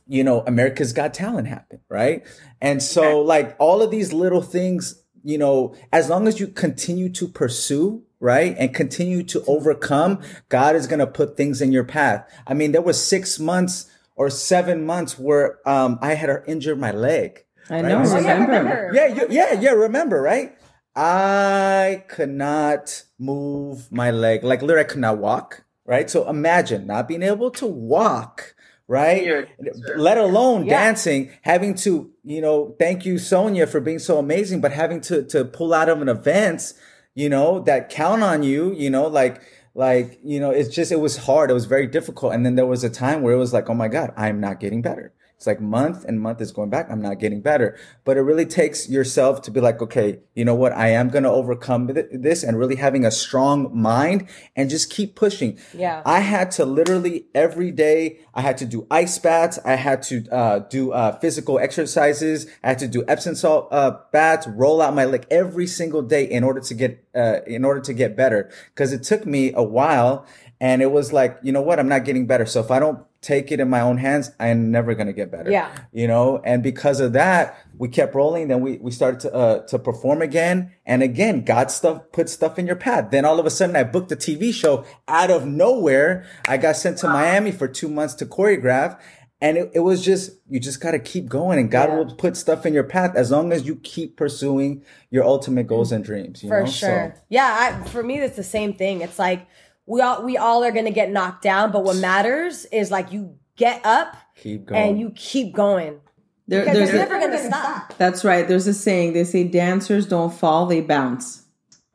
you 0.10 0.24
know, 0.24 0.42
America's 0.48 0.92
Got 0.92 1.14
Talent 1.14 1.48
happened, 1.48 1.82
right? 1.88 2.26
And 2.60 2.82
so, 2.84 3.22
like, 3.22 3.56
all 3.60 3.82
of 3.82 3.92
these 3.92 4.12
little 4.12 4.42
things, 4.42 5.02
you 5.24 5.38
know, 5.38 5.76
as 5.94 6.10
long 6.10 6.28
as 6.28 6.40
you 6.40 6.48
continue 6.48 7.10
to 7.10 7.28
pursue, 7.28 8.04
right, 8.20 8.56
and 8.58 8.74
continue 8.74 9.24
to 9.24 9.44
overcome, 9.48 10.20
God 10.50 10.76
is 10.76 10.88
going 10.88 11.00
to 11.00 11.08
put 11.08 11.38
things 11.38 11.62
in 11.62 11.72
your 11.72 11.84
path. 11.86 12.28
I 12.48 12.54
mean, 12.56 12.72
there 12.72 12.82
was 12.82 13.02
six 13.02 13.40
months 13.40 13.90
or 14.16 14.30
seven 14.30 14.86
months 14.86 15.18
where 15.18 15.60
um, 15.68 16.00
I 16.02 16.16
had 16.16 16.28
her 16.30 16.44
injured 16.48 16.80
my 16.80 16.92
leg. 16.92 17.46
I 17.70 17.76
right? 17.76 17.86
know. 17.90 18.04
So- 18.04 18.16
Oh, 18.16 18.18
remember? 18.20 18.52
remember. 18.52 18.92
yeah, 18.94 19.08
you, 19.08 19.28
yeah, 19.30 19.54
yeah. 19.62 19.72
Remember, 19.72 20.22
right? 20.22 20.58
I 20.96 22.04
could 22.10 22.30
not 22.32 23.04
move 23.20 23.92
my 23.92 24.12
leg. 24.12 24.44
Like 24.44 24.62
literally, 24.62 24.82
I 24.86 24.90
could 24.90 25.00
not 25.00 25.20
walk. 25.20 25.64
Right. 25.86 26.10
So 26.10 26.28
imagine 26.30 26.86
not 26.88 27.08
being 27.08 27.24
able 27.24 27.50
to 27.52 27.66
walk. 27.66 28.54
Right. 28.90 29.48
Let 29.96 30.18
alone 30.18 30.66
Yeah. 30.66 30.84
dancing, 30.84 31.30
having 31.44 31.76
to, 31.76 32.10
you 32.24 32.42
know, 32.42 32.76
thank 32.80 33.06
you, 33.06 33.20
Sonia, 33.20 33.68
for 33.68 33.80
being 33.80 34.00
so 34.00 34.18
amazing, 34.18 34.62
but 34.62 34.72
having 34.72 35.00
to 35.02 35.22
to 35.26 35.46
pull 35.46 35.74
out 35.76 35.90
of 35.90 36.02
an 36.02 36.10
event, 36.10 36.74
you 37.14 37.30
know, 37.30 37.60
that 37.62 37.90
count 37.90 38.24
on 38.24 38.42
you, 38.42 38.74
you 38.74 38.90
know, 38.90 39.06
like 39.08 39.42
like 39.76 40.20
you 40.24 40.40
know, 40.40 40.50
it's 40.50 40.70
just 40.74 40.92
it 40.92 41.00
was 41.00 41.18
hard. 41.18 41.52
It 41.52 41.54
was 41.54 41.66
very 41.66 41.86
difficult. 41.86 42.34
And 42.34 42.44
then 42.44 42.56
there 42.56 42.66
was 42.66 42.84
a 42.84 42.90
time 42.90 43.22
where 43.22 43.34
it 43.34 43.38
was 43.38 43.54
like, 43.54 43.70
oh 43.70 43.76
my 43.76 43.88
God, 43.90 44.12
I'm 44.18 44.40
not 44.40 44.60
getting 44.60 44.82
better. 44.82 45.14
It's 45.40 45.48
like 45.48 45.62
month 45.62 46.04
and 46.04 46.20
month 46.20 46.42
is 46.42 46.52
going 46.52 46.70
back. 46.70 46.88
I'm 46.92 47.02
not 47.02 47.18
getting 47.18 47.40
better. 47.40 47.78
But 48.04 48.18
it 48.18 48.24
really 48.24 48.46
takes 48.46 48.90
yourself 48.90 49.42
to 49.44 49.52
be 49.52 49.62
like, 49.62 49.82
okay, 49.82 50.20
you 50.36 50.44
know 50.44 50.54
what? 50.54 50.74
I 50.74 50.90
am 50.90 51.08
going 51.08 51.24
to 51.24 51.30
overcome 51.30 51.88
th- 51.88 52.08
this 52.12 52.44
and 52.44 52.60
really 52.60 52.76
having 52.76 53.06
a 53.06 53.10
strong 53.10 53.70
mind 53.74 54.28
and 54.58 54.70
just 54.70 54.92
keep 54.92 55.16
pushing. 55.16 55.58
Yeah. 55.74 56.02
I 56.06 56.20
had 56.20 56.52
to 56.52 56.66
literally 56.66 57.28
every 57.34 57.72
day, 57.72 58.20
I 58.34 58.42
had 58.42 58.58
to 58.58 58.66
do 58.66 58.86
ice 58.92 59.18
baths. 59.18 59.58
I 59.64 59.76
had 59.76 60.02
to 60.04 60.28
uh, 60.30 60.60
do 60.60 60.92
uh, 60.92 61.18
physical 61.20 61.58
exercises. 61.58 62.46
I 62.62 62.68
had 62.68 62.80
to 62.80 62.90
do 62.90 63.06
Epsom 63.08 63.36
salt 63.36 63.70
uh, 63.72 63.92
baths, 64.12 64.46
roll 64.46 64.82
out 64.82 64.94
my 64.94 65.06
leg 65.06 65.26
every 65.32 65.68
single 65.68 66.02
day 66.02 66.26
in 66.26 66.44
order 66.44 66.60
to 66.60 66.74
get, 66.74 67.02
uh, 67.16 67.44
in 67.48 67.64
order 67.64 67.80
to 67.80 67.94
get 67.94 68.18
better. 68.18 68.52
Cause 68.76 68.92
it 68.92 69.04
took 69.04 69.26
me 69.26 69.54
a 69.54 69.64
while 69.64 70.26
and 70.60 70.82
it 70.82 70.92
was 70.92 71.14
like, 71.14 71.40
you 71.44 71.54
know 71.54 71.62
what? 71.62 71.80
I'm 71.80 71.88
not 71.88 72.04
getting 72.04 72.28
better. 72.28 72.46
So 72.46 72.60
if 72.60 72.72
I 72.72 72.80
don't 72.80 73.06
take 73.22 73.52
it 73.52 73.60
in 73.60 73.70
my 73.70 73.82
own 73.82 73.98
hands, 73.98 74.32
I'm 74.40 74.72
never 74.72 74.96
going 74.96 75.08
to 75.08 75.14
get 75.14 75.30
better. 75.30 75.52
Yeah. 75.52 75.70
You 75.92 76.08
know, 76.08 76.42
and 76.46 76.64
because 76.64 77.00
of 77.02 77.14
that, 77.14 77.58
we 77.78 77.90
kept 77.90 78.16
rolling. 78.16 78.48
Then 78.48 78.62
we, 78.62 78.78
we 78.78 78.92
started 78.92 79.20
to, 79.22 79.34
uh, 79.34 79.66
to 79.68 79.78
perform 79.78 80.22
again. 80.22 80.72
And 80.86 81.04
again, 81.04 81.44
God 81.44 81.70
stuff, 81.70 82.04
put 82.14 82.30
stuff 82.30 82.58
in 82.58 82.66
your 82.66 82.78
path. 82.78 83.12
Then 83.12 83.26
all 83.26 83.40
of 83.40 83.46
a 83.46 83.50
sudden 83.50 83.76
I 83.76 83.84
booked 83.84 84.12
a 84.14 84.16
TV 84.16 84.54
show 84.54 84.86
out 85.08 85.32
of 85.32 85.46
nowhere. 85.46 86.26
I 86.48 86.58
got 86.58 86.78
sent 86.78 86.98
to 87.00 87.08
Miami 87.08 87.52
for 87.52 87.68
two 87.68 87.90
months 87.90 88.14
to 88.16 88.26
choreograph. 88.26 88.98
And 89.42 89.58
it, 89.58 89.72
it 89.74 89.80
was 89.80 90.04
just, 90.04 90.32
you 90.50 90.60
just 90.60 90.82
got 90.82 90.92
to 90.92 91.00
keep 91.00 91.28
going 91.30 91.60
and 91.60 91.72
God 91.72 91.90
Yeah. 91.90 91.96
will 91.96 92.16
put 92.16 92.36
stuff 92.36 92.66
in 92.66 92.74
your 92.74 92.84
path 92.84 93.16
as 93.16 93.32
long 93.32 93.54
as 93.54 93.66
you 93.66 93.78
keep 93.78 94.18
pursuing 94.18 94.84
your 95.12 95.24
ultimate 95.24 95.66
goals 95.68 95.92
and 95.94 96.04
dreams. 96.04 96.44
You 96.44 96.50
for 96.50 96.62
know? 96.62 96.70
sure. 96.70 97.14
So, 97.16 97.22
yeah, 97.30 97.80
I, 97.84 97.88
for 97.88 98.04
me, 98.04 98.20
it's 98.20 98.36
the 98.36 98.44
same 98.44 98.74
thing. 98.74 99.00
It's 99.02 99.18
like 99.18 99.48
we 99.90 100.02
all 100.02 100.24
we 100.24 100.38
all 100.38 100.64
are 100.64 100.72
gonna 100.72 100.92
get 100.92 101.12
knocked 101.12 101.42
down, 101.44 101.72
but 101.72 101.84
what 101.84 101.98
matters 101.98 102.66
is 102.66 102.92
like 102.92 103.12
you 103.12 103.36
get 103.58 103.82
up 103.86 104.16
keep 104.38 104.68
going. 104.68 104.82
and 104.90 105.00
you 105.00 105.12
keep 105.16 105.54
going 105.54 106.00
There- 106.48 106.62
because 106.62 106.78
there's 106.78 106.90
it's 106.90 106.96
a- 106.96 107.00
never 107.00 107.20
gonna 107.20 107.44
stop. 107.46 107.94
that's 107.98 108.24
right. 108.24 108.48
There's 108.48 108.68
a 108.68 108.74
saying. 108.74 109.14
They 109.14 109.24
say 109.26 109.44
dancers 109.44 110.06
don't 110.08 110.34
fall, 110.34 110.66
they 110.68 110.82
bounce. 110.82 111.44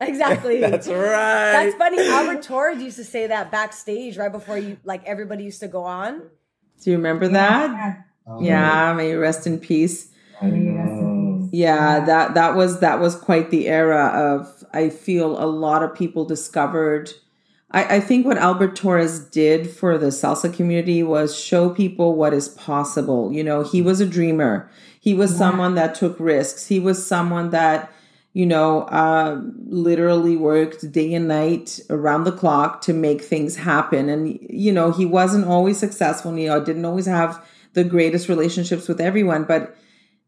Exactly. 0.01 0.59
That's 0.67 0.89
right. 0.89 1.53
That's 1.53 1.75
funny. 1.77 2.05
Albert 2.05 2.41
Torres 2.43 2.81
used 2.81 2.97
to 2.97 3.05
say 3.05 3.27
that 3.27 3.49
backstage 3.49 4.17
right 4.17 4.31
before 4.31 4.57
you, 4.57 4.75
like 4.83 5.05
everybody 5.05 5.45
used 5.45 5.61
to 5.61 5.69
go 5.69 5.83
on. 5.85 6.19
Do 6.83 6.91
you 6.91 6.97
remember 6.97 7.29
that? 7.29 8.03
Yeah, 8.41 8.91
oh, 8.91 8.93
may 8.95 9.11
you 9.11 9.19
rest 9.21 9.47
in 9.47 9.57
peace. 9.57 10.09
Yeah, 11.51 12.03
that 12.05 12.33
that 12.33 12.55
was 12.55 12.81
that 12.81 12.99
was 12.99 13.15
quite 13.15 13.51
the 13.51 13.67
era 13.69 14.07
of 14.13 14.65
I 14.73 14.89
feel 14.89 15.41
a 15.41 15.47
lot 15.47 15.81
of 15.83 15.95
people 15.95 16.25
discovered 16.25 17.11
I, 17.75 17.97
I 17.97 17.99
think 17.99 18.25
what 18.25 18.37
Albert 18.37 18.77
Torres 18.77 19.19
did 19.19 19.69
for 19.69 19.97
the 19.97 20.07
salsa 20.07 20.51
community 20.51 21.03
was 21.03 21.37
show 21.37 21.69
people 21.69 22.15
what 22.15 22.33
is 22.33 22.47
possible. 22.47 23.31
You 23.33 23.43
know, 23.43 23.63
he 23.63 23.81
was 23.81 23.99
a 23.99 24.05
dreamer. 24.05 24.69
He 24.99 25.13
was 25.13 25.35
someone 25.37 25.75
that 25.75 25.93
took 25.93 26.17
risks. 26.19 26.65
He 26.65 26.79
was 26.79 27.05
someone 27.05 27.49
that, 27.51 27.91
you 28.33 28.45
know, 28.45 28.83
uh, 28.83 29.41
literally 29.67 30.37
worked 30.37 30.89
day 30.91 31.13
and 31.13 31.27
night 31.27 31.79
around 31.89 32.23
the 32.23 32.31
clock 32.31 32.81
to 32.81 32.93
make 32.93 33.21
things 33.21 33.57
happen. 33.57 34.09
And, 34.09 34.39
you 34.49 34.71
know, 34.71 34.91
he 34.91 35.05
wasn't 35.05 35.45
always 35.45 35.77
successful. 35.77 36.35
You 36.37 36.47
know, 36.47 36.63
didn't 36.63 36.85
always 36.85 37.05
have 37.05 37.45
the 37.73 37.83
greatest 37.83 38.29
relationships 38.29 38.87
with 38.87 39.01
everyone, 39.01 39.43
but 39.43 39.75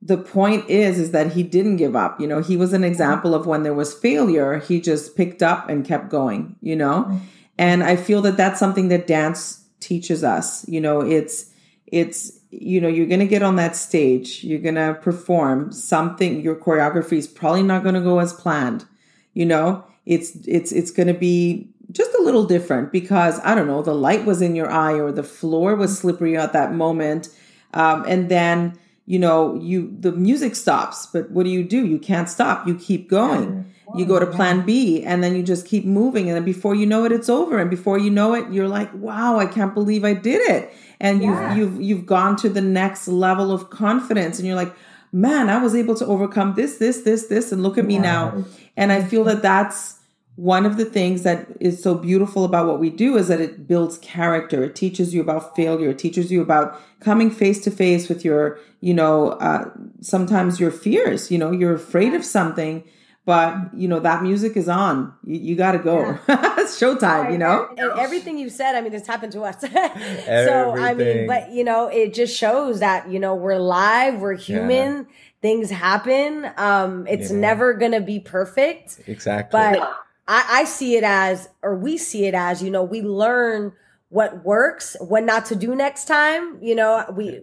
the 0.02 0.18
point 0.18 0.70
is 0.70 1.00
is 1.00 1.12
that 1.12 1.34
he 1.34 1.44
didn't 1.44 1.78
give 1.78 1.96
up. 1.96 2.20
You 2.20 2.28
know 2.28 2.42
he 2.42 2.58
was 2.58 2.74
an 2.74 2.84
example 2.84 3.34
of 3.34 3.46
when 3.46 3.64
there 3.64 3.74
was 3.74 3.94
failure 3.94 4.60
he 4.60 4.80
just 4.80 5.16
picked 5.16 5.42
up 5.42 5.70
and 5.70 5.86
kept 5.86 6.10
going 6.10 6.56
you 6.62 6.76
know? 6.76 7.20
And 7.58 7.84
i 7.84 7.96
feel 7.96 8.22
that 8.22 8.38
that's 8.38 8.60
something 8.60 8.90
that 8.90 9.08
dance 9.08 9.66
teaches 9.80 10.24
us. 10.24 10.68
You 10.68 10.82
know 10.82 11.02
it's 11.02 11.52
it's 11.88 12.40
you 12.52 12.80
know 12.80 12.88
you're 12.88 13.08
going 13.08 13.20
to 13.20 13.28
get 13.28 13.44
on 13.44 13.56
that 13.58 13.76
stage 13.76 14.44
you're 14.44 14.60
going 14.60 14.76
to 14.76 14.98
perform 15.02 15.72
something 15.72 16.42
your 16.42 16.56
choreography 16.56 17.18
is 17.18 17.28
probably 17.28 17.64
not 17.64 17.84
going 17.84 17.96
to 17.96 18.02
go 18.02 18.20
as 18.20 18.34
planned 18.34 18.86
you 19.34 19.46
know? 19.46 19.84
It's 20.06 20.36
it's 20.48 20.72
it's 20.72 20.92
going 20.92 21.08
to 21.08 21.14
be 21.14 21.70
just 21.92 22.12
a 22.16 22.22
little 22.22 22.46
different 22.46 22.92
because 22.92 23.40
i 23.44 23.56
don't 23.56 23.68
know 23.68 23.82
the 23.82 23.94
light 23.94 24.26
was 24.26 24.42
in 24.42 24.56
your 24.56 24.70
eye 24.70 24.94
or 24.94 25.12
the 25.12 25.24
floor 25.24 25.76
was 25.76 25.98
slippery 25.98 26.36
at 26.38 26.54
that 26.54 26.74
moment. 26.74 27.30
Um, 27.74 28.06
and 28.08 28.30
then 28.30 28.80
you 29.08 29.18
know 29.18 29.56
you 29.56 29.96
the 30.00 30.12
music 30.12 30.54
stops 30.54 31.08
but 31.08 31.32
what 31.32 31.44
do 31.44 31.50
you 31.50 31.64
do? 31.64 31.86
You 31.86 31.98
can't 31.98 32.30
stop. 32.30 32.68
You 32.68 32.76
keep 32.76 33.10
going. 33.10 33.74
You 33.96 34.06
go 34.06 34.20
to 34.20 34.28
plan 34.28 34.66
b 34.66 35.02
and 35.04 35.24
then 35.24 35.34
you 35.34 35.42
just 35.42 35.66
keep 35.66 35.86
moving 35.86 36.28
and 36.28 36.36
then 36.36 36.44
before 36.44 36.76
you 36.76 36.86
know 36.86 37.06
it 37.06 37.14
it's 37.14 37.30
over. 37.30 37.58
And 37.58 37.70
before 37.70 37.98
you 37.98 38.10
know 38.12 38.34
it 38.34 38.52
you're 38.52 38.68
like 38.68 38.94
wow 38.94 39.40
i 39.40 39.46
can't 39.46 39.74
believe 39.74 40.04
i 40.04 40.14
did 40.14 40.42
it. 40.52 40.74
And 41.00 41.24
you've 41.24 41.58
you've 41.58 41.82
you've 41.82 42.06
gone 42.06 42.36
to 42.38 42.50
the 42.50 42.62
next 42.62 43.08
level 43.08 43.52
of 43.52 43.70
confidence 43.70 44.38
and 44.38 44.46
you're 44.46 44.58
like 44.58 44.76
man 45.14 45.50
i 45.50 45.58
was 45.58 45.74
able 45.74 45.96
to 45.96 46.06
overcome 46.06 46.54
this 46.56 46.78
this 46.78 47.04
this 47.04 47.28
this 47.28 47.54
and 47.54 47.64
look 47.64 47.78
at 47.78 47.86
me 47.86 47.98
now. 47.98 48.44
And 48.76 48.92
i 48.92 49.02
feel 49.02 49.24
that 49.24 49.42
that's 49.42 49.97
one 50.38 50.68
of 50.68 50.78
the 50.78 50.86
things 50.86 51.24
that 51.24 51.48
is 51.60 51.82
so 51.82 51.96
beautiful 51.96 52.46
about 52.46 52.68
what 52.68 52.80
we 52.80 52.92
do 52.92 53.18
is 53.18 53.28
that 53.28 53.42
it 53.42 53.68
builds 53.68 53.98
character. 53.98 54.64
It 54.64 54.76
teaches 54.76 55.12
you 55.12 55.20
about 55.20 55.56
failure. 55.56 55.90
It 55.90 55.98
teaches 55.98 56.32
you 56.32 56.44
about 56.44 56.80
coming 57.00 57.32
face 57.32 57.60
to 57.64 57.72
face 57.72 58.08
with 58.08 58.24
your, 58.24 58.60
you 58.80 58.94
know, 58.94 59.30
uh, 59.30 59.72
sometimes 60.02 60.60
your 60.60 60.70
fears. 60.70 61.32
You 61.32 61.40
know, 61.40 61.50
you're 61.50 61.74
afraid 61.74 62.14
of 62.14 62.24
something, 62.24 62.84
but 63.26 63.56
you 63.74 63.88
know 63.88 64.00
that 64.00 64.22
music 64.22 64.56
is 64.56 64.70
on. 64.70 65.12
You, 65.26 65.40
you 65.40 65.56
got 65.56 65.72
to 65.72 65.80
go. 65.80 66.02
Yeah. 66.02 66.20
it's 66.60 66.80
showtime. 66.80 67.32
You 67.32 67.40
know. 67.40 67.68
And 67.76 68.00
everything 68.00 68.38
you 68.38 68.50
said, 68.52 68.76
I 68.76 68.82
mean, 68.82 68.94
it's 68.94 69.08
happened 69.08 69.32
to 69.32 69.42
us. 69.42 69.60
so 69.62 70.76
I 70.78 70.94
mean, 70.94 71.26
but 71.26 71.52
you 71.52 71.64
know, 71.64 71.88
it 71.88 72.14
just 72.14 72.38
shows 72.38 72.80
that 72.80 73.10
you 73.10 73.20
know 73.20 73.34
we're 73.34 73.58
live, 73.58 74.22
we're 74.22 74.36
human. 74.36 74.98
Yeah. 74.98 75.04
Things 75.42 75.72
happen. 75.72 76.48
Um, 76.58 77.08
it's 77.08 77.32
yeah. 77.32 77.38
never 77.38 77.74
gonna 77.74 78.02
be 78.02 78.20
perfect. 78.20 79.02
Exactly. 79.08 79.60
But 79.60 79.96
I, 80.28 80.46
I 80.50 80.64
see 80.66 80.96
it 80.96 81.04
as, 81.04 81.50
or 81.62 81.76
we 81.76 81.98
see 81.98 82.26
it 82.26 82.34
as, 82.34 82.62
you 82.62 82.70
know, 82.70 82.84
we 82.84 83.02
learn 83.02 83.74
what 84.10 84.44
works, 84.44 84.96
what 85.00 85.24
not 85.24 85.46
to 85.48 85.56
do 85.56 85.76
next 85.76 86.06
time. 86.06 86.60
You 86.62 86.76
know, 86.76 87.06
we, 87.16 87.42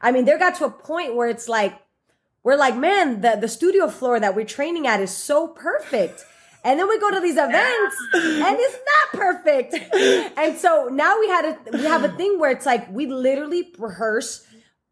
I 0.00 0.12
mean, 0.12 0.24
there 0.24 0.38
got 0.38 0.56
to 0.56 0.64
a 0.64 0.70
point 0.70 1.14
where 1.14 1.28
it's 1.28 1.48
like, 1.48 1.74
we're 2.42 2.56
like, 2.56 2.76
man, 2.76 3.20
the, 3.20 3.36
the 3.40 3.48
studio 3.48 3.88
floor 3.88 4.20
that 4.20 4.34
we're 4.34 4.46
training 4.46 4.86
at 4.86 5.00
is 5.00 5.10
so 5.10 5.48
perfect. 5.48 6.24
And 6.64 6.78
then 6.78 6.88
we 6.88 6.98
go 6.98 7.10
to 7.10 7.20
these 7.20 7.36
events 7.38 7.96
and 8.14 8.56
it's 8.58 8.78
not 9.12 9.20
perfect. 9.20 9.74
and 10.38 10.56
so 10.56 10.88
now 10.92 11.18
we 11.18 11.28
had 11.28 11.44
a, 11.44 11.58
we 11.72 11.84
have 11.84 12.04
a 12.04 12.10
thing 12.10 12.38
where 12.38 12.50
it's 12.50 12.66
like, 12.66 12.90
we 12.90 13.06
literally 13.06 13.72
rehearse 13.78 14.46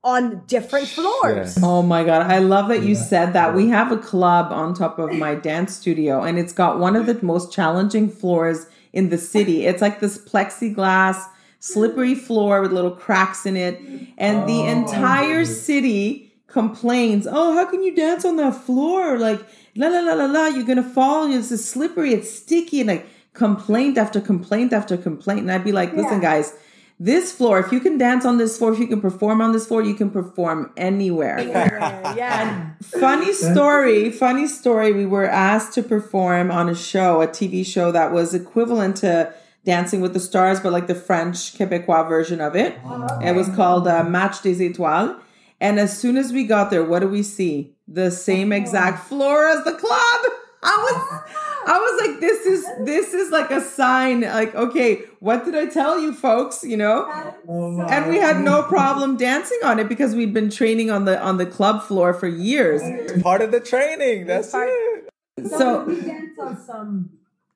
on 0.07 0.40
different 0.47 0.87
floors. 0.87 1.59
Oh 1.61 1.83
my 1.83 2.05
God. 2.05 2.31
I 2.31 2.38
love 2.38 2.69
that 2.69 2.85
you 2.85 2.95
said 2.95 3.33
that. 3.33 3.57
We 3.57 3.69
have 3.71 3.90
a 3.90 3.99
club 3.99 4.53
on 4.53 4.73
top 4.73 5.01
of 5.01 5.12
my 5.12 5.35
dance 5.35 5.75
studio, 5.75 6.23
and 6.23 6.38
it's 6.38 6.53
got 6.53 6.79
one 6.79 6.95
of 6.95 7.07
the 7.07 7.19
most 7.25 7.53
challenging 7.53 8.09
floors 8.09 8.66
in 8.92 9.09
the 9.09 9.19
city. 9.19 9.66
It's 9.66 9.83
like 9.83 9.99
this 9.99 10.16
plexiglass, 10.16 11.21
slippery 11.59 12.14
floor 12.14 12.62
with 12.62 12.73
little 12.73 12.92
cracks 12.92 13.47
in 13.47 13.57
it. 13.57 13.81
And 14.16 14.49
the 14.49 14.61
oh, 14.61 14.69
entire 14.69 15.45
city 15.45 16.33
complains, 16.47 17.27
Oh, 17.29 17.55
how 17.55 17.64
can 17.64 17.83
you 17.83 17.92
dance 17.92 18.25
on 18.25 18.37
that 18.37 18.55
floor? 18.55 19.19
Like, 19.19 19.45
la 19.75 19.88
la 19.88 19.99
la 19.99 20.14
la 20.14 20.27
la, 20.27 20.47
you're 20.47 20.64
gonna 20.64 20.85
fall. 20.85 21.29
It's 21.33 21.49
slippery, 21.49 22.14
it's 22.14 22.33
sticky, 22.33 22.83
and 22.83 22.88
like 22.88 23.09
complaint 23.33 23.99
after 23.99 24.21
complaint 24.21 24.73
after 24.73 24.97
complaint. 24.97 25.40
And 25.40 25.51
I'd 25.51 25.64
be 25.64 25.73
like, 25.73 25.92
listen, 25.95 26.23
yeah. 26.23 26.31
guys 26.38 26.55
this 26.98 27.30
floor, 27.32 27.59
if 27.59 27.72
you 27.72 27.80
can 27.80 27.98
dance 27.98 28.24
on 28.24 28.38
this 28.38 28.56
floor, 28.56 28.72
if 28.72 28.78
you 28.78 28.87
can 28.87 29.00
perform 29.02 29.42
on 29.42 29.52
this 29.52 29.66
floor, 29.66 29.82
you 29.82 29.94
can 29.94 30.11
perform 30.11 30.72
anywhere. 30.76 31.38
yeah. 31.40 32.74
And 32.76 32.85
funny 32.85 33.32
story, 33.35 34.11
funny 34.11 34.46
story. 34.46 34.92
We 34.92 35.04
were 35.04 35.26
asked 35.26 35.74
to 35.74 35.82
perform 35.82 36.50
on 36.50 36.70
a 36.70 36.74
show, 36.74 37.20
a 37.20 37.28
TV 37.28 37.66
show 37.66 37.92
that 37.92 38.12
was 38.12 38.32
equivalent 38.32 38.96
to 38.98 39.32
Dancing 39.66 40.00
with 40.00 40.14
the 40.14 40.20
Stars, 40.20 40.61
but 40.61 40.72
like 40.72 40.87
the 40.87 40.94
French 40.94 41.59
Quebecois 41.59 42.09
version 42.09 42.40
of 42.40 42.56
it. 42.56 42.78
It 43.22 43.35
was 43.35 43.48
called 43.50 43.87
uh, 43.87 44.04
Match 44.04 44.40
des 44.40 44.54
Étoiles. 44.54 45.20
And 45.61 45.78
as 45.80 45.98
soon 45.98 46.16
as 46.16 46.32
we 46.32 46.44
got 46.44 46.70
there, 46.70 46.85
what 46.85 47.00
do 47.00 47.09
we 47.09 47.22
see? 47.22 47.74
The 47.88 48.11
same 48.11 48.52
exact 48.52 49.06
floor 49.06 49.46
as 49.46 49.64
the 49.64 49.72
club. 49.72 49.80
I 50.62 50.76
was 50.76 51.22
I 51.66 51.79
was 51.79 52.07
like, 52.07 52.20
this 52.20 52.46
is 52.46 52.64
this 52.85 53.12
is 53.12 53.31
like 53.31 53.50
a 53.50 53.61
sign. 53.61 54.20
Like, 54.20 54.55
okay, 54.55 55.02
what 55.18 55.44
did 55.44 55.57
I 55.57 55.66
tell 55.66 56.00
you, 56.00 56.14
folks? 56.14 56.62
You 56.62 56.76
know, 56.76 57.07
and 57.48 58.09
we 58.09 58.18
had 58.18 58.40
no 58.40 58.62
problem 58.62 59.16
dancing 59.16 59.59
on 59.64 59.81
it 59.81 59.88
because 59.88 60.14
we'd 60.14 60.33
been 60.33 60.48
training 60.48 60.90
on 60.90 61.07
the 61.07 61.20
on 61.20 61.38
the 61.38 61.46
club 61.46 61.83
floor 61.83 62.14
for 62.14 62.29
years. 62.29 62.83
Part 63.22 63.42
of 63.42 63.50
the 63.50 63.61
training. 63.61 64.26
That's 64.26 64.52
it. 64.55 65.09
So 65.48 65.85
we 65.85 66.00
dance 66.00 66.38
on 66.38 66.57
some 66.64 67.11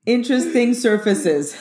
interesting 0.07 0.75
surfaces. 0.75 1.57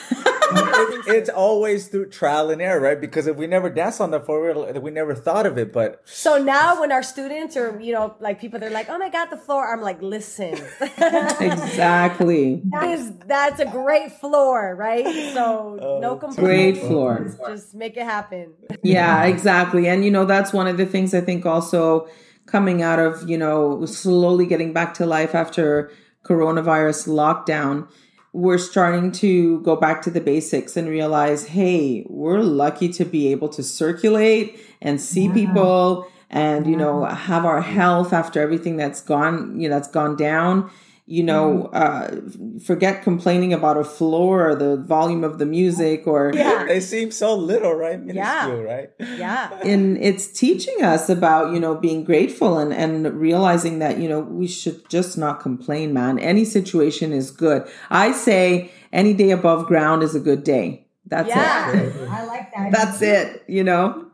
it's 1.06 1.28
always 1.28 1.88
through 1.88 2.08
trial 2.08 2.50
and 2.50 2.60
error, 2.60 2.80
right? 2.80 3.00
Because 3.00 3.26
if 3.26 3.36
we 3.36 3.46
never 3.46 3.70
dance 3.70 4.00
on 4.00 4.10
the 4.10 4.18
floor, 4.18 4.72
we 4.80 4.90
never 4.90 5.14
thought 5.14 5.46
of 5.46 5.56
it. 5.58 5.72
But 5.72 6.02
so 6.04 6.42
now, 6.42 6.80
when 6.80 6.90
our 6.90 7.02
students 7.02 7.56
or 7.56 7.80
you 7.80 7.92
know, 7.92 8.16
like 8.20 8.40
people, 8.40 8.58
they're 8.58 8.70
like, 8.70 8.88
"Oh 8.88 8.98
my 8.98 9.10
god, 9.10 9.26
the 9.26 9.36
floor!" 9.36 9.72
I'm 9.72 9.80
like, 9.80 10.02
"Listen, 10.02 10.54
exactly. 10.80 12.62
That 12.70 12.88
is 12.88 13.12
that's 13.26 13.60
a 13.60 13.66
great 13.66 14.12
floor, 14.12 14.74
right? 14.74 15.04
So 15.34 15.78
oh, 15.80 16.00
no 16.00 16.16
complaints. 16.16 16.40
Great 16.40 16.78
floor. 16.78 17.36
Just 17.48 17.74
make 17.74 17.96
it 17.96 18.04
happen. 18.04 18.54
Yeah, 18.82 19.24
exactly. 19.24 19.86
And 19.86 20.04
you 20.04 20.10
know, 20.10 20.24
that's 20.24 20.52
one 20.52 20.66
of 20.66 20.76
the 20.76 20.86
things 20.86 21.14
I 21.14 21.20
think 21.20 21.46
also 21.46 22.08
coming 22.46 22.82
out 22.82 22.98
of 22.98 23.28
you 23.28 23.38
know 23.38 23.84
slowly 23.86 24.46
getting 24.46 24.72
back 24.72 24.94
to 24.94 25.06
life 25.06 25.34
after 25.34 25.92
coronavirus 26.24 27.08
lockdown 27.08 27.88
we're 28.32 28.58
starting 28.58 29.10
to 29.10 29.60
go 29.62 29.74
back 29.76 30.02
to 30.02 30.10
the 30.10 30.20
basics 30.20 30.76
and 30.76 30.88
realize, 30.88 31.46
hey, 31.46 32.06
we're 32.08 32.40
lucky 32.40 32.88
to 32.90 33.04
be 33.04 33.28
able 33.32 33.48
to 33.48 33.62
circulate 33.62 34.60
and 34.80 35.00
see 35.00 35.26
yeah. 35.26 35.34
people 35.34 36.06
and 36.30 36.66
you 36.66 36.76
know 36.76 37.04
have 37.04 37.44
our 37.44 37.60
health 37.60 38.12
after 38.12 38.40
everything 38.40 38.76
that's 38.76 39.00
gone 39.00 39.60
you 39.60 39.68
know 39.68 39.74
that's 39.74 39.88
gone 39.88 40.16
down 40.16 40.70
you 41.10 41.24
know, 41.24 41.68
mm-hmm. 41.74 42.56
uh, 42.56 42.60
forget 42.60 43.02
complaining 43.02 43.52
about 43.52 43.76
a 43.76 43.82
floor 43.82 44.48
or 44.48 44.54
the 44.54 44.76
volume 44.76 45.24
of 45.24 45.40
the 45.40 45.44
music 45.44 46.06
or 46.06 46.30
yeah. 46.32 46.64
they 46.68 46.78
seem 46.78 47.10
so 47.10 47.34
little, 47.34 47.74
right? 47.74 48.00
Minuscule, 48.00 48.62
yeah. 48.62 48.72
right? 48.72 48.90
Yeah. 49.00 49.60
And 49.64 49.98
it's 49.98 50.28
teaching 50.28 50.84
us 50.84 51.08
about, 51.08 51.52
you 51.52 51.58
know, 51.58 51.74
being 51.74 52.04
grateful 52.04 52.58
and, 52.58 52.72
and 52.72 53.12
realizing 53.20 53.80
that, 53.80 53.98
you 53.98 54.08
know, 54.08 54.20
we 54.20 54.46
should 54.46 54.88
just 54.88 55.18
not 55.18 55.40
complain, 55.40 55.92
man. 55.92 56.20
Any 56.20 56.44
situation 56.44 57.12
is 57.12 57.32
good. 57.32 57.68
I 57.90 58.12
say 58.12 58.70
any 58.92 59.12
day 59.12 59.32
above 59.32 59.66
ground 59.66 60.04
is 60.04 60.14
a 60.14 60.20
good 60.20 60.44
day. 60.44 60.86
That's 61.06 61.28
yeah. 61.28 61.72
it. 61.72 62.08
I 62.08 62.24
like 62.24 62.54
that. 62.54 62.70
That's 62.70 63.02
it, 63.02 63.42
you 63.48 63.64
know? 63.64 64.06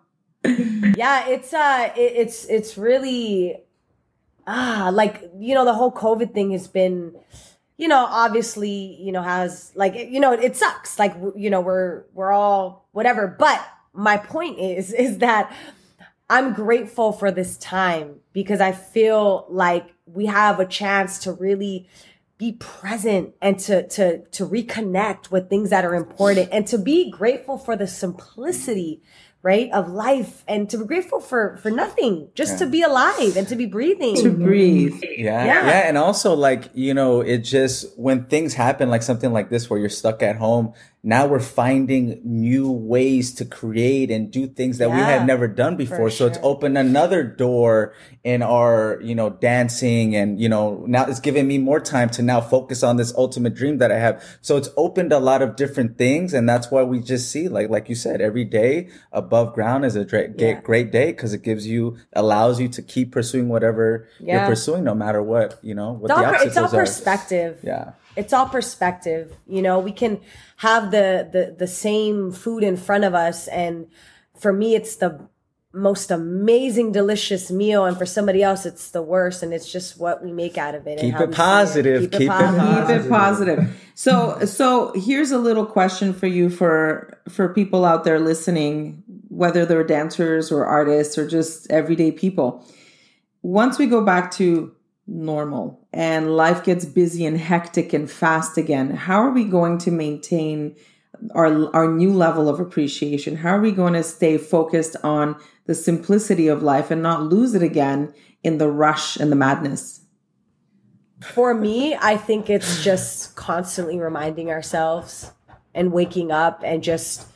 yeah, 0.47 1.29
it's 1.29 1.53
uh 1.53 1.91
it, 1.97 2.13
it's 2.17 2.47
it's 2.47 2.79
really 2.79 3.66
ah, 4.47 4.91
like, 4.93 5.23
you 5.39 5.55
know, 5.55 5.65
the 5.65 5.75
whole 5.75 5.93
COVID 5.93 6.33
thing 6.33 6.53
has 6.53 6.69
been, 6.69 7.15
you 7.77 7.89
know, 7.89 8.07
obviously, 8.09 8.97
you 9.01 9.13
know, 9.13 9.23
has 9.23 9.73
like, 9.75 9.95
you 9.95 10.21
know, 10.21 10.33
it 10.33 10.57
sucks. 10.57 10.99
Like, 10.99 11.15
you 11.35 11.51
know, 11.51 11.61
we're, 11.61 12.05
we're 12.15 12.33
all 12.33 12.89
whatever. 12.93 13.27
But 13.27 13.65
my 13.93 14.17
point 14.17 14.59
is, 14.59 14.93
is 15.07 15.19
that 15.19 15.55
I'm 16.29 16.55
grateful 16.55 17.13
for 17.13 17.31
this 17.31 17.57
time 17.57 18.17
because 18.33 18.61
I 18.61 18.73
feel 18.73 19.47
like 19.49 19.95
we 20.07 20.27
have 20.27 20.61
a 20.61 20.67
chance 20.67 21.21
to 21.21 21.33
really 21.33 21.89
be 22.39 22.53
present 22.53 23.35
and 23.41 23.59
to 23.59 23.87
to 23.89 24.19
to 24.27 24.47
reconnect 24.47 25.31
with 25.31 25.49
things 25.49 25.71
that 25.71 25.85
are 25.87 25.95
important 25.95 26.51
and 26.53 26.67
to 26.67 26.77
be 26.77 27.11
grateful 27.11 27.57
for 27.57 27.77
the 27.77 27.87
simplicity 27.87 29.01
right 29.47 29.71
of 29.71 29.89
life 29.89 30.43
and 30.49 30.69
to 30.71 30.77
be 30.77 30.85
grateful 30.85 31.21
for 31.21 31.57
for 31.59 31.71
nothing 31.71 32.29
just 32.35 32.55
yeah. 32.55 32.59
to 32.59 32.67
be 32.67 32.83
alive 32.83 33.37
and 33.37 33.47
to 33.47 33.55
be 33.55 33.65
breathing. 33.65 34.17
To 34.17 34.31
breathe. 34.31 35.01
Yeah, 35.03 35.45
yeah. 35.45 35.67
Yeah 35.67 35.89
and 35.89 35.97
also 35.97 36.35
like 36.35 36.69
you 36.75 36.93
know 36.93 37.21
it 37.21 37.39
just 37.39 37.97
when 37.97 38.25
things 38.25 38.55
happen 38.55 38.91
like 38.91 39.05
something 39.05 39.33
like 39.33 39.49
this 39.49 39.71
where 39.71 39.79
you're 39.79 39.89
stuck 39.89 40.21
at 40.21 40.35
home 40.37 40.75
now 41.07 41.25
we're 41.25 41.39
finding 41.39 42.21
new 42.25 42.69
ways 42.69 43.33
to 43.37 43.45
create 43.45 44.11
and 44.11 44.29
do 44.29 44.49
things 44.49 44.79
that 44.79 44.89
yeah, 44.89 44.97
we 44.97 45.03
had 45.03 45.25
never 45.25 45.47
done 45.47 45.77
before. 45.77 46.11
So 46.11 46.17
sure. 46.17 46.27
it's 46.27 46.39
opened 46.43 46.77
another 46.77 47.23
door 47.23 47.95
in 48.25 48.43
our, 48.43 48.99
you 49.01 49.15
know, 49.15 49.31
dancing 49.31 50.17
and, 50.17 50.41
you 50.41 50.49
know, 50.49 50.85
now 50.89 51.07
it's 51.07 51.21
giving 51.21 51.47
me 51.47 51.59
more 51.59 51.79
time 51.79 52.11
to 52.11 52.23
now 52.23 52.41
focus 52.41 52.83
on 52.83 52.97
this 52.97 53.15
ultimate 53.15 53.55
dream 53.55 53.79
that 53.79 53.93
I 53.93 54.01
have. 54.01 54.21
So 54.41 54.57
it's 54.57 54.69
opened 54.77 55.13
a 55.13 55.21
lot 55.21 55.43
of 55.43 55.55
different 55.55 55.97
things. 55.97 56.35
And 56.35 56.49
that's 56.49 56.73
why 56.73 56.83
we 56.83 56.99
just 56.99 57.31
see, 57.31 57.47
like, 57.47 57.71
like 57.71 57.89
you 57.89 57.95
said, 57.95 58.21
every 58.21 58.45
day 58.45 58.89
above 59.13 59.55
ground 59.55 59.85
is 59.85 59.95
a 59.95 60.05
great, 60.05 60.31
yeah. 60.39 60.61
great 60.61 60.91
day 60.91 61.13
because 61.13 61.33
it 61.33 61.45
gives 61.45 61.69
you, 61.69 61.99
allows 62.15 62.61
you 62.61 62.67
to 62.71 62.83
keep 62.83 63.13
pursuing 63.13 63.49
whatever 63.49 64.09
yeah. 64.19 64.39
you're 64.39 64.47
pursuing, 64.47 64.83
no 64.83 64.97
matter 64.97 65.23
what, 65.23 65.61
you 65.63 65.77
know, 65.77 65.93
what 65.93 66.11
it's 66.11 66.19
the 66.19 66.27
all, 66.27 66.35
obstacles 66.35 66.57
It's 66.65 66.73
all 66.75 66.81
perspective. 66.81 67.59
Are. 67.63 67.67
Yeah 67.69 67.93
it's 68.17 68.33
all 68.33 68.47
perspective 68.47 69.35
you 69.47 69.63
know 69.63 69.79
we 69.79 69.93
can 69.93 70.21
have 70.57 70.91
the 70.91 71.29
the 71.33 71.55
the 71.59 71.67
same 71.67 72.33
food 72.33 72.63
in 72.63 72.77
front 72.77 73.05
of 73.05 73.15
us 73.15 73.47
and 73.49 73.87
for 74.39 74.53
me 74.53 74.75
it's 74.75 74.97
the 74.97 75.29
most 75.73 76.11
amazing 76.11 76.91
delicious 76.91 77.51
meal 77.51 77.85
and 77.85 77.99
for 77.99 78.07
somebody 78.07 78.43
else 78.43 78.65
it's 78.65 78.91
the 78.91 79.03
worst 79.03 79.43
and 79.43 79.53
it's 79.53 79.71
just 79.71 80.01
what 80.01 80.25
we 80.25 80.33
make 80.33 80.57
out 80.57 80.75
of 80.75 80.87
it 80.87 80.99
keep 80.99 81.21
it 81.21 81.33
positive 81.33 82.05
it. 82.05 82.13
Keep, 82.13 82.21
keep, 82.21 82.23
it 82.23 82.29
positive. 82.29 83.03
keep 83.03 83.07
it 83.07 83.11
positive 83.11 83.83
so 83.95 84.45
so 84.47 84.93
here's 84.95 85.31
a 85.31 85.39
little 85.39 85.67
question 85.67 86.15
for 86.15 86.27
you 86.27 86.49
for 86.49 87.21
for 87.29 87.53
people 87.53 87.85
out 87.85 88.05
there 88.05 88.19
listening 88.19 89.03
whether 89.29 89.67
they're 89.67 89.85
dancers 89.85 90.51
or 90.51 90.65
artists 90.65 91.19
or 91.19 91.29
just 91.29 91.71
everyday 91.71 92.11
people 92.11 92.65
once 93.43 93.79
we 93.79 93.87
go 93.87 94.03
back 94.03 94.31
to 94.31 94.75
normal 95.07 95.86
and 95.97 96.37
life 96.37 96.63
gets 96.63 96.85
busy 96.85 97.25
and 97.25 97.39
hectic 97.39 97.95
and 97.95 98.11
fast 98.11 98.59
again, 98.59 98.91
how 98.91 99.19
are 99.23 99.31
we 99.31 99.45
going 99.45 99.79
to 99.79 99.91
maintain 99.91 100.77
our, 101.35 101.75
our 101.75 101.91
new 101.91 102.13
level 102.13 102.51
of 102.51 102.61
appreciation? 102.61 103.37
How 103.37 103.57
are 103.57 103.63
we 103.63 103.73
going 103.73 103.95
to 103.95 104.03
stay 104.03 104.37
focused 104.37 104.97
on 105.03 105.37
the 105.65 105.75
simplicity 105.75 106.49
of 106.49 106.63
life 106.63 106.91
and 106.91 107.03
not 107.03 107.23
lose 107.23 107.55
it 107.55 107.63
again 107.63 108.13
in 108.45 108.59
the 108.59 108.69
rush 108.69 109.17
and 109.17 109.33
the 109.33 109.37
madness? 109.37 110.03
For 111.23 111.55
me, 111.55 111.95
I 111.95 112.19
think 112.19 112.51
it's 112.51 112.85
just 112.85 113.35
constantly 113.35 113.99
reminding 113.99 114.51
ourselves 114.51 115.33
and 115.75 115.93
waking 115.93 116.31
up 116.31 116.61
and 116.63 116.83
just, 116.83 117.27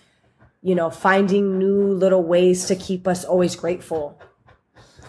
you 0.60 0.74
know, 0.74 0.90
finding 0.90 1.58
new 1.58 1.94
little 1.94 2.22
ways 2.22 2.66
to 2.66 2.76
keep 2.76 3.08
us 3.08 3.24
always 3.24 3.56
grateful. 3.56 4.20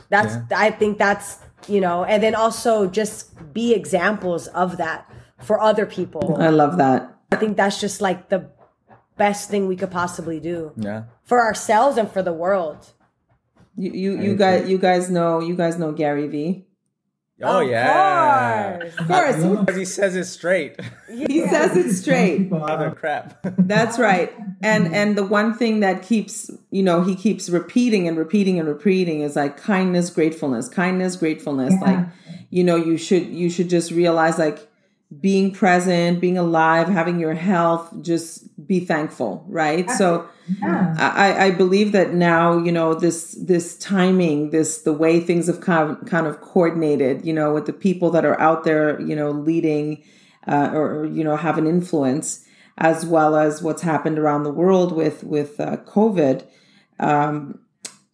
That's, 0.08 0.36
yeah. 0.36 0.58
I 0.58 0.72
think 0.72 0.98
that's, 0.98 1.40
you 1.68 1.82
know, 1.82 2.04
and 2.04 2.22
then 2.22 2.36
also 2.36 2.88
just 2.88 3.54
be 3.54 3.74
examples 3.74 4.48
of 4.48 4.78
that 4.78 5.12
for 5.42 5.60
other 5.60 5.86
people. 5.86 6.38
I 6.40 6.50
love 6.50 6.78
that. 6.78 7.18
I 7.32 7.36
think 7.36 7.58
that's 7.58 7.80
just 7.80 8.02
like 8.02 8.30
the 8.30 8.50
best 9.18 9.50
thing 9.50 9.68
we 9.68 9.76
could 9.76 9.92
possibly 9.92 10.40
do. 10.40 10.74
Yeah. 10.76 11.04
For 11.24 11.40
ourselves 11.40 11.98
and 11.98 12.12
for 12.12 12.22
the 12.22 12.34
world. 12.34 12.94
You 13.78 13.92
you, 13.92 14.22
you 14.22 14.36
guys 14.36 14.70
you 14.70 14.78
guys 14.78 15.10
know 15.10 15.40
you 15.40 15.56
guys 15.56 15.78
know 15.78 15.92
Gary 15.92 16.28
Vee. 16.28 16.66
Oh 17.44 17.62
of 17.62 17.70
yeah, 17.70 18.78
course. 18.78 19.00
of 19.00 19.08
course. 19.08 19.60
Because 19.60 19.76
he 19.76 19.86
says 19.86 20.16
it 20.16 20.26
straight. 20.26 20.80
He 21.10 21.48
says 21.48 21.76
it 21.76 21.94
straight. 21.94 22.52
Other 22.54 22.92
crap. 22.92 23.40
That's 23.44 24.00
right. 24.00 24.34
And 24.62 24.94
and 24.94 25.18
the 25.18 25.24
one 25.26 25.54
thing 25.54 25.82
that 25.82 26.04
keeps 26.04 26.50
you 26.70 26.84
know 26.84 27.02
he 27.04 27.16
keeps 27.16 27.50
repeating 27.50 28.08
and 28.08 28.18
repeating 28.18 28.60
and 28.60 28.68
repeating 28.68 29.22
is 29.22 29.36
like 29.36 29.58
kindness, 29.58 30.10
gratefulness, 30.10 30.70
kindness, 30.70 31.16
gratefulness. 31.16 31.74
Yeah. 31.74 31.92
Like 31.92 32.08
you 32.50 32.64
know 32.64 32.76
you 32.76 32.98
should 32.98 33.28
you 33.28 33.50
should 33.50 33.70
just 33.70 33.92
realize 33.92 34.38
like 34.38 34.71
being 35.20 35.52
present, 35.52 36.22
being 36.22 36.38
alive, 36.38 36.88
having 36.88 37.20
your 37.20 37.34
health, 37.34 37.94
just 38.02 38.48
be 38.66 38.80
thankful, 38.80 39.44
right? 39.50 39.90
So 39.92 40.28
yeah. 40.62 40.96
I, 40.98 41.48
I 41.48 41.52
believe 41.52 41.92
that 41.92 42.14
now, 42.14 42.58
you 42.58 42.72
know, 42.72 42.94
this 42.94 43.34
this 43.34 43.78
timing, 43.78 44.52
this 44.52 44.84
the 44.84 44.94
way 44.94 45.20
things 45.20 45.48
have 45.48 45.60
kind 45.60 45.92
of, 45.92 46.06
kind 46.06 46.28
of 46.28 46.40
coordinated, 46.40 47.26
you 47.26 47.34
know, 47.34 47.54
with 47.54 47.66
the 47.66 47.74
people 47.74 48.10
that 48.12 48.24
are 48.24 48.40
out 48.40 48.64
there, 48.64 49.02
you 49.02 49.16
know, 49.16 49.32
leading 49.32 50.02
uh, 50.48 50.72
or, 50.74 51.06
you 51.06 51.24
know, 51.24 51.36
have 51.36 51.58
an 51.58 51.68
influence, 51.68 52.46
as 52.78 53.06
well 53.06 53.36
as 53.36 53.62
what's 53.62 53.82
happened 53.82 54.18
around 54.18 54.44
the 54.44 54.52
world 54.52 54.96
with 54.96 55.26
with 55.26 55.60
uh, 55.60 55.78
COVID. 55.78 56.46
Um, 57.00 57.60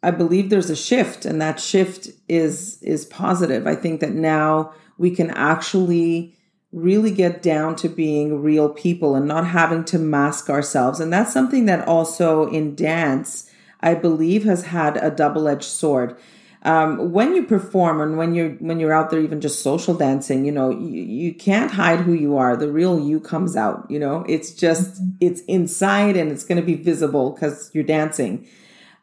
I 0.02 0.12
believe 0.12 0.50
there's 0.50 0.70
a 0.72 0.76
shift, 0.76 1.26
and 1.26 1.40
that 1.42 1.60
shift 1.60 2.10
is 2.28 2.82
is 2.82 3.06
positive. 3.06 3.68
I 3.68 3.76
think 3.76 4.02
that 4.02 4.14
now 4.14 4.74
we 4.98 5.12
can 5.12 5.30
actually 5.32 6.37
really 6.72 7.12
get 7.12 7.42
down 7.42 7.76
to 7.78 7.88
being 7.88 8.42
real 8.42 8.70
people 8.70 9.16
and 9.16 9.28
not 9.28 9.48
having 9.48 9.86
to 9.86 9.98
mask 9.98 10.50
ourselves. 10.50 11.00
And 11.00 11.12
that's 11.12 11.32
something 11.32 11.66
that 11.66 11.88
also 11.88 12.48
in 12.50 12.76
dance, 12.76 13.50
I 13.80 13.94
believe, 13.94 14.44
has 14.44 14.66
had 14.66 14.98
a 14.98 15.10
double 15.10 15.48
edged 15.48 15.64
sword. 15.64 16.18
Um, 16.64 17.14
when 17.14 17.36
you 17.36 17.44
perform 17.44 18.02
and 18.02 18.18
when 18.18 18.34
you're 18.34 18.50
when 18.56 18.80
you're 18.80 18.92
out 18.92 19.10
there 19.10 19.22
even 19.22 19.40
just 19.40 19.62
social 19.62 19.94
dancing 19.94 20.44
you 20.44 20.52
know 20.52 20.72
you, 20.72 21.04
you 21.04 21.34
can't 21.34 21.72
hide 21.72 22.00
who 22.00 22.14
you 22.14 22.36
are 22.36 22.58
the 22.58 22.70
real 22.70 23.00
you 23.00 23.20
comes 23.20 23.56
out 23.56 23.90
you 23.90 24.00
know 24.00 24.26
it's 24.28 24.52
just 24.52 24.96
mm-hmm. 24.96 25.12
it's 25.22 25.42
inside 25.42 26.18
and 26.18 26.32
it's 26.32 26.44
going 26.44 26.60
to 26.60 26.66
be 26.66 26.74
visible 26.74 27.30
because 27.30 27.70
you're 27.74 27.84
dancing 27.84 28.46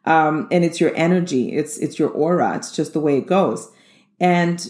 um, 0.03 0.49
and 0.51 0.65
it's 0.65 0.81
your 0.81 0.93
energy 0.95 1.55
it's 1.55 1.77
it's 1.77 1.97
your 1.97 2.09
aura 2.09 2.55
it's 2.57 2.75
just 2.75 2.91
the 2.91 2.99
way 2.99 3.17
it 3.17 3.25
goes 3.25 3.71
and 4.19 4.69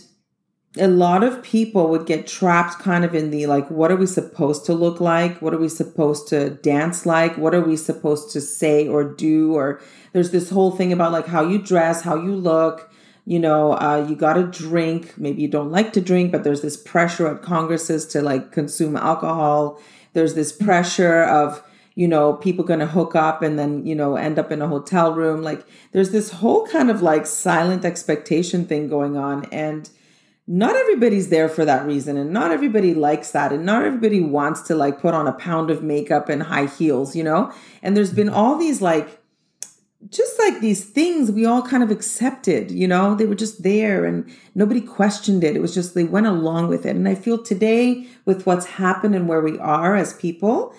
a 0.77 0.87
lot 0.87 1.23
of 1.23 1.41
people 1.41 1.89
would 1.89 2.05
get 2.05 2.27
trapped 2.27 2.79
kind 2.79 3.05
of 3.05 3.15
in 3.15 3.31
the 3.31 3.45
like, 3.45 3.69
what 3.69 3.91
are 3.91 3.95
we 3.95 4.05
supposed 4.05 4.65
to 4.65 4.73
look 4.73 4.99
like? 4.99 5.41
What 5.41 5.53
are 5.53 5.57
we 5.57 5.69
supposed 5.69 6.27
to 6.29 6.49
dance 6.49 7.05
like? 7.05 7.37
What 7.37 7.55
are 7.55 7.61
we 7.61 7.77
supposed 7.77 8.31
to 8.31 8.41
say 8.41 8.87
or 8.87 9.03
do? 9.03 9.53
Or 9.53 9.81
there's 10.11 10.31
this 10.31 10.49
whole 10.49 10.71
thing 10.71 10.91
about 10.91 11.11
like 11.11 11.27
how 11.27 11.47
you 11.47 11.59
dress, 11.59 12.01
how 12.01 12.15
you 12.15 12.35
look. 12.35 12.91
You 13.25 13.39
know, 13.39 13.73
uh, 13.73 14.05
you 14.07 14.15
got 14.15 14.33
to 14.33 14.43
drink. 14.43 15.17
Maybe 15.17 15.41
you 15.41 15.47
don't 15.47 15.71
like 15.71 15.93
to 15.93 16.01
drink, 16.01 16.31
but 16.31 16.43
there's 16.43 16.61
this 16.61 16.77
pressure 16.77 17.27
at 17.27 17.41
congresses 17.41 18.05
to 18.07 18.21
like 18.21 18.51
consume 18.51 18.95
alcohol. 18.95 19.79
There's 20.13 20.35
this 20.35 20.51
pressure 20.51 21.23
of, 21.23 21.63
you 21.95 22.07
know, 22.07 22.33
people 22.33 22.65
going 22.65 22.81
to 22.81 22.85
hook 22.85 23.15
up 23.15 23.41
and 23.41 23.57
then, 23.57 23.85
you 23.85 23.95
know, 23.95 24.15
end 24.15 24.37
up 24.37 24.51
in 24.51 24.61
a 24.61 24.67
hotel 24.67 25.13
room. 25.13 25.41
Like 25.41 25.65
there's 25.91 26.11
this 26.11 26.31
whole 26.31 26.67
kind 26.67 26.91
of 26.91 27.01
like 27.01 27.25
silent 27.25 27.85
expectation 27.85 28.65
thing 28.65 28.89
going 28.89 29.17
on. 29.17 29.45
And, 29.45 29.89
not 30.47 30.75
everybody's 30.75 31.29
there 31.29 31.49
for 31.49 31.65
that 31.65 31.85
reason 31.85 32.17
and 32.17 32.31
not 32.31 32.51
everybody 32.51 32.93
likes 32.93 33.31
that 33.31 33.51
and 33.51 33.65
not 33.65 33.83
everybody 33.83 34.21
wants 34.21 34.61
to 34.61 34.75
like 34.75 34.99
put 34.99 35.13
on 35.13 35.27
a 35.27 35.33
pound 35.33 35.71
of 35.71 35.81
makeup 35.81 36.29
and 36.29 36.43
high 36.43 36.67
heels 36.67 37.15
you 37.15 37.23
know? 37.23 37.51
And 37.81 37.97
there's 37.97 38.13
been 38.13 38.27
mm-hmm. 38.27 38.35
all 38.35 38.57
these 38.57 38.81
like 38.81 39.21
just 40.09 40.37
like 40.37 40.59
these 40.59 40.85
things 40.85 41.31
we 41.31 41.45
all 41.45 41.63
kind 41.63 41.81
of 41.81 41.89
accepted 41.89 42.69
you 42.69 42.87
know? 42.87 43.15
They 43.15 43.25
were 43.25 43.35
just 43.35 43.63
there 43.63 44.05
and 44.05 44.31
nobody 44.53 44.81
questioned 44.81 45.43
it. 45.43 45.55
It 45.55 45.61
was 45.61 45.73
just 45.73 45.95
they 45.95 46.03
went 46.03 46.27
along 46.27 46.67
with 46.67 46.85
it. 46.85 46.95
And 46.95 47.07
i 47.07 47.15
feel 47.15 47.41
today 47.41 48.07
with 48.25 48.45
what's 48.45 48.67
happened 48.67 49.15
and 49.15 49.27
where 49.27 49.41
we 49.41 49.57
are 49.59 49.95
as 49.95 50.13
people 50.13 50.75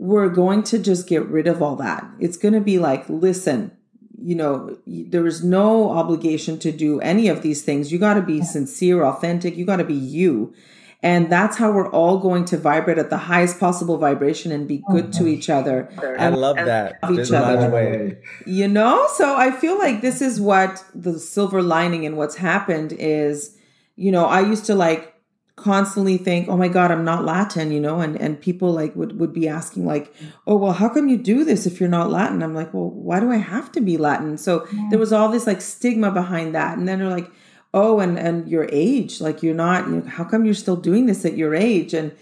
we're 0.00 0.28
going 0.28 0.62
to 0.62 0.78
just 0.78 1.08
get 1.08 1.26
rid 1.26 1.48
of 1.48 1.60
all 1.60 1.74
that. 1.74 2.08
It's 2.20 2.36
going 2.36 2.54
to 2.54 2.60
be 2.60 2.78
like 2.78 3.08
listen 3.08 3.77
you 4.20 4.34
know, 4.34 4.76
there 4.86 5.26
is 5.26 5.44
no 5.44 5.90
obligation 5.90 6.58
to 6.60 6.72
do 6.72 7.00
any 7.00 7.28
of 7.28 7.42
these 7.42 7.62
things. 7.62 7.92
You 7.92 7.98
got 7.98 8.14
to 8.14 8.22
be 8.22 8.42
sincere, 8.42 9.04
authentic. 9.04 9.56
You 9.56 9.64
got 9.64 9.76
to 9.76 9.84
be 9.84 9.94
you. 9.94 10.54
And 11.00 11.30
that's 11.30 11.56
how 11.56 11.70
we're 11.70 11.90
all 11.90 12.18
going 12.18 12.44
to 12.46 12.56
vibrate 12.56 12.98
at 12.98 13.08
the 13.08 13.18
highest 13.18 13.60
possible 13.60 13.98
vibration 13.98 14.50
and 14.50 14.66
be 14.66 14.82
good 14.90 15.12
to 15.12 15.20
mm-hmm. 15.20 15.28
each 15.28 15.48
other. 15.48 15.88
I 16.18 16.30
love 16.30 16.56
that. 16.56 16.98
Each 17.12 17.30
other. 17.30 17.70
Way. 17.70 18.18
You 18.46 18.66
know, 18.66 19.06
so 19.14 19.36
I 19.36 19.52
feel 19.52 19.78
like 19.78 20.00
this 20.00 20.20
is 20.20 20.40
what 20.40 20.84
the 20.94 21.20
silver 21.20 21.62
lining 21.62 22.02
in 22.02 22.16
what's 22.16 22.34
happened 22.34 22.92
is, 22.92 23.56
you 23.94 24.10
know, 24.10 24.24
I 24.26 24.40
used 24.40 24.64
to 24.66 24.74
like 24.74 25.14
constantly 25.58 26.16
think, 26.16 26.48
oh 26.48 26.56
my 26.56 26.68
God, 26.68 26.90
I'm 26.90 27.04
not 27.04 27.24
Latin, 27.24 27.70
you 27.70 27.80
know, 27.80 28.00
and, 28.00 28.16
and 28.16 28.40
people 28.40 28.72
like 28.72 28.94
would, 28.96 29.18
would 29.18 29.32
be 29.32 29.48
asking 29.48 29.84
like, 29.84 30.14
oh, 30.46 30.56
well, 30.56 30.72
how 30.72 30.88
come 30.88 31.08
you 31.08 31.16
do 31.16 31.44
this 31.44 31.66
if 31.66 31.80
you're 31.80 31.88
not 31.88 32.10
Latin? 32.10 32.42
I'm 32.42 32.54
like, 32.54 32.72
well, 32.72 32.90
why 32.90 33.20
do 33.20 33.30
I 33.30 33.36
have 33.36 33.70
to 33.72 33.80
be 33.80 33.96
Latin? 33.96 34.38
So 34.38 34.66
yeah. 34.72 34.86
there 34.90 34.98
was 34.98 35.12
all 35.12 35.28
this 35.28 35.46
like 35.46 35.60
stigma 35.60 36.10
behind 36.10 36.54
that. 36.54 36.78
And 36.78 36.88
then 36.88 36.98
they're 36.98 37.08
like, 37.08 37.30
oh, 37.74 38.00
and, 38.00 38.18
and 38.18 38.48
your 38.48 38.68
age, 38.72 39.20
like 39.20 39.42
you're 39.42 39.54
not, 39.54 39.88
you 39.88 39.96
know, 39.96 40.08
how 40.08 40.24
come 40.24 40.44
you're 40.44 40.54
still 40.54 40.76
doing 40.76 41.06
this 41.06 41.24
at 41.24 41.36
your 41.36 41.54
age? 41.54 41.92
And 41.92 42.16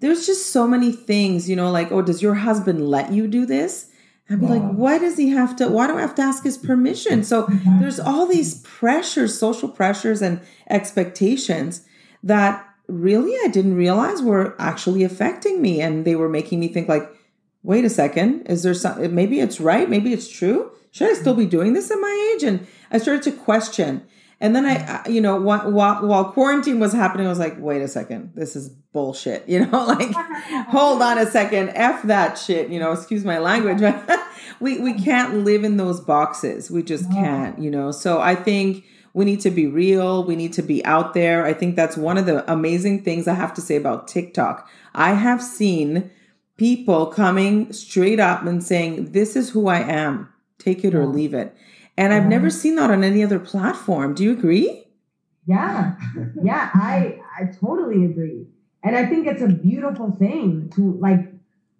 there's 0.00 0.26
just 0.26 0.50
so 0.50 0.66
many 0.66 0.92
things, 0.92 1.48
you 1.48 1.56
know, 1.56 1.70
like, 1.70 1.90
oh, 1.90 2.02
does 2.02 2.22
your 2.22 2.34
husband 2.34 2.88
let 2.88 3.12
you 3.12 3.26
do 3.26 3.46
this? 3.46 3.88
I'd 4.30 4.40
be 4.40 4.46
like, 4.46 4.62
why 4.62 4.98
does 4.98 5.16
he 5.16 5.28
have 5.30 5.56
to? 5.56 5.68
Why 5.68 5.86
do 5.86 5.98
I 5.98 6.00
have 6.00 6.14
to 6.14 6.22
ask 6.22 6.42
his 6.42 6.56
permission? 6.56 7.22
So 7.22 7.46
there's 7.80 8.00
all 8.00 8.26
these 8.26 8.62
pressures, 8.62 9.38
social 9.38 9.68
pressures, 9.68 10.22
and 10.22 10.40
expectations 10.70 11.86
that 12.22 12.66
really 12.88 13.34
I 13.44 13.48
didn't 13.48 13.76
realize 13.76 14.22
were 14.22 14.54
actually 14.58 15.04
affecting 15.04 15.62
me. 15.62 15.80
And 15.80 16.04
they 16.04 16.16
were 16.16 16.28
making 16.28 16.60
me 16.60 16.68
think, 16.68 16.88
like, 16.88 17.08
wait 17.62 17.84
a 17.84 17.90
second, 17.90 18.46
is 18.46 18.62
there 18.62 18.74
some, 18.74 19.14
maybe 19.14 19.40
it's 19.40 19.60
right, 19.60 19.88
maybe 19.88 20.12
it's 20.12 20.28
true. 20.28 20.72
Should 20.90 21.10
I 21.10 21.14
still 21.14 21.34
be 21.34 21.46
doing 21.46 21.72
this 21.72 21.90
at 21.90 21.96
my 21.96 22.34
age? 22.34 22.42
And 22.42 22.66
I 22.90 22.98
started 22.98 23.22
to 23.24 23.32
question. 23.32 24.02
And 24.40 24.56
then 24.56 24.66
I, 24.66 25.08
you 25.08 25.20
know, 25.20 25.36
while, 25.40 25.70
while, 25.70 26.04
while 26.04 26.24
quarantine 26.32 26.80
was 26.80 26.92
happening, 26.92 27.26
I 27.26 27.30
was 27.30 27.38
like, 27.38 27.54
wait 27.58 27.80
a 27.80 27.86
second, 27.86 28.32
this 28.34 28.56
is 28.56 28.68
bullshit. 28.68 29.44
You 29.48 29.66
know, 29.66 29.84
like, 29.86 30.12
hold 30.68 31.00
on 31.00 31.18
a 31.18 31.26
second, 31.26 31.70
F 31.70 32.02
that 32.02 32.36
shit, 32.36 32.68
you 32.68 32.80
know, 32.80 32.90
excuse 32.90 33.24
my 33.24 33.38
language, 33.38 33.80
but 33.80 34.20
we, 34.60 34.80
we 34.80 34.94
can't 34.94 35.44
live 35.44 35.62
in 35.62 35.76
those 35.76 36.00
boxes. 36.00 36.70
We 36.70 36.82
just 36.82 37.10
can't, 37.12 37.58
you 37.60 37.70
know. 37.70 37.92
So 37.92 38.20
I 38.20 38.34
think 38.34 38.84
we 39.14 39.24
need 39.24 39.40
to 39.40 39.50
be 39.50 39.66
real. 39.66 40.24
We 40.24 40.36
need 40.36 40.52
to 40.54 40.62
be 40.62 40.84
out 40.84 41.14
there. 41.14 41.44
I 41.44 41.52
think 41.52 41.76
that's 41.76 41.96
one 41.96 42.18
of 42.18 42.26
the 42.26 42.50
amazing 42.50 43.02
things 43.02 43.28
I 43.28 43.34
have 43.34 43.54
to 43.54 43.60
say 43.60 43.76
about 43.76 44.08
TikTok. 44.08 44.68
I 44.94 45.12
have 45.14 45.42
seen 45.42 46.10
people 46.56 47.06
coming 47.06 47.72
straight 47.72 48.20
up 48.20 48.44
and 48.44 48.62
saying, 48.62 49.12
This 49.12 49.36
is 49.36 49.50
who 49.50 49.68
I 49.68 49.80
am. 49.80 50.32
Take 50.58 50.84
it 50.84 50.94
or 50.94 51.04
mm. 51.04 51.14
leave 51.14 51.34
it. 51.34 51.54
And 51.96 52.14
I've 52.14 52.26
never 52.26 52.48
mm-hmm. 52.48 52.58
seen 52.58 52.76
that 52.76 52.90
on 52.90 53.04
any 53.04 53.22
other 53.22 53.38
platform. 53.38 54.14
Do 54.14 54.24
you 54.24 54.32
agree? 54.32 54.84
Yeah. 55.46 55.94
Yeah, 56.42 56.70
I 56.74 57.20
I 57.38 57.44
totally 57.60 58.04
agree. 58.04 58.46
And 58.82 58.96
I 58.96 59.06
think 59.06 59.26
it's 59.26 59.42
a 59.42 59.48
beautiful 59.48 60.10
thing 60.18 60.70
to 60.74 60.92
like 61.00 61.20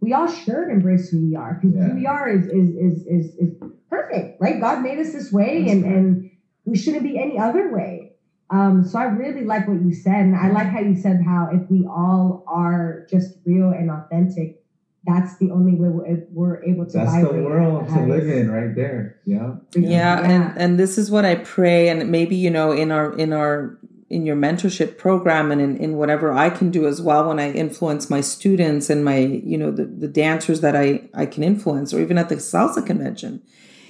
we 0.01 0.13
all 0.13 0.29
should 0.29 0.69
embrace 0.69 1.09
who 1.09 1.27
we 1.27 1.37
are 1.37 1.55
because 1.55 1.77
yeah. 1.77 1.89
who 1.89 1.95
we 1.95 2.07
are 2.07 2.29
is, 2.29 2.47
is 2.47 2.71
is 2.77 3.07
is 3.07 3.35
is 3.37 3.55
perfect. 3.89 4.41
Right? 4.41 4.61
God 4.61 4.83
made 4.83 4.99
us 4.99 5.13
this 5.13 5.33
way 5.33 5.69
and 5.69 5.85
and 5.85 6.31
we 6.65 6.77
shouldn't 6.77 7.03
be 7.03 7.19
any 7.19 7.39
other 7.39 7.73
way. 7.73 8.13
Um, 8.51 8.85
so 8.85 8.99
I 8.99 9.05
really 9.05 9.45
like 9.45 9.67
what 9.67 9.83
you 9.83 9.95
said. 9.95 10.27
And 10.27 10.37
I 10.37 10.51
like 10.51 10.69
how 10.69 10.81
you 10.81 10.95
said 10.95 11.23
how 11.25 11.49
if 11.53 11.71
we 11.71 11.87
all 11.87 12.45
are 12.47 13.07
just 13.11 13.39
real 13.47 13.71
and 13.71 13.91
authentic, 13.91 14.63
that's 15.05 15.37
the 15.39 15.51
only 15.51 15.75
way 15.75 15.89
we're, 15.89 16.27
we're 16.31 16.63
able 16.65 16.87
to 16.87 16.93
that's 16.93 17.13
the 17.13 17.43
world 17.43 17.89
to 17.89 18.01
live 18.07 18.29
in 18.29 18.51
right 18.51 18.75
there 18.75 19.19
yeah. 19.25 19.55
yeah 19.75 19.89
yeah 19.89 20.21
and 20.21 20.59
and 20.59 20.79
this 20.79 20.97
is 20.97 21.11
what 21.11 21.25
i 21.25 21.35
pray 21.35 21.89
and 21.89 22.11
maybe 22.11 22.37
you 22.37 22.51
know 22.51 22.71
in 22.73 22.93
our 22.93 23.17
in 23.19 23.33
our 23.33 23.79
in 24.09 24.27
your 24.27 24.37
mentorship 24.37 24.99
program 24.99 25.51
and 25.51 25.61
in, 25.61 25.77
in 25.79 25.97
whatever 25.97 26.33
i 26.33 26.49
can 26.49 26.71
do 26.71 26.87
as 26.87 27.03
well 27.03 27.29
when 27.29 27.41
i 27.41 27.51
influence 27.51 28.09
my 28.09 28.21
students 28.21 28.89
and 28.89 29.05
my 29.05 29.19
you 29.19 29.59
know 29.59 29.71
the, 29.71 29.85
the 29.85 30.09
dancers 30.09 30.61
that 30.61 30.77
i 30.77 31.03
i 31.15 31.27
can 31.27 31.43
influence 31.43 31.93
or 31.93 32.01
even 32.01 32.17
at 32.17 32.29
the 32.29 32.37
salsa 32.37 32.85
convention 32.85 33.43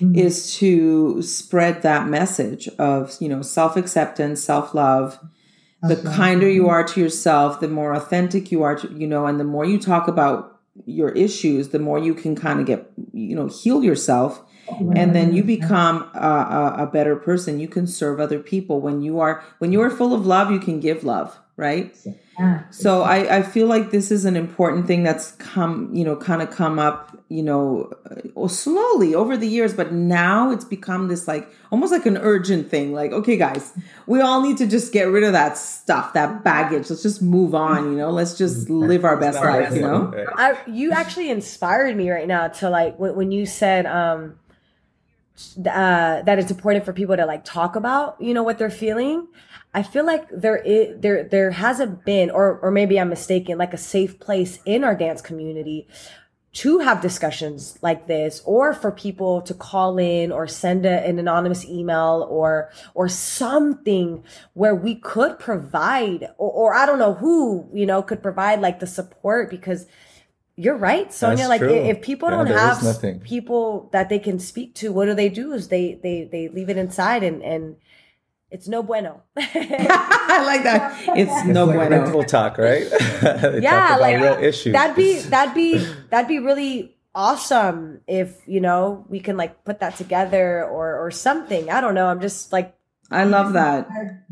mm-hmm. 0.03 0.15
is 0.19 0.57
to 0.57 1.23
spread 1.23 1.83
that 1.83 2.09
message 2.09 2.69
of, 2.79 3.17
you 3.21 3.29
know, 3.29 3.43
self 3.43 3.77
acceptance, 3.77 4.43
self 4.43 4.75
love, 4.75 5.19
the 5.83 5.97
kinder 5.97 6.49
you 6.49 6.69
are 6.69 6.85
to 6.85 7.01
yourself, 7.01 7.59
the 7.61 7.69
more 7.69 7.93
authentic 7.93 8.53
you 8.53 8.63
are 8.63 8.77
to, 8.77 8.93
you 8.93 9.07
know, 9.07 9.27
and 9.27 9.41
the 9.41 9.45
more 9.45 9.65
you 9.65 9.79
talk 9.81 10.07
about 10.07 10.61
your 10.87 11.11
issues, 11.11 11.71
the 11.71 11.79
more 11.79 11.99
you 11.99 12.15
can 12.15 12.37
kind 12.37 12.61
of 12.61 12.67
get, 12.67 12.91
you 13.13 13.35
know, 13.35 13.49
heal 13.49 13.83
yourself. 13.83 14.43
And 14.97 15.15
then 15.15 15.35
you 15.35 15.43
become 15.43 16.09
a, 16.15 16.19
a, 16.19 16.75
a 16.85 16.87
better 16.87 17.17
person. 17.17 17.59
You 17.59 17.69
can 17.69 17.87
serve 17.87 18.21
other 18.21 18.39
people 18.39 18.81
when 18.81 19.03
you 19.03 19.19
are 19.21 19.43
when 19.59 19.73
you 19.73 19.83
are 19.83 19.91
full 19.91 20.15
of 20.15 20.25
love. 20.25 20.51
You 20.51 20.61
can 20.61 20.81
give 20.81 21.05
love, 21.05 21.37
right? 21.57 21.95
Yeah. 22.39 22.63
So 22.71 23.03
I, 23.03 23.39
I 23.39 23.43
feel 23.43 23.67
like 23.67 23.91
this 23.91 24.11
is 24.11 24.25
an 24.25 24.37
important 24.37 24.87
thing 24.87 25.03
that's 25.03 25.33
come, 25.33 25.95
you 25.95 26.05
know, 26.05 26.17
kind 26.17 26.41
of 26.41 26.51
come 26.51 26.79
up, 26.79 27.17
you 27.29 27.43
know, 27.43 27.93
uh, 28.37 28.49
slowly 28.49 29.15
over 29.15 29.37
the 29.37 29.47
years, 29.47 29.75
but 29.75 29.93
now 29.93 30.51
it's 30.51 30.65
become 30.65 31.09
this 31.09 31.29
like 31.29 31.49
almost 31.71 31.93
like 31.93 32.07
an 32.07 32.17
urgent 32.17 32.71
thing. 32.71 32.93
Like, 32.93 33.13
okay, 33.13 33.37
guys, 33.37 33.73
we 34.07 34.21
all 34.21 34.41
need 34.41 34.57
to 34.59 34.67
just 34.67 34.93
get 34.93 35.05
rid 35.05 35.25
of 35.25 35.33
that 35.33 35.59
stuff, 35.59 36.15
that 36.15 36.43
baggage. 36.43 36.89
Let's 36.89 37.03
just 37.03 37.21
move 37.21 37.55
on, 37.55 37.93
you 37.93 37.99
know. 37.99 38.11
Let's 38.11 38.39
just 38.39 38.71
live 38.71 39.05
our 39.05 39.19
best 39.19 39.39
life, 39.39 39.75
you 39.75 39.83
know. 39.83 40.13
I, 40.35 40.59
you 40.67 40.93
actually 40.93 41.31
inspired 41.31 41.97
me 41.97 42.11
right 42.11 42.27
now 42.27 42.49
to 42.49 42.71
like 42.71 42.99
when, 42.99 43.15
when 43.15 43.33
you 43.33 43.45
said 43.45 43.85
um 43.87 44.39
uh 45.59 46.23
that 46.23 46.39
it's 46.39 46.51
important 46.51 46.85
for 46.85 46.93
people 46.93 47.17
to 47.17 47.25
like 47.25 47.45
talk 47.45 47.75
about 47.75 48.21
you 48.21 48.35
know 48.35 48.43
what 48.43 48.59
they're 48.59 48.71
feeling 48.71 49.27
i 49.75 49.83
feel 49.83 50.05
like 50.05 50.29
there 50.31 50.57
is 50.57 51.01
there 51.01 51.25
there 51.25 51.51
hasn't 51.51 52.05
been 52.05 52.31
or 52.31 52.59
or 52.61 52.71
maybe 52.71 52.99
i'm 52.99 53.09
mistaken 53.09 53.59
like 53.59 53.75
a 53.75 53.79
safe 53.79 54.19
place 54.21 54.59
in 54.65 54.85
our 54.85 54.95
dance 54.95 55.21
community 55.21 55.87
to 56.53 56.81
have 56.81 57.01
discussions 57.01 57.79
like 57.81 58.07
this 58.07 58.43
or 58.45 58.75
for 58.75 58.93
people 58.93 59.41
to 59.41 59.55
call 59.55 59.99
in 59.99 60.31
or 60.31 60.47
send 60.47 60.85
a, 60.85 61.07
an 61.07 61.19
anonymous 61.19 61.65
email 61.65 62.27
or 62.31 62.71
or 62.95 63.09
something 63.09 64.23
where 64.53 64.75
we 64.75 64.95
could 64.95 65.39
provide 65.39 66.29
or, 66.37 66.51
or 66.51 66.75
i 66.75 66.85
don't 66.85 66.99
know 66.99 67.15
who 67.15 67.69
you 67.73 67.87
know 67.87 68.03
could 68.03 68.23
provide 68.23 68.61
like 68.61 68.81
the 68.81 68.87
support 68.87 69.49
because 69.49 69.87
you're 70.57 70.77
right, 70.77 71.13
Sonia. 71.13 71.49
Like 71.49 71.61
true. 71.61 71.73
if 71.73 72.03
people 72.03 72.31
Yeah, 72.31 72.37
don't 72.37 72.47
have 72.49 73.23
people 73.25 73.89
that 73.93 74.09
they 74.09 74.19
can 74.19 74.39
speak 74.39 74.75
to, 74.77 74.93
what 74.93 75.07
do 75.07 75.15
they 75.15 75.29
do? 75.31 75.53
Is 75.53 75.69
they 75.69 75.99
they 76.03 76.29
they 76.31 76.49
leave 76.49 76.69
it 76.69 76.77
inside 76.77 77.23
and 77.23 77.43
and 77.43 77.77
it's 78.53 78.69
no 78.69 78.83
bueno. 78.83 79.23
I 79.37 80.43
like 80.45 80.63
that. 80.65 81.17
It's 81.17 81.47
no 81.47 81.65
like 81.65 81.77
bueno. 81.77 82.03
Mental 82.03 82.23
talk, 82.25 82.59
right? 82.59 82.85
Yeah, 83.63 83.89
talk 83.89 84.01
like 84.01 84.21
real 84.21 84.39
issues. 84.45 84.75
that'd 84.75 84.95
be 84.95 85.21
that'd 85.33 85.55
be 85.55 85.79
that'd 86.11 86.29
be 86.29 86.39
really 86.39 86.95
awesome 87.15 88.01
if 88.07 88.37
you 88.47 88.61
know 88.61 89.05
we 89.09 89.21
can 89.21 89.37
like 89.37 89.65
put 89.65 89.81
that 89.81 89.97
together 89.97 90.65
or 90.65 91.01
or 91.01 91.11
something. 91.11 91.71
I 91.71 91.81
don't 91.81 91.95
know. 91.95 92.07
I'm 92.07 92.21
just 92.21 92.53
like 92.53 92.77
I 93.11 93.25
love 93.25 93.55
that. 93.55 93.89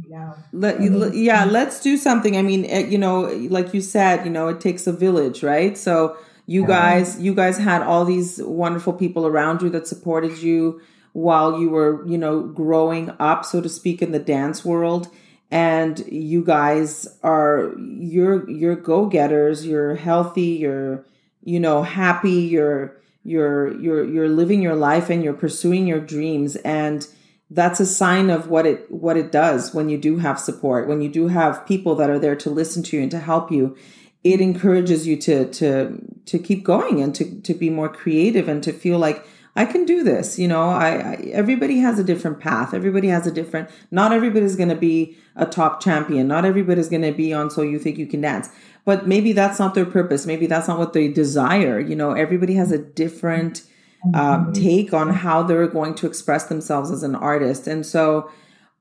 Yeah. 0.06 0.34
Let, 0.52 0.80
yeah, 1.14 1.44
let's 1.44 1.80
do 1.80 1.96
something. 1.96 2.36
I 2.36 2.42
mean, 2.42 2.64
eh, 2.64 2.86
you 2.86 2.96
know, 2.96 3.22
like 3.50 3.74
you 3.74 3.82
said, 3.82 4.24
you 4.24 4.30
know, 4.30 4.48
it 4.48 4.60
takes 4.60 4.86
a 4.86 4.92
village, 4.92 5.42
right? 5.42 5.76
So 5.76 6.16
you 6.46 6.66
guys, 6.66 7.20
you 7.20 7.34
guys 7.34 7.58
had 7.58 7.82
all 7.82 8.06
these 8.06 8.40
wonderful 8.42 8.94
people 8.94 9.26
around 9.26 9.60
you 9.60 9.68
that 9.70 9.86
supported 9.86 10.38
you 10.38 10.80
while 11.12 11.60
you 11.60 11.70
were, 11.70 12.06
you 12.06 12.18
know, 12.18 12.42
growing 12.42 13.12
up, 13.18 13.44
so 13.44 13.60
to 13.60 13.68
speak, 13.68 14.02
in 14.02 14.12
the 14.12 14.18
dance 14.18 14.64
world. 14.64 15.08
And 15.50 15.98
you 16.06 16.44
guys 16.44 17.18
are 17.22 17.72
you're 17.76 18.48
you're 18.48 18.76
go 18.76 19.06
getters. 19.06 19.66
You're 19.66 19.96
healthy. 19.96 20.42
You're 20.42 21.04
you 21.42 21.58
know 21.58 21.82
happy. 21.82 22.30
You're 22.30 23.00
you're 23.24 23.78
you're 23.80 24.04
you're 24.04 24.28
living 24.28 24.62
your 24.62 24.76
life 24.76 25.10
and 25.10 25.22
you're 25.22 25.32
pursuing 25.32 25.86
your 25.86 26.00
dreams 26.00 26.56
and 26.56 27.06
that's 27.50 27.80
a 27.80 27.86
sign 27.86 28.30
of 28.30 28.48
what 28.48 28.64
it 28.64 28.90
what 28.90 29.16
it 29.16 29.30
does 29.30 29.74
when 29.74 29.88
you 29.88 29.98
do 29.98 30.18
have 30.18 30.38
support 30.38 30.88
when 30.88 31.02
you 31.02 31.08
do 31.08 31.28
have 31.28 31.66
people 31.66 31.94
that 31.94 32.08
are 32.08 32.18
there 32.18 32.36
to 32.36 32.48
listen 32.48 32.82
to 32.82 32.96
you 32.96 33.02
and 33.02 33.10
to 33.10 33.18
help 33.18 33.50
you 33.50 33.76
it 34.24 34.40
encourages 34.40 35.06
you 35.06 35.16
to 35.16 35.46
to 35.50 35.98
to 36.24 36.38
keep 36.38 36.64
going 36.64 37.02
and 37.02 37.14
to 37.14 37.40
to 37.42 37.52
be 37.52 37.68
more 37.68 37.88
creative 37.88 38.48
and 38.48 38.62
to 38.62 38.72
feel 38.72 38.98
like 38.98 39.26
I 39.56 39.64
can 39.64 39.84
do 39.84 40.04
this. 40.04 40.38
You 40.38 40.48
know, 40.48 40.70
I, 40.70 40.88
I 40.88 41.14
everybody 41.32 41.78
has 41.78 41.98
a 41.98 42.04
different 42.04 42.40
path. 42.40 42.72
Everybody 42.72 43.08
has 43.08 43.26
a 43.26 43.32
different. 43.32 43.68
Not 43.90 44.12
everybody's 44.12 44.56
going 44.56 44.68
to 44.68 44.76
be 44.76 45.16
a 45.36 45.46
top 45.46 45.82
champion. 45.82 46.28
Not 46.28 46.44
everybody's 46.44 46.88
going 46.88 47.02
to 47.02 47.12
be 47.12 47.32
on 47.32 47.50
So 47.50 47.62
You 47.62 47.78
Think 47.78 47.98
You 47.98 48.06
Can 48.06 48.20
Dance. 48.20 48.48
But 48.84 49.06
maybe 49.06 49.32
that's 49.32 49.58
not 49.58 49.74
their 49.74 49.86
purpose. 49.86 50.26
Maybe 50.26 50.46
that's 50.46 50.68
not 50.68 50.78
what 50.78 50.92
they 50.92 51.08
desire. 51.08 51.78
You 51.78 51.96
know, 51.96 52.12
everybody 52.12 52.54
has 52.54 52.72
a 52.72 52.78
different 52.78 53.62
um, 54.14 54.52
take 54.52 54.94
on 54.94 55.10
how 55.10 55.42
they're 55.42 55.66
going 55.66 55.94
to 55.96 56.06
express 56.06 56.44
themselves 56.44 56.90
as 56.90 57.02
an 57.02 57.14
artist. 57.14 57.66
And 57.66 57.84
so 57.84 58.30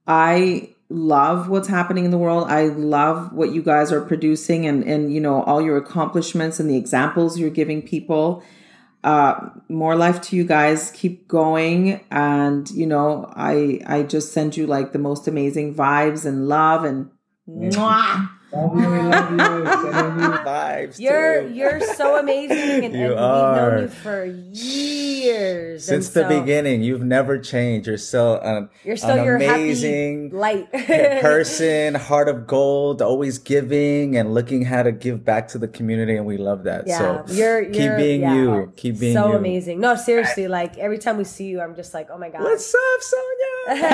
I 0.08 0.74
love 0.90 1.50
what's 1.50 1.68
happening 1.68 2.06
in 2.06 2.12
the 2.12 2.18
world. 2.18 2.48
I 2.48 2.68
love 2.68 3.34
what 3.34 3.52
you 3.52 3.62
guys 3.62 3.92
are 3.92 4.02
producing 4.02 4.66
and, 4.66 4.84
and 4.84 5.14
you 5.14 5.20
know, 5.20 5.44
all 5.44 5.62
your 5.62 5.78
accomplishments 5.78 6.60
and 6.60 6.70
the 6.70 6.78
examples 6.78 7.38
you're 7.38 7.50
giving 7.50 7.82
people. 7.82 8.44
Uh, 9.04 9.50
more 9.70 9.96
life 9.96 10.22
to 10.22 10.36
you 10.36 10.44
guys. 10.44 10.92
Keep 10.92 11.28
going. 11.28 12.04
And, 12.12 12.70
you 12.72 12.86
know, 12.86 13.32
I, 13.36 13.80
I 13.86 14.04
just 14.04 14.34
send 14.34 14.58
you 14.58 14.68
like 14.68 14.92
the 14.92 15.00
most 15.00 15.28
amazing 15.28 15.74
vibes 15.76 16.26
and 16.26 16.48
love 16.48 16.84
and 16.84 17.10
mwah. 17.48 18.30
Love 18.52 18.76
you, 18.76 18.90
we 18.90 18.98
love 18.98 19.32
you. 19.32 19.38
Sending 19.92 20.20
you 20.20 20.30
Vibes. 20.50 21.00
you're 21.00 21.42
too. 21.44 21.54
you're 21.54 21.82
so 21.96 22.18
amazing 22.18 22.86
and, 22.86 22.94
You 23.00 23.00
and 23.02 23.10
we've 23.10 23.18
are. 23.20 23.72
known 23.72 23.82
you 23.84 23.88
for 23.90 24.26
years. 24.26 25.86
Since 25.86 26.16
and 26.16 26.26
the 26.30 26.40
beginning, 26.42 26.82
you've 26.84 27.04
never 27.04 27.38
changed. 27.38 27.88
You're 27.88 27.96
um, 27.96 28.00
still 28.00 28.40
an, 28.42 28.70
You're 28.84 28.98
still 28.98 29.18
an 29.18 29.24
your 29.26 29.36
amazing 29.36 30.26
happy 30.32 30.36
light 30.36 30.72
person, 31.22 31.96
heart 31.96 32.28
of 32.30 32.48
gold, 32.48 33.02
always 33.02 33.38
giving 33.38 34.16
and 34.18 34.34
looking 34.34 34.64
how 34.66 34.84
to 34.84 34.92
give 34.92 35.24
back 35.24 35.48
to 35.50 35.58
the 35.58 35.68
community, 35.68 36.16
and 36.16 36.26
we 36.26 36.38
love 36.38 36.64
that. 36.64 36.88
Yeah, 36.88 36.98
so 36.98 37.34
you're, 37.34 37.66
keep 37.66 37.76
you're 37.76 37.98
being 37.98 38.22
yeah. 38.22 38.34
you. 38.34 38.74
Keep 38.76 39.00
being 39.00 39.14
so 39.16 39.30
you. 39.30 39.38
amazing. 39.38 39.80
No, 39.80 39.96
seriously, 39.96 40.48
like 40.48 40.78
every 40.78 40.98
time 40.98 41.18
we 41.18 41.24
see 41.24 41.46
you, 41.46 41.62
I'm 41.62 41.76
just 41.76 41.94
like, 41.94 42.10
oh 42.12 42.18
my 42.18 42.30
god, 42.30 42.42
What's 42.42 42.74
up, 42.74 43.02
Sonia? 43.02 43.90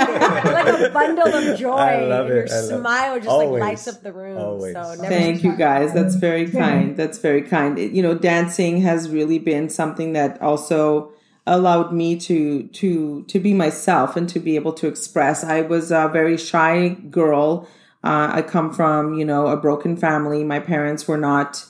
like 0.54 0.90
a 0.90 0.90
bundle 0.94 1.28
of 1.28 1.60
joy. 1.60 1.72
I 1.76 2.06
love 2.06 2.28
and 2.28 2.36
your 2.36 2.44
it. 2.46 2.52
I 2.52 2.60
love- 2.62 2.80
smile 2.82 3.16
just 3.18 3.28
Always. 3.30 3.50
like 3.52 3.62
lights 3.62 3.88
up 3.88 4.02
the 4.02 4.14
room. 4.14 4.38
Always. 4.38 4.45
So 4.74 5.02
never 5.02 5.08
Thank 5.08 5.44
you 5.44 5.56
guys. 5.56 5.94
That's 5.94 6.16
very 6.16 6.48
kind. 6.50 6.96
That's 6.98 7.20
very 7.20 7.42
kind. 7.42 7.78
It- 7.80 7.92
You 7.92 8.04
know, 8.06 8.16
dancing 8.16 8.82
has 8.82 9.10
really 9.10 9.40
been 9.40 9.70
something 9.70 10.14
that 10.14 10.42
also 10.42 11.12
allowed 11.48 11.94
me 11.94 12.10
to 12.28 12.64
to 12.82 13.24
to 13.32 13.40
be 13.40 13.54
myself 13.54 14.16
and 14.18 14.28
to 14.30 14.40
be 14.40 14.56
able 14.56 14.74
to 14.82 14.88
express. 14.88 15.44
I 15.44 15.62
was 15.62 15.92
a 15.92 16.10
very 16.20 16.38
shy 16.38 16.90
girl. 17.20 17.68
Uh, 18.04 18.30
I 18.40 18.42
come 18.44 18.70
from 18.74 19.14
you 19.20 19.26
know 19.26 19.48
a 19.48 19.58
broken 19.58 19.96
family. 19.98 20.44
My 20.44 20.60
parents 20.60 21.08
were 21.08 21.18
not, 21.32 21.66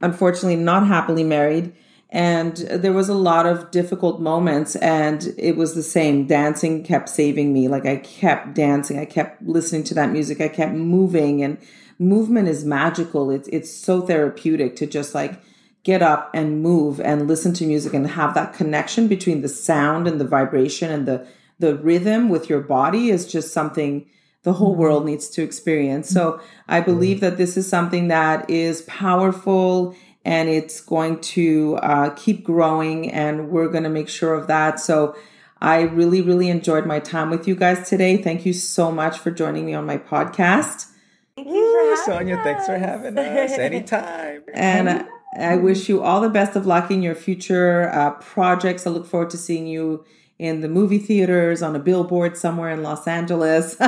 unfortunately, 0.00 0.56
not 0.56 0.86
happily 0.86 1.24
married. 1.24 1.72
And 2.14 2.56
there 2.56 2.92
was 2.92 3.08
a 3.08 3.14
lot 3.14 3.46
of 3.46 3.70
difficult 3.70 4.20
moments, 4.20 4.76
and 4.76 5.32
it 5.38 5.56
was 5.56 5.74
the 5.74 5.82
same. 5.82 6.26
Dancing 6.26 6.84
kept 6.84 7.08
saving 7.08 7.54
me. 7.54 7.68
Like 7.68 7.86
I 7.86 7.96
kept 7.96 8.54
dancing, 8.54 8.98
I 8.98 9.06
kept 9.06 9.42
listening 9.56 9.84
to 9.84 9.94
that 9.94 10.10
music, 10.10 10.38
I 10.40 10.48
kept 10.48 10.74
moving, 10.74 11.42
and 11.42 11.56
movement 12.02 12.48
is 12.48 12.64
magical. 12.64 13.30
It's 13.30 13.48
it's 13.48 13.70
so 13.70 14.02
therapeutic 14.02 14.76
to 14.76 14.86
just 14.86 15.14
like 15.14 15.40
get 15.84 16.02
up 16.02 16.30
and 16.34 16.62
move 16.62 17.00
and 17.00 17.26
listen 17.26 17.52
to 17.54 17.66
music 17.66 17.92
and 17.92 18.06
have 18.06 18.34
that 18.34 18.54
connection 18.54 19.08
between 19.08 19.42
the 19.42 19.48
sound 19.48 20.06
and 20.06 20.20
the 20.20 20.26
vibration 20.26 20.90
and 20.90 21.06
the 21.06 21.26
the 21.58 21.76
rhythm 21.76 22.28
with 22.28 22.48
your 22.50 22.60
body 22.60 23.10
is 23.10 23.30
just 23.30 23.52
something 23.52 24.06
the 24.42 24.54
whole 24.54 24.74
world 24.74 25.06
needs 25.06 25.28
to 25.28 25.42
experience. 25.42 26.08
So 26.08 26.40
I 26.68 26.80
believe 26.80 27.20
that 27.20 27.36
this 27.36 27.56
is 27.56 27.68
something 27.68 28.08
that 28.08 28.50
is 28.50 28.82
powerful 28.82 29.94
and 30.24 30.48
it's 30.48 30.80
going 30.80 31.20
to 31.20 31.76
uh, 31.76 32.10
keep 32.10 32.42
growing 32.42 33.10
and 33.10 33.50
we're 33.50 33.68
going 33.68 33.84
to 33.84 33.90
make 33.90 34.08
sure 34.08 34.34
of 34.34 34.48
that. 34.48 34.80
So 34.80 35.14
I 35.60 35.82
really, 35.82 36.22
really 36.22 36.48
enjoyed 36.48 36.86
my 36.86 36.98
time 36.98 37.30
with 37.30 37.46
you 37.46 37.54
guys 37.54 37.88
today. 37.88 38.16
Thank 38.16 38.44
you 38.44 38.52
so 38.52 38.90
much 38.90 39.18
for 39.18 39.30
joining 39.30 39.64
me 39.64 39.74
on 39.74 39.86
my 39.86 39.98
podcast. 39.98 40.91
Thank 41.34 41.48
you 41.48 41.96
for 41.96 42.12
Sonia, 42.12 42.36
thanks 42.42 42.66
for 42.66 42.76
having 42.76 43.16
us. 43.16 43.52
Anytime. 43.52 44.42
And 44.54 44.88
uh, 44.88 45.04
I 45.38 45.56
wish 45.56 45.88
you 45.88 46.02
all 46.02 46.20
the 46.20 46.28
best 46.28 46.56
of 46.56 46.66
luck 46.66 46.90
in 46.90 47.02
your 47.02 47.14
future 47.14 47.88
uh, 47.88 48.10
projects. 48.10 48.86
I 48.86 48.90
look 48.90 49.06
forward 49.06 49.30
to 49.30 49.38
seeing 49.38 49.66
you 49.66 50.04
in 50.38 50.60
the 50.60 50.68
movie 50.68 50.98
theaters, 50.98 51.62
on 51.62 51.74
a 51.74 51.78
billboard 51.78 52.36
somewhere 52.36 52.70
in 52.70 52.82
Los 52.82 53.06
Angeles. 53.06 53.76
for 53.76 53.86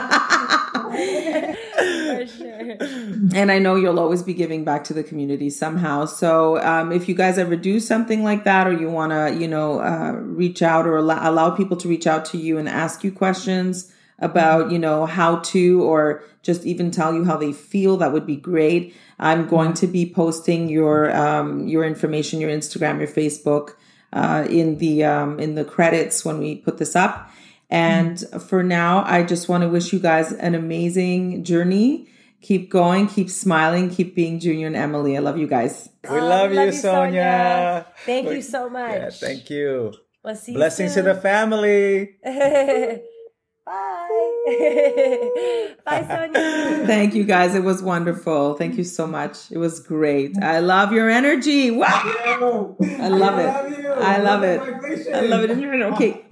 sure. 2.27 2.77
and 3.35 3.53
I 3.53 3.59
know 3.59 3.75
you'll 3.77 4.01
always 4.01 4.23
be 4.23 4.33
giving 4.33 4.65
back 4.65 4.85
to 4.85 4.95
the 4.95 5.03
community 5.03 5.51
somehow. 5.51 6.07
So 6.07 6.63
um, 6.63 6.93
if 6.93 7.11
you 7.11 7.15
guys 7.15 7.37
ever 7.37 7.57
do 7.57 7.79
something 7.79 8.23
like 8.23 8.45
that, 8.45 8.67
or 8.67 8.73
you 8.73 8.89
want 8.89 9.13
to, 9.13 9.37
you 9.39 9.49
know, 9.49 9.81
uh, 9.81 10.13
reach 10.13 10.63
out 10.63 10.87
or 10.87 10.97
allow, 10.97 11.29
allow 11.29 11.51
people 11.51 11.77
to 11.79 11.89
reach 11.89 12.07
out 12.07 12.25
to 12.27 12.39
you 12.39 12.57
and 12.57 12.71
ask 12.71 13.05
you 13.05 13.13
questions 13.13 13.93
about, 14.25 14.73
you 14.73 14.79
know, 14.79 15.07
how 15.07 15.37
to, 15.53 15.83
or 15.83 16.25
just 16.43 16.65
even 16.65 16.91
tell 16.91 17.15
you 17.15 17.25
how 17.25 17.37
they 17.37 17.53
feel, 17.53 17.97
that 17.99 18.13
would 18.13 18.27
be 18.27 18.37
great. 18.37 18.95
I'm 19.19 19.47
going 19.47 19.75
to 19.75 19.87
be 19.87 20.11
posting 20.11 20.69
your 20.69 21.15
um, 21.15 21.69
your 21.69 21.85
information, 21.85 22.41
your 22.41 22.51
Instagram, 22.51 22.99
your 22.99 23.09
Facebook, 23.09 23.75
uh, 24.13 24.47
in 24.51 24.79
the 24.79 25.05
um, 25.05 25.39
in 25.39 25.55
the 25.55 25.65
credits 25.65 26.25
when 26.25 26.39
we 26.39 26.57
put 26.57 26.79
this 26.79 26.97
up. 26.97 27.31
And 27.71 28.19
for 28.49 28.63
now, 28.63 29.05
I 29.07 29.23
just 29.23 29.49
want 29.49 29.63
to 29.63 29.69
wish 29.69 29.93
you 29.93 29.99
guys 29.99 30.33
an 30.33 30.55
amazing 30.55 31.45
journey. 31.45 32.09
Keep 32.43 32.71
going, 32.71 33.09
keep 33.09 33.31
smiling, 33.31 33.89
keep 33.89 34.15
being 34.15 34.39
Junior 34.39 34.67
and 34.67 34.77
Emily. 34.77 35.17
I 35.17 35.21
love 35.21 35.39
you 35.39 35.47
guys. 35.47 35.89
We 36.05 36.21
love, 36.21 36.51
you, 36.51 36.57
love 36.57 36.67
you, 36.67 36.73
Sonia. 36.73 36.77
Sonia. 36.83 37.87
Thank 38.05 38.29
We- 38.29 38.35
you 38.37 38.43
so 38.43 38.69
much. 38.69 38.93
Yeah, 38.93 39.11
thank 39.11 39.49
you. 39.49 39.95
We'll 40.23 40.37
see 40.37 40.53
you 40.53 40.59
Blessings 40.59 40.95
to 40.95 41.03
the 41.03 41.15
family. 41.15 42.17
Bye. 44.47 45.75
Bye, 45.85 46.07
Sonia. 46.07 46.87
Thank 46.87 47.15
you 47.15 47.25
guys. 47.25 47.55
It 47.55 47.63
was 47.63 47.83
wonderful. 47.83 48.55
Thank 48.55 48.77
you 48.77 48.85
so 48.85 49.07
much. 49.07 49.51
It 49.51 49.59
was 49.59 49.81
great. 49.81 50.37
I 50.43 50.59
love 50.59 50.93
your 50.93 51.09
energy. 51.09 51.71
Wow. 51.71 52.77
I 52.83 53.09
love 53.09 53.39
it. 53.39 53.49
I 53.49 54.19
love 54.19 54.43
it. 54.43 54.61
I 55.15 55.21
love 55.21 55.45
it. 55.45 55.51
And 55.55 55.61
you're 55.63 55.85
okay. 55.95 56.25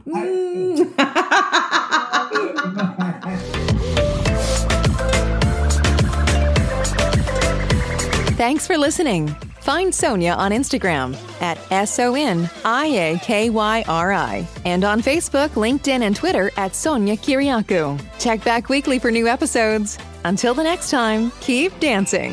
Thanks 8.36 8.66
for 8.66 8.76
listening. 8.76 9.36
Find 9.62 9.94
Sonia 9.94 10.32
on 10.32 10.50
Instagram 10.50 11.16
at 11.40 11.56
S 11.70 12.00
O 12.00 12.16
N 12.16 12.50
I 12.64 12.86
A 12.86 13.18
K 13.20 13.48
Y 13.48 13.84
R 13.86 14.12
I 14.12 14.48
and 14.64 14.82
on 14.82 15.00
Facebook, 15.00 15.50
LinkedIn, 15.50 16.02
and 16.02 16.16
Twitter 16.16 16.50
at 16.56 16.74
Sonia 16.74 17.16
Kiriakou. 17.16 18.00
Check 18.18 18.42
back 18.42 18.68
weekly 18.68 18.98
for 18.98 19.12
new 19.12 19.28
episodes. 19.28 19.98
Until 20.24 20.52
the 20.52 20.64
next 20.64 20.90
time, 20.90 21.30
keep 21.40 21.78
dancing. 21.78 22.32